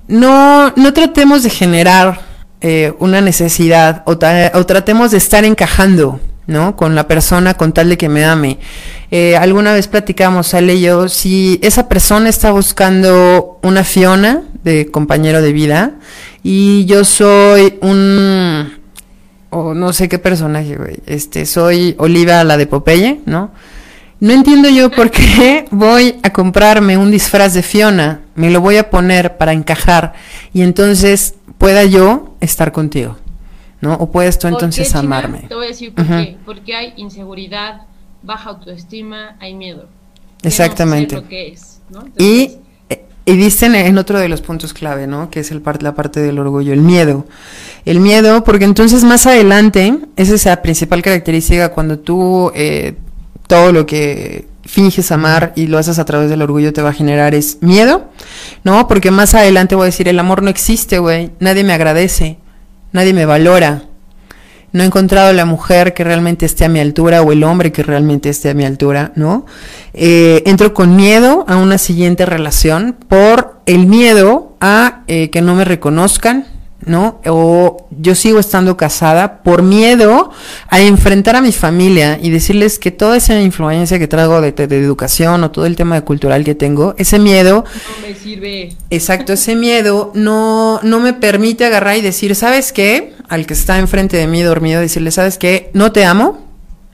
no, 0.07 0.71
no 0.75 0.93
tratemos 0.93 1.43
de 1.43 1.49
generar 1.49 2.21
eh, 2.61 2.93
una 2.99 3.21
necesidad 3.21 4.03
o, 4.05 4.17
tratemos 4.17 5.11
de 5.11 5.17
estar 5.17 5.45
encajando, 5.45 6.19
¿no? 6.45 6.75
Con 6.75 6.93
la 6.93 7.07
persona 7.07 7.53
con 7.53 7.71
tal 7.71 7.89
de 7.89 7.97
que 7.97 8.09
me 8.09 8.25
ame. 8.25 8.59
Eh, 9.11 9.37
alguna 9.37 9.73
vez 9.73 9.87
platicamos, 9.87 10.53
Ale 10.53 10.75
y 10.75 10.81
yo, 10.81 11.07
si 11.07 11.59
esa 11.63 11.87
persona 11.87 12.27
está 12.27 12.51
buscando 12.51 13.59
una 13.63 13.83
Fiona 13.83 14.43
de 14.63 14.91
compañero 14.91 15.41
de 15.41 15.53
vida 15.53 15.93
y 16.43 16.85
yo 16.85 17.05
soy 17.05 17.77
un 17.81 18.79
o 19.51 19.73
no 19.73 19.93
sé 19.93 20.09
qué 20.09 20.19
personaje, 20.19 20.75
güey. 20.75 20.97
Este, 21.05 21.45
soy 21.45 21.95
Oliva 21.97 22.43
la 22.43 22.57
de 22.57 22.67
Popeye, 22.67 23.21
¿no? 23.25 23.51
No 24.19 24.33
entiendo 24.33 24.67
yo 24.67 24.91
por 24.91 25.11
qué 25.11 25.65
voy 25.71 26.19
a 26.23 26.33
comprarme 26.33 26.97
un 26.97 27.09
disfraz 27.09 27.53
de 27.53 27.63
Fiona, 27.63 28.19
me 28.35 28.49
lo 28.49 28.59
voy 28.59 28.75
a 28.75 28.89
poner 28.89 29.37
para 29.37 29.53
encajar 29.53 30.13
y 30.53 30.61
entonces 30.61 31.35
pueda 31.59 31.83
yo 31.83 32.33
estar 32.39 32.71
contigo, 32.71 33.17
¿no? 33.81 33.93
O 33.93 34.09
puedes 34.09 34.39
tú 34.39 34.47
¿Por 34.47 34.53
entonces 34.53 34.87
qué, 34.87 34.99
China? 34.99 35.17
amarme. 35.17 35.45
Te 35.47 35.53
voy 35.53 35.65
a 35.65 35.67
decir 35.67 35.93
por 35.93 36.07
qué. 36.07 36.37
Porque 36.43 36.73
hay 36.73 36.93
inseguridad, 36.97 37.83
baja 38.23 38.49
autoestima, 38.49 39.35
hay 39.39 39.53
miedo. 39.53 39.87
Exactamente. 40.41 41.15
No 41.15 41.21
sé 41.21 41.25
lo 41.25 41.29
que 41.29 41.47
es, 41.49 41.81
¿no? 41.91 42.05
Y, 42.17 42.41
Entonces, 42.43 42.59
eh, 42.89 43.05
y 43.25 43.35
dicen 43.35 43.75
en 43.75 43.97
otro 43.99 44.17
de 44.17 44.29
los 44.29 44.41
puntos 44.41 44.73
clave, 44.73 45.05
¿no? 45.05 45.29
Que 45.29 45.41
es 45.41 45.51
el 45.51 45.61
la 45.81 45.93
parte 45.93 46.21
del 46.21 46.39
orgullo, 46.39 46.73
el 46.73 46.81
miedo. 46.81 47.27
El 47.85 47.99
miedo, 47.99 48.43
porque 48.43 48.65
entonces 48.65 49.03
más 49.03 49.27
adelante, 49.27 49.99
esa 50.15 50.35
es 50.35 50.45
la 50.45 50.61
principal 50.61 51.01
característica 51.01 51.69
cuando 51.69 51.99
tú 51.99 52.51
eh, 52.55 52.95
todo 53.47 53.73
lo 53.73 53.85
que 53.85 54.47
finges 54.69 55.11
amar 55.11 55.51
y 55.55 55.65
lo 55.65 55.79
haces 55.79 55.97
a 55.97 56.05
través 56.05 56.29
del 56.29 56.43
orgullo 56.43 56.71
te 56.71 56.83
va 56.83 56.89
a 56.89 56.93
generar 56.93 57.33
es 57.33 57.57
miedo, 57.61 58.09
¿no? 58.63 58.87
Porque 58.87 59.09
más 59.09 59.33
adelante 59.33 59.75
voy 59.75 59.83
a 59.83 59.85
decir, 59.87 60.07
el 60.07 60.19
amor 60.19 60.43
no 60.43 60.49
existe, 60.49 60.99
güey. 60.99 61.31
Nadie 61.39 61.63
me 61.63 61.73
agradece, 61.73 62.37
nadie 62.91 63.13
me 63.13 63.25
valora. 63.25 63.83
No 64.71 64.83
he 64.83 64.85
encontrado 64.85 65.33
la 65.33 65.45
mujer 65.45 65.95
que 65.95 66.03
realmente 66.03 66.45
esté 66.45 66.65
a 66.65 66.69
mi 66.69 66.79
altura 66.79 67.23
o 67.23 67.31
el 67.31 67.43
hombre 67.43 67.71
que 67.71 67.81
realmente 67.81 68.29
esté 68.29 68.51
a 68.51 68.53
mi 68.53 68.63
altura, 68.63 69.11
¿no? 69.15 69.47
Eh, 69.95 70.43
entro 70.45 70.75
con 70.75 70.95
miedo 70.95 71.45
a 71.47 71.57
una 71.57 71.79
siguiente 71.79 72.27
relación 72.27 72.95
por 73.07 73.61
el 73.65 73.87
miedo 73.87 74.55
a 74.61 75.01
eh, 75.07 75.31
que 75.31 75.41
no 75.41 75.55
me 75.55 75.65
reconozcan, 75.65 76.45
¿no? 76.85 77.19
O 77.25 77.87
yo 77.91 78.15
sigo 78.15 78.39
estando 78.39 78.77
casada 78.77 79.43
por 79.43 79.61
miedo 79.63 80.31
a 80.69 80.79
enfrentar 80.79 81.35
a 81.35 81.41
mi 81.41 81.51
familia 81.51 82.17
y 82.21 82.29
decirles 82.29 82.79
que 82.79 82.91
toda 82.91 83.17
esa 83.17 83.39
influencia 83.41 83.99
que 83.99 84.07
traigo 84.07 84.41
de, 84.41 84.51
de 84.51 84.79
educación 84.79 85.43
o 85.43 85.51
todo 85.51 85.65
el 85.65 85.75
tema 85.75 85.95
de 85.95 86.01
cultural 86.03 86.43
que 86.43 86.55
tengo, 86.55 86.95
ese 86.97 87.19
miedo 87.19 87.65
no 87.65 88.07
me 88.07 88.15
sirve. 88.15 88.75
Exacto, 88.89 89.33
ese 89.33 89.55
miedo 89.55 90.11
no, 90.13 90.79
no 90.83 90.99
me 90.99 91.13
permite 91.13 91.65
agarrar 91.65 91.97
y 91.97 92.01
decir, 92.01 92.35
¿sabes 92.35 92.71
qué? 92.71 93.13
Al 93.27 93.45
que 93.45 93.53
está 93.53 93.77
enfrente 93.79 94.17
de 94.17 94.27
mí 94.27 94.41
dormido, 94.41 94.81
decirle, 94.81 95.11
¿sabes 95.11 95.37
qué? 95.37 95.69
No 95.73 95.91
te 95.91 96.05
amo, 96.05 96.47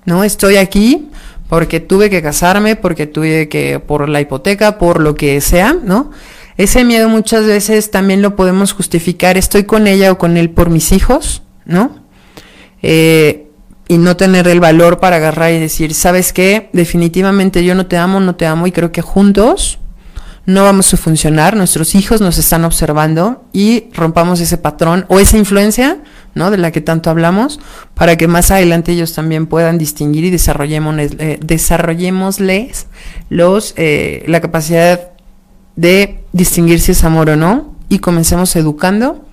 no 0.06 0.24
estoy 0.24 0.58
aquí 0.58 1.10
porque 1.50 1.80
tuve 1.80 2.10
que 2.10 2.22
casarme, 2.22 2.76
porque 2.76 3.06
tuve 3.06 3.50
que, 3.50 3.80
por 3.80 4.10
la 4.10 4.22
hipoteca, 4.22 4.78
por 4.78 5.00
lo 5.00 5.16
que 5.16 5.40
sea, 5.42 5.74
¿no? 5.74 6.12
Ese 6.58 6.84
miedo 6.86 7.10
muchas 7.10 7.46
veces 7.46 7.92
también 7.92 8.22
lo 8.22 8.36
podemos 8.36 8.72
justificar, 8.74 9.38
estoy 9.38 9.66
con 9.66 9.88
ella 9.88 10.12
o 10.12 10.18
con 10.18 10.38
él 10.38 10.50
por 10.50 10.70
mis 10.70 10.92
hijos, 10.92 11.42
¿no? 11.66 12.00
Eh, 12.82 13.48
y 13.88 13.98
no 13.98 14.16
tener 14.16 14.48
el 14.48 14.60
valor 14.60 15.00
para 15.00 15.18
agarrar 15.18 15.52
y 15.52 15.60
decir, 15.60 15.94
¿sabes 15.94 16.34
qué? 16.34 16.70
Definitivamente 16.74 17.64
yo 17.64 17.76
no 17.76 17.88
te 17.88 17.98
amo, 17.98 18.20
no 18.20 18.36
te 18.36 18.46
amo 18.46 18.68
y 18.68 18.72
creo 18.72 18.92
que 18.92 19.02
juntos 19.02 19.80
no 20.46 20.64
vamos 20.64 20.94
a 20.94 20.98
funcionar, 20.98 21.56
nuestros 21.56 21.96
hijos 21.96 22.22
nos 22.22 22.38
están 22.38 22.66
observando 22.66 23.44
y 23.52 23.86
rompamos 23.94 24.40
ese 24.40 24.58
patrón 24.58 25.06
o 25.10 25.20
esa 25.20 25.38
influencia, 25.38 25.98
¿no? 26.36 26.52
De 26.52 26.58
la 26.58 26.72
que 26.72 26.82
tanto 26.82 27.10
hablamos, 27.10 27.60
para 27.96 28.16
que 28.16 28.28
más 28.28 28.52
adelante 28.52 28.92
ellos 28.92 29.14
también 29.14 29.48
puedan 29.48 29.78
distinguir 29.80 30.24
y 30.24 30.30
desarrollemos, 30.30 30.96
eh, 31.00 31.40
los, 33.30 33.74
eh, 33.76 34.24
la 34.28 34.40
capacidad 34.42 35.15
de 35.76 36.24
distinguir 36.32 36.80
si 36.80 36.92
es 36.92 37.04
amor 37.04 37.30
o 37.30 37.36
no 37.36 37.76
y 37.90 38.00
comencemos 38.00 38.56
educando 38.56 39.26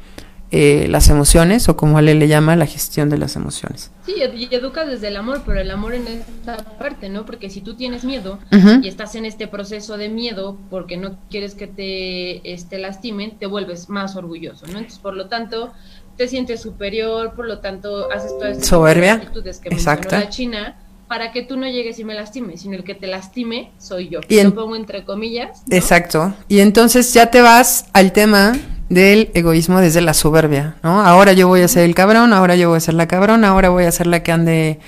eh, 0.55 0.87
las 0.91 1.09
emociones 1.09 1.71
o 1.71 1.79
como 1.79 1.97
Ale 1.97 2.15
le 2.15 2.29
llama 2.29 2.57
la 2.57 2.67
gestión 2.67 3.09
de 3.09 3.17
las 3.17 3.37
emociones. 3.37 3.91
Sí, 4.05 4.17
y 4.37 4.55
educas 4.55 4.87
desde 4.87 5.09
el 5.09 5.17
amor, 5.17 5.45
pero 5.47 5.59
el 5.59 5.71
amor 5.71 5.95
en 5.95 6.07
esta 6.07 6.59
parte, 6.77 7.09
¿no? 7.09 7.25
Porque 7.25 7.49
si 7.49 7.63
tú 7.63 7.75
tienes 7.75 8.05
miedo 8.05 8.39
y 8.83 8.87
estás 8.87 9.15
en 9.15 9.25
este 9.25 9.49
proceso 9.49 9.97
de 9.97 10.11
miedo 10.11 10.59
porque 10.69 10.99
no 10.99 11.17
quieres 11.31 11.55
que 11.55 11.69
te 11.69 12.53
este, 12.53 12.77
lastimen, 12.77 13.39
te 13.39 13.47
vuelves 13.47 13.89
más 13.89 14.15
orgulloso, 14.15 14.67
¿no? 14.67 14.73
Entonces, 14.77 14.99
por 14.99 15.17
lo 15.17 15.29
tanto, 15.29 15.73
te 16.19 16.29
sientes 16.29 16.61
superior, 16.61 17.33
por 17.35 17.47
lo 17.47 17.61
tanto, 17.61 18.13
haces 18.13 18.33
todas 18.33 18.59
estas 18.59 18.73
actitudes 18.73 19.59
que 19.59 19.71
mencionó 19.71 20.11
la 20.11 20.29
China 20.29 20.77
para 21.13 21.31
que 21.31 21.43
tú 21.43 21.59
no 21.59 21.67
llegues 21.69 21.99
y 21.99 22.05
me 22.05 22.15
lastimes, 22.15 22.63
sino 22.63 22.75
el 22.75 22.85
que 22.85 22.95
te 22.95 23.07
lastime 23.07 23.69
soy 23.77 24.09
yo. 24.09 24.21
Y 24.31 24.39
en- 24.39 24.47
Lo 24.47 24.55
pongo 24.55 24.77
entre 24.77 25.05
comillas. 25.05 25.61
¿no? 25.67 25.77
Exacto. 25.77 26.33
Y 26.49 26.61
entonces 26.61 27.13
ya 27.13 27.27
te 27.27 27.43
vas 27.43 27.85
al 27.93 28.13
tema 28.13 28.55
del 28.89 29.31
egoísmo 29.35 29.81
desde 29.81 30.01
la 30.01 30.15
soberbia, 30.15 30.77
¿no? 30.83 31.03
Ahora 31.03 31.35
yo 31.35 31.49
voy 31.49 31.61
a 31.61 31.69
ser 31.69 31.85
el 31.85 31.95
cabrón, 31.95 32.33
ahora 32.33 32.57
yo 32.57 32.71
voy 32.71 32.79
a 32.79 32.81
ser 32.81 32.95
la 32.95 33.09
cabrona, 33.09 33.49
ahora 33.49 33.69
voy 33.69 33.85
a 33.85 33.93
ser 33.93 34.07
la 34.07 34.23
que 34.23 34.33
ande 34.33 34.79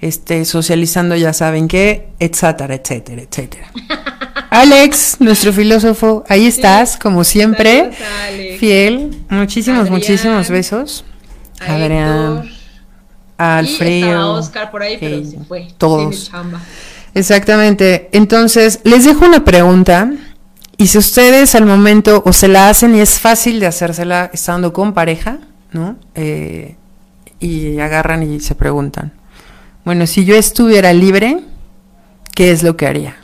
este 0.00 0.44
socializando, 0.44 1.14
ya 1.14 1.32
saben 1.32 1.68
qué, 1.68 2.08
etcétera, 2.18 2.74
etcétera, 2.74 3.22
etcétera. 3.22 3.70
Alex, 4.50 5.18
nuestro 5.20 5.52
filósofo, 5.52 6.24
ahí 6.28 6.48
estás, 6.48 6.96
como 6.96 7.22
siempre, 7.22 7.92
fiel. 8.58 9.16
Muchísimos, 9.28 9.82
Adrián, 9.82 9.94
muchísimos 9.94 10.50
besos. 10.50 11.04
Adrián, 11.60 12.50
Héctor, 13.38 13.46
al 13.46 13.66
y 13.68 13.76
frío. 13.76 14.06
estaba 14.06 14.30
Oscar 14.30 14.70
por 14.70 14.82
ahí, 14.82 14.96
pero 14.98 15.24
se 15.24 15.38
fue. 15.40 15.68
todos. 15.78 16.30
Chamba. 16.30 16.60
Exactamente. 17.14 18.08
Entonces, 18.12 18.80
les 18.84 19.04
dejo 19.04 19.24
una 19.24 19.44
pregunta. 19.44 20.10
Y 20.76 20.86
si 20.86 20.98
ustedes 20.98 21.54
al 21.56 21.66
momento 21.66 22.22
o 22.24 22.32
se 22.32 22.46
la 22.46 22.68
hacen 22.68 22.94
y 22.94 23.00
es 23.00 23.18
fácil 23.18 23.58
de 23.58 23.66
hacérsela 23.66 24.30
estando 24.32 24.72
con 24.72 24.92
pareja, 24.92 25.38
¿no? 25.72 25.96
Eh, 26.14 26.76
y 27.40 27.80
agarran 27.80 28.22
y 28.22 28.38
se 28.40 28.54
preguntan, 28.54 29.12
bueno, 29.84 30.06
si 30.06 30.24
yo 30.24 30.36
estuviera 30.36 30.92
libre, 30.92 31.40
¿qué 32.34 32.52
es 32.52 32.62
lo 32.62 32.76
que 32.76 32.86
haría? 32.86 33.16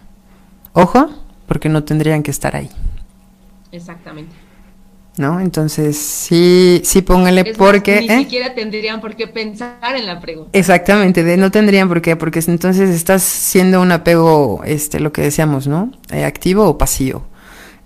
Ojo, 0.73 1.11
porque 1.47 1.69
no 1.69 1.85
tendrían 1.85 2.25
que 2.25 2.33
estar 2.33 2.57
ahí. 2.57 2.71
Exactamente. 3.71 4.35
¿No? 5.17 5.41
Entonces, 5.41 5.97
sí, 5.97 6.81
sí 6.85 7.03
póngale 7.03 7.43
Es 7.43 7.57
porque... 7.57 8.01
ni 8.01 8.09
¿eh? 8.09 8.19
siquiera 8.19 8.55
tendrían 8.55 9.01
por 9.01 9.15
qué 9.15 9.27
pensar 9.27 9.95
en 9.95 10.07
la 10.07 10.21
pregunta. 10.21 10.51
Exactamente, 10.53 11.23
de, 11.23 11.37
no 11.37 11.51
tendrían 11.51 11.89
por 11.89 12.03
qué, 12.03 12.17
porque 12.17 12.41
entonces 12.47 12.91
estás 12.91 13.23
siendo 13.23 13.81
un 13.81 13.93
apego, 13.93 14.62
este, 14.65 15.01
lo 15.01 15.12
que 15.12 15.23
decíamos, 15.23 15.67
¿no? 15.67 15.93
Eh, 16.11 16.25
activo 16.25 16.65
o 16.65 16.79
pasivo, 16.79 17.25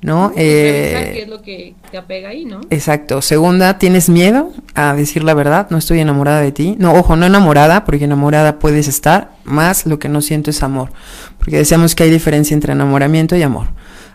¿no? 0.01 0.33
Qué 0.35 1.15
Eh, 1.19 1.23
es 1.23 1.29
lo 1.29 1.43
que 1.43 1.75
te 1.91 1.99
apega 1.99 2.31
ahí, 2.31 2.45
¿no? 2.47 2.61
exacto. 2.71 3.21
Segunda, 3.21 3.79
tienes 3.79 4.09
miedo 4.09 4.53
a 4.75 4.95
decir 4.95 5.23
la 5.23 5.35
verdad, 5.35 5.67
no 5.71 5.77
estoy 5.79 6.01
enamorada 6.01 6.41
de 6.41 6.53
ti. 6.53 6.77
No, 6.79 6.95
ojo, 6.95 7.15
no 7.17 7.27
enamorada, 7.27 7.85
porque 7.85 8.05
enamorada 8.05 8.59
puedes 8.59 8.89
estar, 8.89 9.33
más 9.45 9.85
lo 9.85 9.99
que 9.99 10.09
no 10.09 10.23
siento 10.23 10.51
es 10.51 10.63
amor. 10.63 10.93
Porque 11.39 11.59
decíamos 11.59 11.95
que 11.95 12.05
hay 12.05 12.11
diferencia 12.11 12.55
entre 12.55 12.73
enamoramiento 12.73 13.37
y 13.37 13.43
amor. 13.43 13.69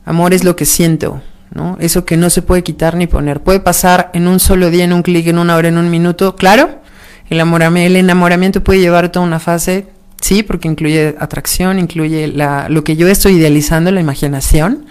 Amor 0.05 0.34
es 0.34 0.43
lo 0.43 0.55
que 0.55 0.66
siento, 0.66 1.22
¿no? 1.54 1.78
Eso 1.80 2.06
que 2.06 2.18
no 2.18 2.30
se 2.30 2.41
puede 2.41 2.64
quitar 2.64 2.95
ni 2.95 3.08
poner. 3.08 3.41
Puede 3.41 3.60
pasar 3.60 4.10
en 4.14 4.28
un 4.28 4.39
solo 4.39 4.70
día, 4.70 4.84
en 4.84 4.93
un 4.93 5.04
clic, 5.04 5.28
en 5.28 5.38
una 5.38 5.56
hora, 5.56 5.70
en 5.70 5.78
un 5.78 5.89
minuto, 5.89 6.36
claro. 6.36 6.82
El, 7.30 7.39
el 7.39 7.95
enamoramiento 7.95 8.64
puede 8.64 8.80
llevar 8.80 9.10
toda 9.10 9.26
una 9.26 9.39
fase, 9.39 9.88
sí, 10.22 10.43
porque 10.43 10.68
incluye 10.68 11.16
atracción, 11.20 11.80
incluye 11.80 12.28
la, 12.28 12.70
lo 12.70 12.84
que 12.84 12.95
yo 12.95 13.08
estoy 13.08 13.34
idealizando, 13.34 13.91
la 13.91 14.01
imaginación, 14.01 14.86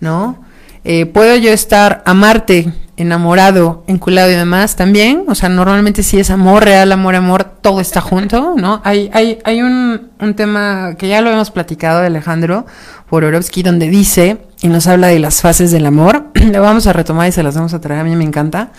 ¿no? 0.00 0.42
Eh, 0.84 1.06
puedo 1.06 1.36
yo 1.36 1.50
estar 1.50 2.02
amarte, 2.04 2.72
enamorado, 2.96 3.82
enculado 3.86 4.30
y 4.30 4.34
demás 4.34 4.76
también, 4.76 5.24
o 5.26 5.34
sea, 5.34 5.48
normalmente 5.48 6.02
si 6.02 6.18
es 6.18 6.30
amor 6.30 6.64
real, 6.64 6.92
amor, 6.92 7.14
amor, 7.14 7.44
todo 7.44 7.80
está 7.80 8.00
junto, 8.00 8.54
¿no? 8.56 8.80
Hay, 8.84 9.10
hay, 9.12 9.38
hay 9.44 9.62
un, 9.62 10.10
un 10.20 10.34
tema 10.34 10.94
que 10.96 11.08
ya 11.08 11.20
lo 11.20 11.30
hemos 11.30 11.50
platicado 11.50 12.00
de 12.00 12.06
Alejandro 12.06 12.66
Borodowski, 13.10 13.62
donde 13.62 13.88
dice 13.88 14.38
y 14.60 14.68
nos 14.68 14.86
habla 14.86 15.08
de 15.08 15.18
las 15.18 15.40
fases 15.40 15.70
del 15.70 15.86
amor, 15.86 16.26
lo 16.34 16.62
vamos 16.62 16.86
a 16.86 16.92
retomar 16.92 17.28
y 17.28 17.32
se 17.32 17.42
las 17.42 17.54
vamos 17.54 17.74
a 17.74 17.80
traer, 17.80 18.00
a 18.00 18.04
mí 18.04 18.14
me 18.16 18.24
encanta, 18.24 18.70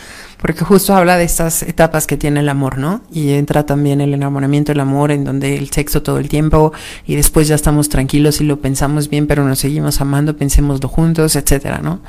porque 0.41 0.65
justo 0.65 0.95
habla 0.95 1.17
de 1.17 1.23
estas 1.23 1.63
etapas 1.63 2.07
que 2.07 2.17
tiene 2.17 2.41
el 2.41 2.49
amor, 2.49 2.77
¿no? 2.77 3.01
Y 3.11 3.31
entra 3.33 3.65
también 3.65 4.01
el 4.01 4.13
enamoramiento, 4.13 4.71
el 4.71 4.79
amor, 4.79 5.11
en 5.11 5.23
donde 5.23 5.57
el 5.57 5.69
sexo 5.71 6.03
todo 6.03 6.19
el 6.19 6.29
tiempo 6.29 6.73
y 7.05 7.15
después 7.15 7.47
ya 7.47 7.55
estamos 7.55 7.89
tranquilos 7.89 8.41
y 8.41 8.43
lo 8.43 8.59
pensamos 8.59 9.09
bien, 9.09 9.27
pero 9.27 9.43
nos 9.43 9.59
seguimos 9.59 10.01
amando, 10.01 10.37
pensémoslo 10.37 10.89
juntos, 10.89 11.35
etcétera, 11.35 11.79
¿no? 11.81 12.01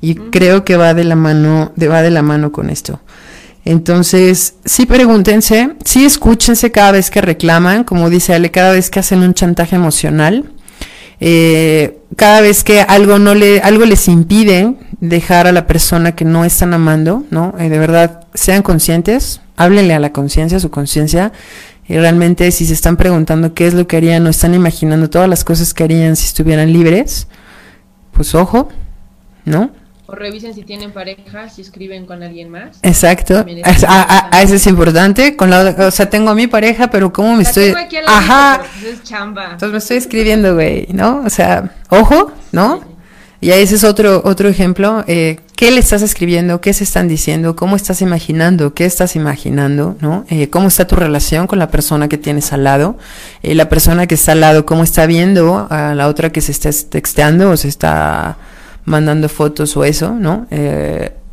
Y 0.00 0.14
creo 0.14 0.64
que 0.64 0.76
va 0.76 0.94
de 0.94 1.04
la 1.04 1.16
mano, 1.16 1.72
de, 1.76 1.88
va 1.88 2.02
de 2.02 2.10
la 2.10 2.22
mano 2.22 2.52
con 2.52 2.70
esto. 2.70 3.00
Entonces, 3.64 4.54
sí 4.64 4.86
pregúntense, 4.86 5.74
sí 5.84 6.04
escúchense 6.04 6.70
cada 6.70 6.92
vez 6.92 7.10
que 7.10 7.20
reclaman, 7.20 7.82
como 7.82 8.10
dice 8.10 8.32
Ale, 8.32 8.52
cada 8.52 8.72
vez 8.72 8.90
que 8.90 9.00
hacen 9.00 9.20
un 9.20 9.34
chantaje 9.34 9.74
emocional, 9.74 10.44
eh, 11.18 11.98
cada 12.14 12.40
vez 12.40 12.62
que 12.62 12.82
algo 12.82 13.18
no 13.18 13.34
le, 13.34 13.60
algo 13.60 13.84
les 13.84 14.06
impide 14.06 14.74
dejar 15.00 15.46
a 15.46 15.52
la 15.52 15.66
persona 15.66 16.14
que 16.14 16.24
no 16.24 16.44
están 16.44 16.72
amando, 16.74 17.24
¿no? 17.30 17.54
Eh, 17.58 17.68
de 17.68 17.78
verdad, 17.78 18.24
sean 18.34 18.62
conscientes, 18.62 19.40
háblenle 19.56 19.94
a 19.94 19.98
la 20.00 20.12
conciencia, 20.12 20.56
a 20.56 20.60
su 20.60 20.70
conciencia, 20.70 21.32
y 21.88 21.96
realmente 21.98 22.50
si 22.50 22.66
se 22.66 22.72
están 22.74 22.96
preguntando 22.96 23.54
qué 23.54 23.66
es 23.66 23.74
lo 23.74 23.86
que 23.86 23.96
harían 23.96 24.26
o 24.26 24.30
están 24.30 24.54
imaginando 24.54 25.08
todas 25.10 25.28
las 25.28 25.44
cosas 25.44 25.72
que 25.74 25.84
harían 25.84 26.16
si 26.16 26.26
estuvieran 26.26 26.72
libres, 26.72 27.28
pues 28.12 28.34
ojo, 28.34 28.68
¿no? 29.44 29.70
O 30.08 30.14
revisen 30.14 30.54
si 30.54 30.62
tienen 30.62 30.92
pareja, 30.92 31.48
si 31.48 31.62
escriben 31.62 32.06
con 32.06 32.22
alguien 32.22 32.48
más. 32.48 32.78
Exacto, 32.82 33.44
es 33.46 33.82
a, 33.84 33.88
a- 33.90 34.02
a- 34.02 34.02
a 34.02 34.42
importante. 34.42 34.42
eso 34.44 34.54
es 34.54 34.66
importante. 34.68 35.36
Con 35.36 35.50
la, 35.50 35.74
o 35.78 35.90
sea, 35.90 36.08
tengo 36.08 36.30
a 36.30 36.34
mi 36.34 36.46
pareja, 36.46 36.88
pero 36.90 37.12
cómo 37.12 37.32
me 37.36 37.42
La 37.42 37.48
estoy, 37.48 37.64
tengo 37.66 37.78
aquí 37.78 37.96
ajá, 38.06 38.60
pero 38.62 38.70
pues 38.80 38.94
es 38.94 39.02
chamba. 39.02 39.44
entonces 39.52 39.72
me 39.72 39.78
estoy 39.78 39.96
escribiendo, 39.96 40.54
güey, 40.54 40.86
¿no? 40.92 41.22
O 41.24 41.30
sea, 41.30 41.72
ojo, 41.90 42.30
¿no? 42.52 42.95
Y 43.40 43.50
ese 43.50 43.74
es 43.74 43.84
otro, 43.84 44.22
otro 44.24 44.48
ejemplo. 44.48 45.04
Eh, 45.06 45.40
¿Qué 45.56 45.70
le 45.70 45.80
estás 45.80 46.02
escribiendo? 46.02 46.60
¿Qué 46.60 46.72
se 46.72 46.84
están 46.84 47.08
diciendo? 47.08 47.56
¿Cómo 47.56 47.76
estás 47.76 48.02
imaginando? 48.02 48.74
¿Qué 48.74 48.84
estás 48.84 49.16
imaginando? 49.16 49.96
¿No? 50.00 50.24
Eh, 50.28 50.48
¿Cómo 50.48 50.68
está 50.68 50.86
tu 50.86 50.96
relación 50.96 51.46
con 51.46 51.58
la 51.58 51.70
persona 51.70 52.08
que 52.08 52.18
tienes 52.18 52.52
al 52.52 52.64
lado? 52.64 52.98
Eh, 53.42 53.54
la 53.54 53.68
persona 53.68 54.06
que 54.06 54.14
está 54.14 54.32
al 54.32 54.40
lado, 54.40 54.66
¿cómo 54.66 54.84
está 54.84 55.06
viendo 55.06 55.66
a 55.70 55.94
la 55.94 56.08
otra 56.08 56.30
que 56.30 56.40
se 56.40 56.52
está 56.52 56.70
texteando 56.90 57.50
o 57.50 57.56
se 57.56 57.68
está 57.68 58.38
mandando 58.84 59.28
fotos 59.28 59.76
o 59.76 59.84
eso, 59.84 60.12
¿no? 60.12 60.46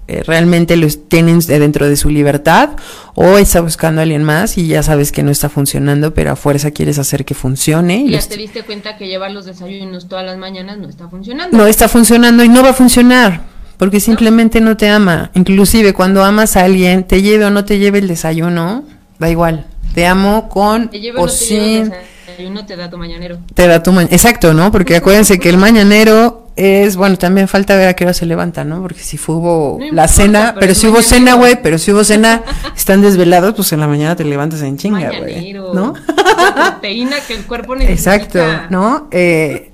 Eh, 0.07 0.21
realmente 0.25 0.75
los 0.75 1.07
tienen 1.07 1.39
de- 1.39 1.59
dentro 1.59 1.87
de 1.87 1.95
su 1.95 2.09
libertad 2.09 2.71
o 3.15 3.37
está 3.37 3.61
buscando 3.61 4.01
a 4.01 4.03
alguien 4.03 4.23
más 4.23 4.57
y 4.57 4.67
ya 4.67 4.83
sabes 4.83 5.11
que 5.13 5.23
no 5.23 5.31
está 5.31 5.47
funcionando, 5.47 6.13
pero 6.13 6.31
a 6.31 6.35
fuerza 6.35 6.71
quieres 6.71 6.99
hacer 6.99 7.23
que 7.23 7.33
funcione. 7.33 8.01
y 8.01 8.09
ya 8.09 8.17
los- 8.17 8.27
te 8.27 8.35
diste 8.35 8.63
cuenta 8.63 8.97
que 8.97 9.07
llevar 9.07 9.31
los 9.31 9.45
desayunos 9.45 10.09
todas 10.09 10.25
las 10.25 10.37
mañanas 10.37 10.77
no 10.77 10.89
está 10.89 11.07
funcionando. 11.07 11.57
no 11.57 11.65
está 11.67 11.87
funcionando 11.87 12.43
y 12.43 12.49
no 12.49 12.61
va 12.63 12.71
a 12.71 12.73
funcionar 12.73 13.41
porque 13.77 13.99
simplemente 14.01 14.59
no 14.61 14.75
te 14.77 14.89
ama. 14.89 15.31
Inclusive 15.35 15.93
cuando 15.93 16.23
amas 16.23 16.57
a 16.57 16.65
alguien, 16.65 17.05
te 17.05 17.21
lleve 17.21 17.45
o 17.45 17.49
no 17.49 17.63
te 17.63 17.79
lleve 17.79 17.99
el 17.99 18.07
desayuno, 18.09 18.83
da 19.19 19.29
igual. 19.29 19.65
Te 19.93 20.05
amo 20.05 20.49
con 20.49 20.89
Te 20.89 20.99
lleva 20.99 21.21
o 21.21 21.25
no 21.27 21.31
te 21.31 21.37
sin 21.37 21.57
el 21.59 21.93
desayuno, 22.27 22.65
te 22.65 22.75
da 22.75 22.89
tu 22.89 22.97
mañanero. 22.97 23.37
te 23.53 23.67
da 23.67 23.81
tu 23.83 23.91
ma- 23.93 24.03
exacto, 24.03 24.53
¿no? 24.53 24.71
Porque 24.71 24.95
acuérdense 24.97 25.39
que 25.39 25.49
el 25.49 25.57
mañanero 25.57 26.42
es, 26.55 26.95
bueno, 26.95 27.17
también 27.17 27.47
falta 27.47 27.75
ver 27.75 27.87
a 27.87 27.95
qué 27.95 28.03
hora 28.03 28.13
se 28.13 28.25
levanta, 28.25 28.63
¿no? 28.63 28.81
Porque 28.81 28.99
si 28.99 29.17
fue 29.17 29.35
hubo 29.35 29.77
No 29.79 29.85
la 29.85 29.89
importa, 29.89 30.07
cena, 30.07 30.39
pero 30.53 30.59
pero 30.59 30.75
si 30.75 30.87
hubo 30.87 31.01
cena, 31.01 31.33
güey, 31.33 31.61
pero 31.61 31.77
si 31.77 31.91
hubo 31.91 32.03
cena, 32.03 32.43
están 32.75 33.01
desvelados, 33.01 33.53
pues 33.55 33.73
en 33.73 33.79
la 33.79 33.87
mañana 33.87 34.15
te 34.15 34.23
levantas 34.23 34.61
en 34.61 34.77
chinga, 34.77 35.11
güey. 35.17 35.53
¿no? 35.53 35.93
La 36.35 36.71
proteína 36.71 37.17
que 37.27 37.35
el 37.35 37.45
cuerpo 37.45 37.75
necesita. 37.75 38.15
Exacto, 38.15 38.45
¿no? 38.69 39.07
Eh, 39.11 39.71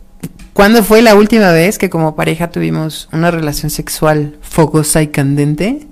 ¿Cuándo 0.53 0.83
fue 0.83 1.01
la 1.01 1.15
última 1.15 1.51
vez 1.51 1.77
que 1.77 1.89
como 1.89 2.15
pareja 2.15 2.49
tuvimos 2.49 3.07
una 3.13 3.31
relación 3.31 3.69
sexual 3.69 4.37
fogosa 4.41 5.01
y 5.01 5.07
candente? 5.07 5.87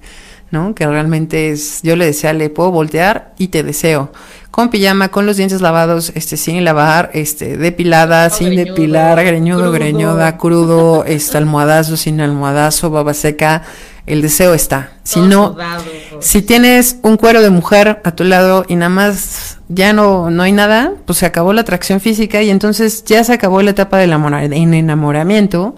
¿No? 0.49 0.73
Que 0.73 0.87
realmente 0.87 1.51
es, 1.51 1.81
yo 1.83 1.95
le 1.95 2.05
decía, 2.05 2.31
le 2.31 2.49
puedo 2.49 2.71
voltear 2.71 3.33
y 3.37 3.49
te 3.49 3.63
deseo. 3.63 4.11
Con 4.49 4.69
pijama, 4.69 5.09
con 5.09 5.25
los 5.25 5.37
dientes 5.37 5.61
lavados, 5.61 6.11
este, 6.15 6.37
sin 6.37 6.63
lavar, 6.63 7.11
este, 7.13 7.57
depilada, 7.57 8.29
sin 8.29 8.51
greñudo, 8.51 8.65
depilar, 8.73 9.23
greñudo, 9.23 9.59
crudo. 9.59 9.71
greñuda, 9.71 10.37
crudo, 10.37 11.05
este, 11.05 11.37
almohadazo, 11.37 11.97
sin 11.97 12.21
almohadazo, 12.21 12.89
baba 12.89 13.13
seca. 13.13 13.63
El 14.05 14.21
deseo 14.21 14.53
está. 14.53 14.93
Si 15.03 15.19
Todo 15.19 15.27
no, 15.27 15.51
sudado. 15.51 15.83
si 16.21 16.41
tienes 16.41 16.97
un 17.03 17.17
cuero 17.17 17.41
de 17.41 17.49
mujer 17.49 18.01
a 18.05 18.11
tu 18.15 18.23
lado 18.23 18.63
y 18.67 18.77
nada 18.77 18.89
más 18.89 19.57
ya 19.67 19.91
no, 19.91 20.31
no 20.31 20.43
hay 20.43 20.53
nada, 20.53 20.93
pues 21.05 21.19
se 21.19 21.25
acabó 21.25 21.51
la 21.51 21.61
atracción 21.61 21.99
física 21.99 22.41
y 22.41 22.49
entonces 22.49 23.03
ya 23.03 23.23
se 23.25 23.33
acabó 23.33 23.61
la 23.61 23.71
etapa 23.71 23.97
del 23.97 24.13
amor, 24.13 24.33
en 24.33 24.73
enamoramiento. 24.73 25.75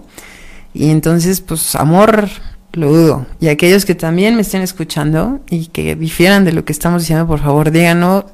Y 0.72 0.90
entonces, 0.90 1.40
pues 1.40 1.74
amor, 1.74 2.28
lo 2.72 2.92
dudo. 2.92 3.26
Y 3.40 3.48
aquellos 3.48 3.84
que 3.84 3.94
también 3.94 4.34
me 4.36 4.42
estén 4.42 4.62
escuchando 4.62 5.40
y 5.50 5.66
que 5.66 5.96
difieran 5.96 6.44
de 6.44 6.52
lo 6.52 6.64
que 6.64 6.72
estamos 6.72 7.02
diciendo, 7.02 7.26
por 7.26 7.40
favor, 7.40 7.70
díganos. 7.70 8.24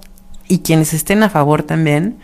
Y 0.49 0.59
quienes 0.61 0.95
estén 0.95 1.22
a 1.22 1.30
favor 1.30 1.62
también, 1.64 2.18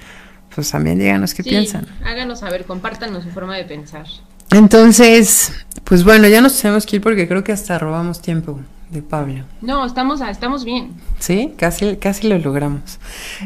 pues 0.54 0.70
también 0.70 0.98
díganos 0.98 1.34
qué 1.34 1.42
Sí, 1.42 1.50
piensan. 1.50 1.86
Háganos 2.04 2.40
saber, 2.40 2.64
compártanos 2.66 3.24
su 3.24 3.30
forma 3.30 3.56
de 3.56 3.64
pensar. 3.64 4.06
Entonces, 4.52 5.52
pues 5.84 6.04
bueno, 6.04 6.28
ya 6.28 6.40
nos 6.40 6.60
tenemos 6.60 6.86
que 6.86 6.96
ir 6.96 7.02
porque 7.02 7.26
creo 7.26 7.42
que 7.42 7.52
hasta 7.52 7.78
robamos 7.78 8.20
tiempo 8.22 8.60
de 8.90 9.02
Pablo. 9.02 9.44
No, 9.62 9.84
estamos, 9.86 10.20
a- 10.20 10.30
estamos 10.30 10.64
bien. 10.64 10.90
Sí, 11.18 11.54
casi, 11.56 11.96
casi 11.96 12.28
lo 12.28 12.38
logramos. 12.38 12.98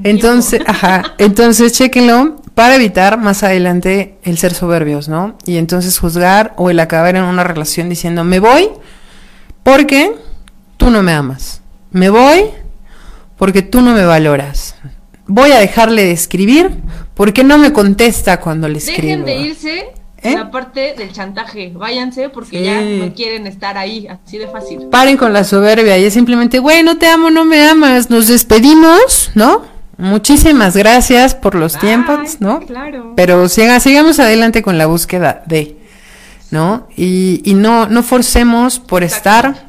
Entonces, 0.03 0.61
ajá, 0.67 1.15
entonces 1.19 1.73
chéquenlo 1.73 2.43
para 2.57 2.77
evitar 2.77 3.19
más 3.19 3.43
adelante 3.43 4.17
el 4.23 4.39
ser 4.39 4.55
soberbios, 4.55 5.11
¿no? 5.11 5.37
Y 5.45 5.59
entonces 5.59 5.99
juzgar 5.99 6.55
o 6.57 6.71
el 6.71 6.81
acabar 6.81 7.15
en 7.15 7.25
una 7.25 7.45
relación 7.45 7.91
diciendo, 7.91 8.25
me 8.25 8.41
voy 8.41 8.71
porque 9.63 10.15
tú 10.79 10.89
no 10.89 11.03
me 11.03 11.13
amas. 11.13 11.61
Me 11.91 12.09
voy 12.09 12.47
porque 13.37 13.61
tú 13.61 13.83
no 13.83 13.93
me 13.93 14.07
valoras. 14.07 14.75
Voy 15.27 15.51
a 15.53 15.59
dejarle 15.59 16.05
de 16.05 16.13
escribir 16.13 16.71
porque 17.13 17.45
no 17.45 17.59
me 17.59 17.75
contesta 17.75 18.41
cuando 18.41 18.69
le 18.69 18.79
escribo. 18.79 19.03
Dejen 19.03 19.25
de 19.27 19.37
irse 19.37 19.85
¿Eh? 20.23 20.33
la 20.33 20.51
parte 20.51 20.95
del 20.97 21.13
chantaje. 21.13 21.73
Váyanse 21.75 22.31
porque 22.31 22.61
Sí. 22.61 22.65
ya 22.65 22.81
no 22.81 23.13
quieren 23.13 23.47
estar 23.47 23.77
ahí, 23.77 24.07
así 24.09 24.39
de 24.39 24.49
fácil. 24.49 24.87
Paren 24.91 25.19
con 25.19 25.35
la 25.35 25.45
soberbia 25.45 25.99
y 25.99 26.07
es 26.07 26.15
simplemente, 26.15 26.59
güey, 26.59 26.83
no 26.83 26.97
te 26.97 27.07
amo, 27.07 27.29
no 27.29 27.45
me 27.45 27.69
amas, 27.69 28.09
nos 28.09 28.29
despedimos, 28.29 29.31
¿no? 29.35 29.76
Muchísimas 29.99 30.77
gracias 30.77 31.35
por 31.35 31.55
los 31.55 31.73
Bye, 31.75 31.81
tiempos, 31.81 32.41
¿no? 32.41 32.61
Claro. 32.61 33.15
Pero 33.17 33.49
siga, 33.49 33.81
sigamos 33.81 34.19
adelante 34.21 34.63
con 34.63 34.77
la 34.77 34.87
búsqueda 34.87 35.43
de, 35.47 35.79
¿no? 36.51 36.87
Y, 36.97 37.41
y 37.45 37.55
no, 37.55 37.87
no 37.89 38.03
forcemos 38.03 38.79
por 38.79 39.03
Exacto. 39.03 39.29
estar 39.29 39.67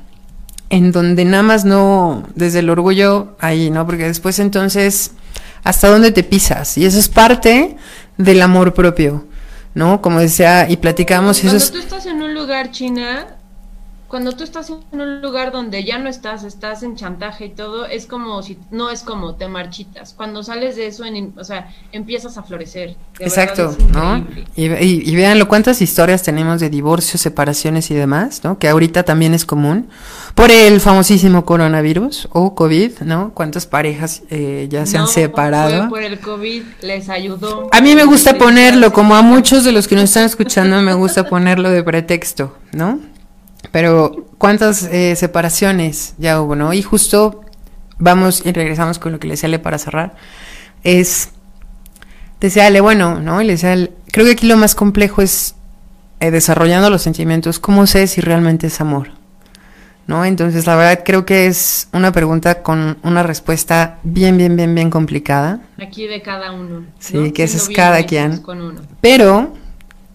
en 0.70 0.92
donde 0.92 1.24
nada 1.26 1.44
más 1.44 1.66
no, 1.66 2.24
desde 2.36 2.60
el 2.60 2.70
orgullo 2.70 3.36
ahí, 3.40 3.70
¿no? 3.70 3.86
Porque 3.86 4.06
después 4.06 4.40
entonces, 4.40 5.12
¿hasta 5.64 5.88
dónde 5.88 6.12
te 6.12 6.24
pisas? 6.24 6.78
Y 6.78 6.86
eso 6.86 7.00
es 7.00 7.08
parte 7.08 7.78
del 8.18 8.42
amor 8.42 8.74
propio, 8.74 9.26
¿no? 9.74 10.02
Como 10.02 10.20
decía, 10.20 10.70
y 10.70 10.78
platicamos, 10.78 11.40
eso 11.40 11.48
Cuando 11.52 11.72
tú 11.72 11.78
estás 11.78 12.06
en 12.06 12.22
un 12.22 12.34
lugar, 12.34 12.72
China, 12.72 13.28
cuando 14.08 14.32
tú 14.32 14.44
estás 14.44 14.70
en 14.70 15.02
un 15.02 15.22
lugar 15.22 15.52
donde 15.52 15.84
ya 15.84 15.98
no 16.00 16.10
estás, 16.10 16.44
estás 16.44 16.82
en 16.84 16.96
chantaje 16.96 17.46
y 17.46 17.50
todo, 17.50 17.86
es 17.86 18.06
como 18.06 18.42
si, 18.42 18.58
no 18.72 18.90
es 18.90 19.02
como 19.02 19.36
te 19.36 19.48
marchitas. 19.48 20.14
Cuando 20.14 20.44
sales 20.44 20.76
de 20.78 20.88
eso, 20.88 21.04
en, 21.04 21.34
o 21.38 21.44
sea, 21.44 21.70
empiezas 21.92 22.38
a 22.38 22.44
florecer. 22.44 22.96
De 23.20 23.26
Exacto, 23.26 23.76
¿no? 23.94 24.26
Y, 24.56 24.66
y, 24.68 25.10
y 25.12 25.16
véanlo, 25.16 25.48
cuántas 25.48 25.82
historias 25.82 26.24
tenemos 26.24 26.62
de 26.62 26.70
divorcios, 26.70 27.22
separaciones 27.22 27.92
y 27.92 27.96
demás, 27.96 28.42
¿no? 28.44 28.58
Que 28.58 28.70
ahorita 28.70 29.04
también 29.04 29.34
es 29.34 29.46
común 29.46 29.90
por 30.36 30.52
el 30.52 30.80
famosísimo 30.80 31.44
coronavirus 31.44 32.30
o 32.32 32.56
COVID, 32.56 33.00
¿no? 33.02 33.32
Cuántas 33.34 33.66
parejas 33.66 34.24
eh, 34.30 34.68
ya 34.70 34.86
se 34.86 34.98
No, 34.98 35.04
han 35.04 35.10
separado. 35.10 35.90
fue 35.90 35.90
por 35.90 36.04
el 36.04 36.20
COVID, 36.20 36.64
les 36.82 37.10
ayudó. 37.10 37.68
A 37.74 37.82
mí 37.82 37.94
me 37.94 38.06
gusta 38.06 38.38
ponerlo, 38.38 38.94
como 38.94 39.16
a 39.16 39.22
muchos 39.22 39.66
de 39.66 39.74
los 39.74 39.88
que 39.88 39.96
nos 39.96 40.06
están 40.06 40.24
escuchando, 40.24 40.82
me 40.82 40.94
gusta 40.94 41.28
ponerlo 41.28 41.70
de 41.72 41.84
pretexto, 41.84 42.56
¿no? 42.72 43.00
Pero 43.72 44.26
cuántas 44.38 44.84
eh, 44.84 45.16
separaciones 45.16 46.14
ya 46.18 46.42
hubo, 46.42 46.56
¿no? 46.56 46.74
Y 46.74 46.82
justo 46.82 47.42
vamos 48.00 48.46
y 48.46 48.52
regresamos 48.52 49.00
con 49.00 49.12
lo 49.12 49.20
que 49.20 49.28
le 49.28 49.34
decía 49.34 49.48
Ale 49.48 49.60
para 49.60 49.78
cerrar. 49.78 50.16
Es, 50.84 51.30
decía 52.40 52.68
Ale, 52.68 52.82
bueno, 52.82 53.20
¿no? 53.20 53.42
Y 53.42 53.46
le 53.46 53.54
decía 53.54 53.74
Ale, 53.74 53.92
creo 54.12 54.26
que 54.26 54.34
aquí 54.34 54.48
lo 54.48 54.58
más 54.58 54.76
complejo 54.76 55.22
es 55.22 55.56
eh, 56.20 56.32
desarrollando 56.32 56.90
los 56.90 57.02
sentimientos, 57.02 57.60
¿cómo 57.60 57.86
sé 57.86 58.08
si 58.08 58.22
realmente 58.22 58.68
es 58.68 58.82
amor? 58.82 59.10
¿No? 60.08 60.24
Entonces, 60.24 60.66
la 60.66 60.76
verdad 60.76 61.04
creo 61.06 61.26
que 61.26 61.48
es 61.48 61.90
una 61.92 62.14
pregunta 62.14 62.64
con 62.64 62.98
una 63.04 63.24
respuesta 63.24 64.00
bien, 64.04 64.38
bien, 64.38 64.56
bien, 64.56 64.74
bien 64.74 64.90
complicada. 64.90 65.60
Aquí 65.78 66.08
de 66.08 66.22
cada 66.22 66.54
uno. 66.54 66.86
Sí, 66.98 67.18
¿no? 67.18 67.34
que 67.34 67.44
es 67.44 67.70
cada 67.76 68.04
quien. 68.06 68.38
Con 68.38 68.62
uno. 68.62 68.82
Pero 69.02 69.54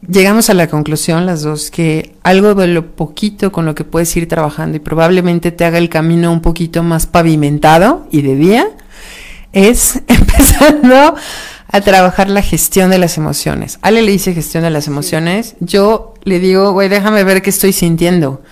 llegamos 0.06 0.50
a 0.50 0.54
la 0.54 0.66
conclusión 0.68 1.26
las 1.26 1.42
dos 1.42 1.70
que 1.70 2.14
algo 2.22 2.54
de 2.54 2.66
lo 2.66 2.94
poquito 2.94 3.52
con 3.52 3.66
lo 3.66 3.74
que 3.74 3.84
puedes 3.84 4.14
ir 4.16 4.28
trabajando 4.28 4.76
y 4.76 4.80
probablemente 4.80 5.50
te 5.52 5.64
haga 5.64 5.78
el 5.78 5.88
camino 5.88 6.32
un 6.32 6.40
poquito 6.40 6.82
más 6.82 7.06
pavimentado 7.06 8.06
y 8.10 8.22
de 8.22 8.36
día 8.36 8.66
es 9.52 10.02
empezando 10.08 11.14
a 11.68 11.80
trabajar 11.80 12.28
la 12.28 12.42
gestión 12.42 12.90
de 12.90 12.98
las 12.98 13.16
emociones. 13.16 13.78
Ale 13.82 14.02
le 14.02 14.12
dice 14.12 14.34
gestión 14.34 14.62
de 14.62 14.70
las 14.70 14.86
emociones, 14.88 15.54
yo 15.60 16.14
le 16.24 16.38
digo, 16.38 16.72
güey, 16.72 16.88
déjame 16.88 17.24
ver 17.24 17.40
qué 17.40 17.50
estoy 17.50 17.72
sintiendo. 17.72 18.42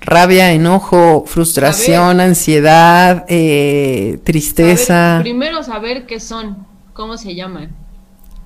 Rabia, 0.00 0.52
enojo, 0.52 1.24
frustración, 1.26 2.20
ansiedad, 2.20 3.24
eh, 3.28 4.20
tristeza. 4.22 4.94
Saber- 5.16 5.22
primero 5.22 5.62
saber 5.64 6.06
qué 6.06 6.20
son, 6.20 6.66
cómo 6.92 7.16
se 7.16 7.34
llaman. 7.34 7.70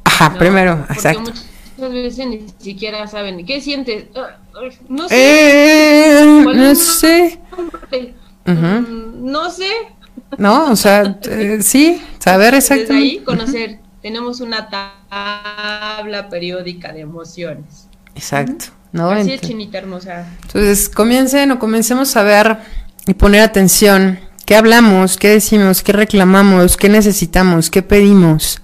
Ajá, 0.05 0.31
¿no? 0.31 0.39
primero, 0.39 0.79
Porque 0.79 0.93
exacto. 0.95 1.21
muchas 1.21 1.45
veces 1.91 2.27
ni 2.27 2.47
siquiera 2.59 3.07
saben. 3.07 3.45
¿Qué 3.45 3.61
sientes? 3.61 4.05
Ah, 4.15 4.37
no 4.89 5.09
sé. 5.09 5.15
Eh. 7.99 8.15
Mm, 8.45 9.31
No 9.31 9.51
sé. 9.51 9.71
No, 10.39 10.71
o 10.71 10.77
sea, 10.77 11.19
eh, 11.29 11.59
sí, 11.63 12.03
saber 12.19 12.55
Desde 12.55 12.75
ahí 12.75 12.79
exactamente. 12.79 13.25
conocer. 13.25 13.79
Tenemos 14.03 14.41
una 14.41 14.69
tabla 14.69 16.29
periódica 16.29 16.93
de 16.93 17.01
emociones. 17.01 17.89
Exacto, 18.15 18.67
¿no? 18.93 19.11
Así 19.11 19.33
es, 19.33 19.41
chinita 19.41 19.79
hermosa. 19.79 20.27
Entonces, 20.43 20.89
comiencen 20.89 21.51
o 21.53 21.59
comencemos 21.59 22.17
a 22.17 22.23
ver 22.23 22.59
y 23.07 23.15
poner 23.15 23.43
atención. 23.43 24.19
¿Qué 24.45 24.57
hablamos? 24.57 25.17
¿Qué 25.19 25.29
decimos? 25.29 25.83
¿Qué 25.83 25.93
reclamamos? 25.93 26.77
¿Qué 26.77 26.89
necesitamos? 26.89 27.71
¿Qué 27.71 27.83
pedimos? 27.83 28.61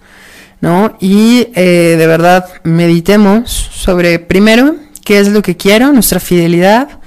¿No? 0.60 0.96
Y 1.00 1.48
eh, 1.54 1.94
de 1.96 2.06
verdad, 2.06 2.46
meditemos 2.64 3.50
sobre, 3.50 4.18
primero, 4.18 4.74
qué 5.04 5.20
es 5.20 5.28
lo 5.28 5.40
que 5.40 5.56
quiero, 5.56 5.92
nuestra 5.92 6.20
fidelidad, 6.20 6.98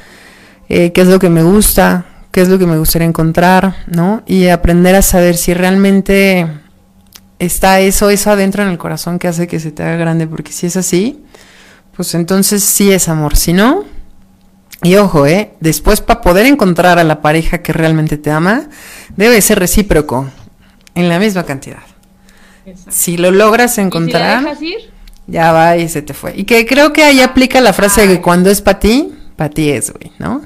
eh, 0.70 0.93
qué 0.93 1.02
es 1.02 1.08
lo 1.08 1.20
que 1.20 1.30
me 1.30 1.43
gusta, 1.43 2.06
qué 2.32 2.41
es 2.41 2.47
lo 2.47 2.58
que 2.58 2.66
me 2.66 2.78
gustaría 2.78 3.08
encontrar, 3.08 3.76
¿no? 3.88 4.24
Y 4.26 4.47
aprender 4.47 4.95
a 4.95 5.02
saber 5.02 5.36
si 5.36 5.54
realmente 5.54 6.47
está 7.39 7.80
eso, 7.82 8.10
eso 8.10 8.32
adentro 8.32 8.64
en 8.64 8.70
el 8.70 8.78
corazón 8.78 9.20
que 9.20 9.28
hace 9.28 9.47
que 9.47 9.60
se 9.60 9.72
te 9.72 9.84
haga 9.84 9.97
grande, 9.97 10.28
porque 10.28 10.54
si 10.54 10.68
es 10.68 10.78
así, 10.78 11.24
pues 11.95 12.16
entonces 12.16 12.64
sí 12.64 12.91
es 12.91 13.10
amor, 13.10 13.36
si 13.36 13.52
no, 13.52 13.84
y 14.84 14.95
ojo, 14.95 15.28
¿eh? 15.28 15.54
Después 15.60 16.02
para 16.02 16.22
poder 16.22 16.45
encontrar 16.45 16.97
a 16.97 17.04
la 17.04 17.22
pareja 17.22 17.62
que 17.62 17.74
realmente 17.74 18.18
te 18.18 18.32
ama, 18.32 18.70
debe 19.16 19.41
ser 19.41 19.60
recíproco, 19.60 20.28
en 20.95 21.08
la 21.08 21.20
misma 21.20 21.43
cantidad. 21.43 21.84
Exacto. 22.66 22.91
Si 22.91 23.18
lo 23.18 23.32
logras 23.32 23.72
¿Y 23.72 23.76
si 23.76 23.82
la 23.82 23.88
encontrar, 23.88 24.57
ir? 24.62 24.91
ya 25.28 25.51
va 25.51 25.78
y 25.78 25.89
se 25.89 26.01
te 26.01 26.14
fue. 26.14 26.34
Y 26.36 26.43
que 26.43 26.66
creo 26.66 26.93
que 26.93 27.03
ahí 27.03 27.22
aplica 27.22 27.62
la 27.62 27.74
frase 27.74 28.07
de 28.07 28.16
que 28.16 28.22
cuando 28.22 28.49
es 28.49 28.62
para 28.62 28.80
ti, 28.80 29.14
para 29.36 29.49
ti 29.49 29.70
es, 29.70 29.91
güey, 29.91 30.12
¿no? 30.20 30.41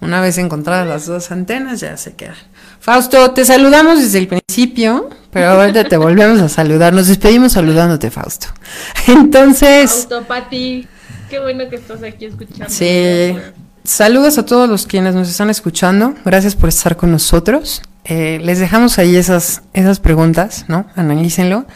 Una 0.00 0.20
vez 0.20 0.38
encontradas 0.38 0.86
las 0.86 1.06
dos 1.06 1.30
antenas, 1.30 1.80
ya 1.80 1.96
se 1.96 2.14
queda. 2.14 2.34
Fausto, 2.80 3.30
te 3.32 3.44
saludamos 3.44 3.98
desde 3.98 4.18
el 4.18 4.28
principio, 4.28 5.08
pero 5.30 5.48
ahorita 5.48 5.84
te 5.84 5.96
volvemos 5.96 6.40
a 6.40 6.48
saludar. 6.48 6.92
Nos 6.92 7.08
despedimos 7.08 7.52
saludándote, 7.52 8.10
Fausto. 8.10 8.48
Entonces, 9.08 10.02
Autopati. 10.04 10.86
Qué 11.28 11.40
bueno 11.40 11.68
que 11.68 11.76
estás 11.76 12.02
aquí 12.02 12.26
escuchando. 12.26 12.66
Sí. 12.68 13.36
Saludos 13.82 14.38
a 14.38 14.44
todos 14.44 14.68
los 14.68 14.86
quienes 14.86 15.14
nos 15.14 15.28
están 15.28 15.50
escuchando. 15.50 16.14
Gracias 16.24 16.54
por 16.54 16.68
estar 16.68 16.96
con 16.96 17.10
nosotros. 17.10 17.82
Eh, 18.08 18.38
les 18.40 18.60
dejamos 18.60 19.00
ahí 19.00 19.16
esas, 19.16 19.62
esas 19.72 19.98
preguntas, 19.98 20.64
¿no? 20.68 20.86
Analícenlo. 20.94 21.66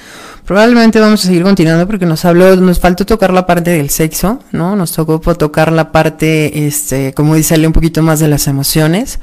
Probablemente 0.45 1.01
vamos 1.01 1.24
a 1.24 1.26
seguir 1.26 1.43
continuando 1.43 1.89
porque 1.89 2.07
nos 2.07 2.24
habló, 2.24 2.55
nos 2.55 2.78
faltó 2.78 3.05
tocar 3.05 3.33
la 3.33 3.47
parte 3.47 3.70
del 3.70 3.91
sexo, 3.91 4.39
¿no? 4.53 4.76
Nos 4.76 4.93
tocó 4.93 5.18
tocar 5.35 5.72
la 5.72 5.91
parte, 5.91 6.66
este, 6.68 7.12
como 7.14 7.35
dice 7.35 7.55
Ale, 7.55 7.66
un 7.66 7.72
poquito 7.72 8.03
más 8.03 8.20
de 8.20 8.28
las 8.28 8.47
emociones. 8.47 9.18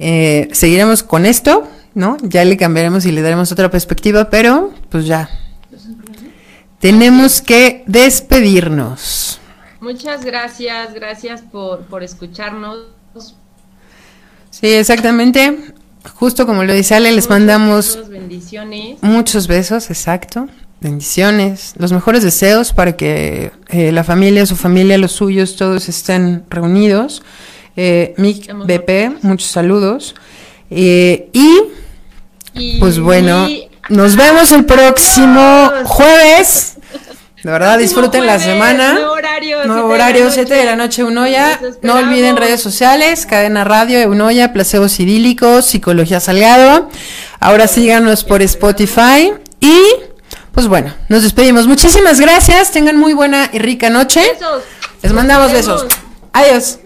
Eh, 0.00 0.48
seguiremos 0.50 1.04
con 1.04 1.26
esto, 1.26 1.68
¿no? 1.94 2.16
Ya 2.22 2.44
le 2.44 2.56
cambiaremos 2.56 3.06
y 3.06 3.12
le 3.12 3.22
daremos 3.22 3.52
otra 3.52 3.70
perspectiva, 3.70 4.28
pero 4.28 4.74
pues 4.88 5.06
ya. 5.06 5.30
Tenemos 6.80 7.40
que 7.40 7.84
despedirnos. 7.86 9.38
Muchas 9.80 10.24
gracias, 10.24 10.92
gracias 10.92 11.40
por, 11.40 11.82
por 11.82 12.02
escucharnos. 12.02 12.86
Sí, 14.50 14.66
exactamente. 14.72 15.74
Justo 16.14 16.46
como 16.46 16.64
lo 16.64 16.72
dice 16.72 16.94
Ale, 16.94 17.12
les 17.12 17.28
mandamos 17.28 18.08
bendiciones. 18.08 18.98
muchos 19.02 19.46
besos, 19.46 19.90
exacto. 19.90 20.48
Bendiciones, 20.80 21.72
los 21.78 21.92
mejores 21.92 22.22
deseos 22.22 22.72
para 22.72 22.96
que 22.96 23.50
eh, 23.68 23.92
la 23.92 24.04
familia, 24.04 24.44
su 24.44 24.56
familia, 24.56 24.98
los 24.98 25.12
suyos, 25.12 25.56
todos 25.56 25.88
estén 25.88 26.44
reunidos. 26.50 27.22
Eh, 27.76 28.14
Mick 28.18 28.52
BP, 28.52 29.22
muchos 29.22 29.50
saludos. 29.50 30.14
Eh, 30.70 31.28
y 31.32 31.48
Y 32.54 32.78
pues 32.78 32.98
bueno, 32.98 33.46
nos 33.88 34.16
vemos 34.16 34.52
el 34.52 34.64
próximo 34.64 35.70
jueves. 35.84 36.76
De 37.42 37.50
verdad, 37.50 37.78
disfruten 37.78 38.26
la 38.26 38.38
semana. 38.38 38.98
Horario, 39.36 39.64
Nuevo 39.66 39.88
siete 39.88 39.92
de 39.92 39.98
la 39.98 40.04
horario, 40.04 40.24
noche. 40.24 40.34
7 40.34 40.54
de 40.54 40.64
la 40.64 40.76
noche, 40.76 41.04
Unoya. 41.04 41.60
No 41.82 41.94
olviden 41.94 42.36
redes 42.36 42.60
sociales, 42.62 43.26
Cadena 43.26 43.64
Radio, 43.64 44.08
Unoya, 44.08 44.52
Placebos 44.52 44.98
Idílicos, 44.98 45.66
Psicología 45.66 46.20
Salgado. 46.20 46.88
Ahora 47.38 47.66
síganos 47.66 48.24
por 48.24 48.40
Spotify. 48.42 49.34
Y, 49.60 49.78
pues 50.52 50.68
bueno, 50.68 50.94
nos 51.08 51.22
despedimos. 51.22 51.66
Muchísimas 51.66 52.20
gracias. 52.20 52.72
Tengan 52.72 52.96
muy 52.96 53.12
buena 53.12 53.50
y 53.52 53.58
rica 53.58 53.90
noche. 53.90 54.22
Besos. 54.32 54.62
Les 55.02 55.12
mandamos 55.12 55.52
besos. 55.52 55.86
Adiós. 56.32 56.78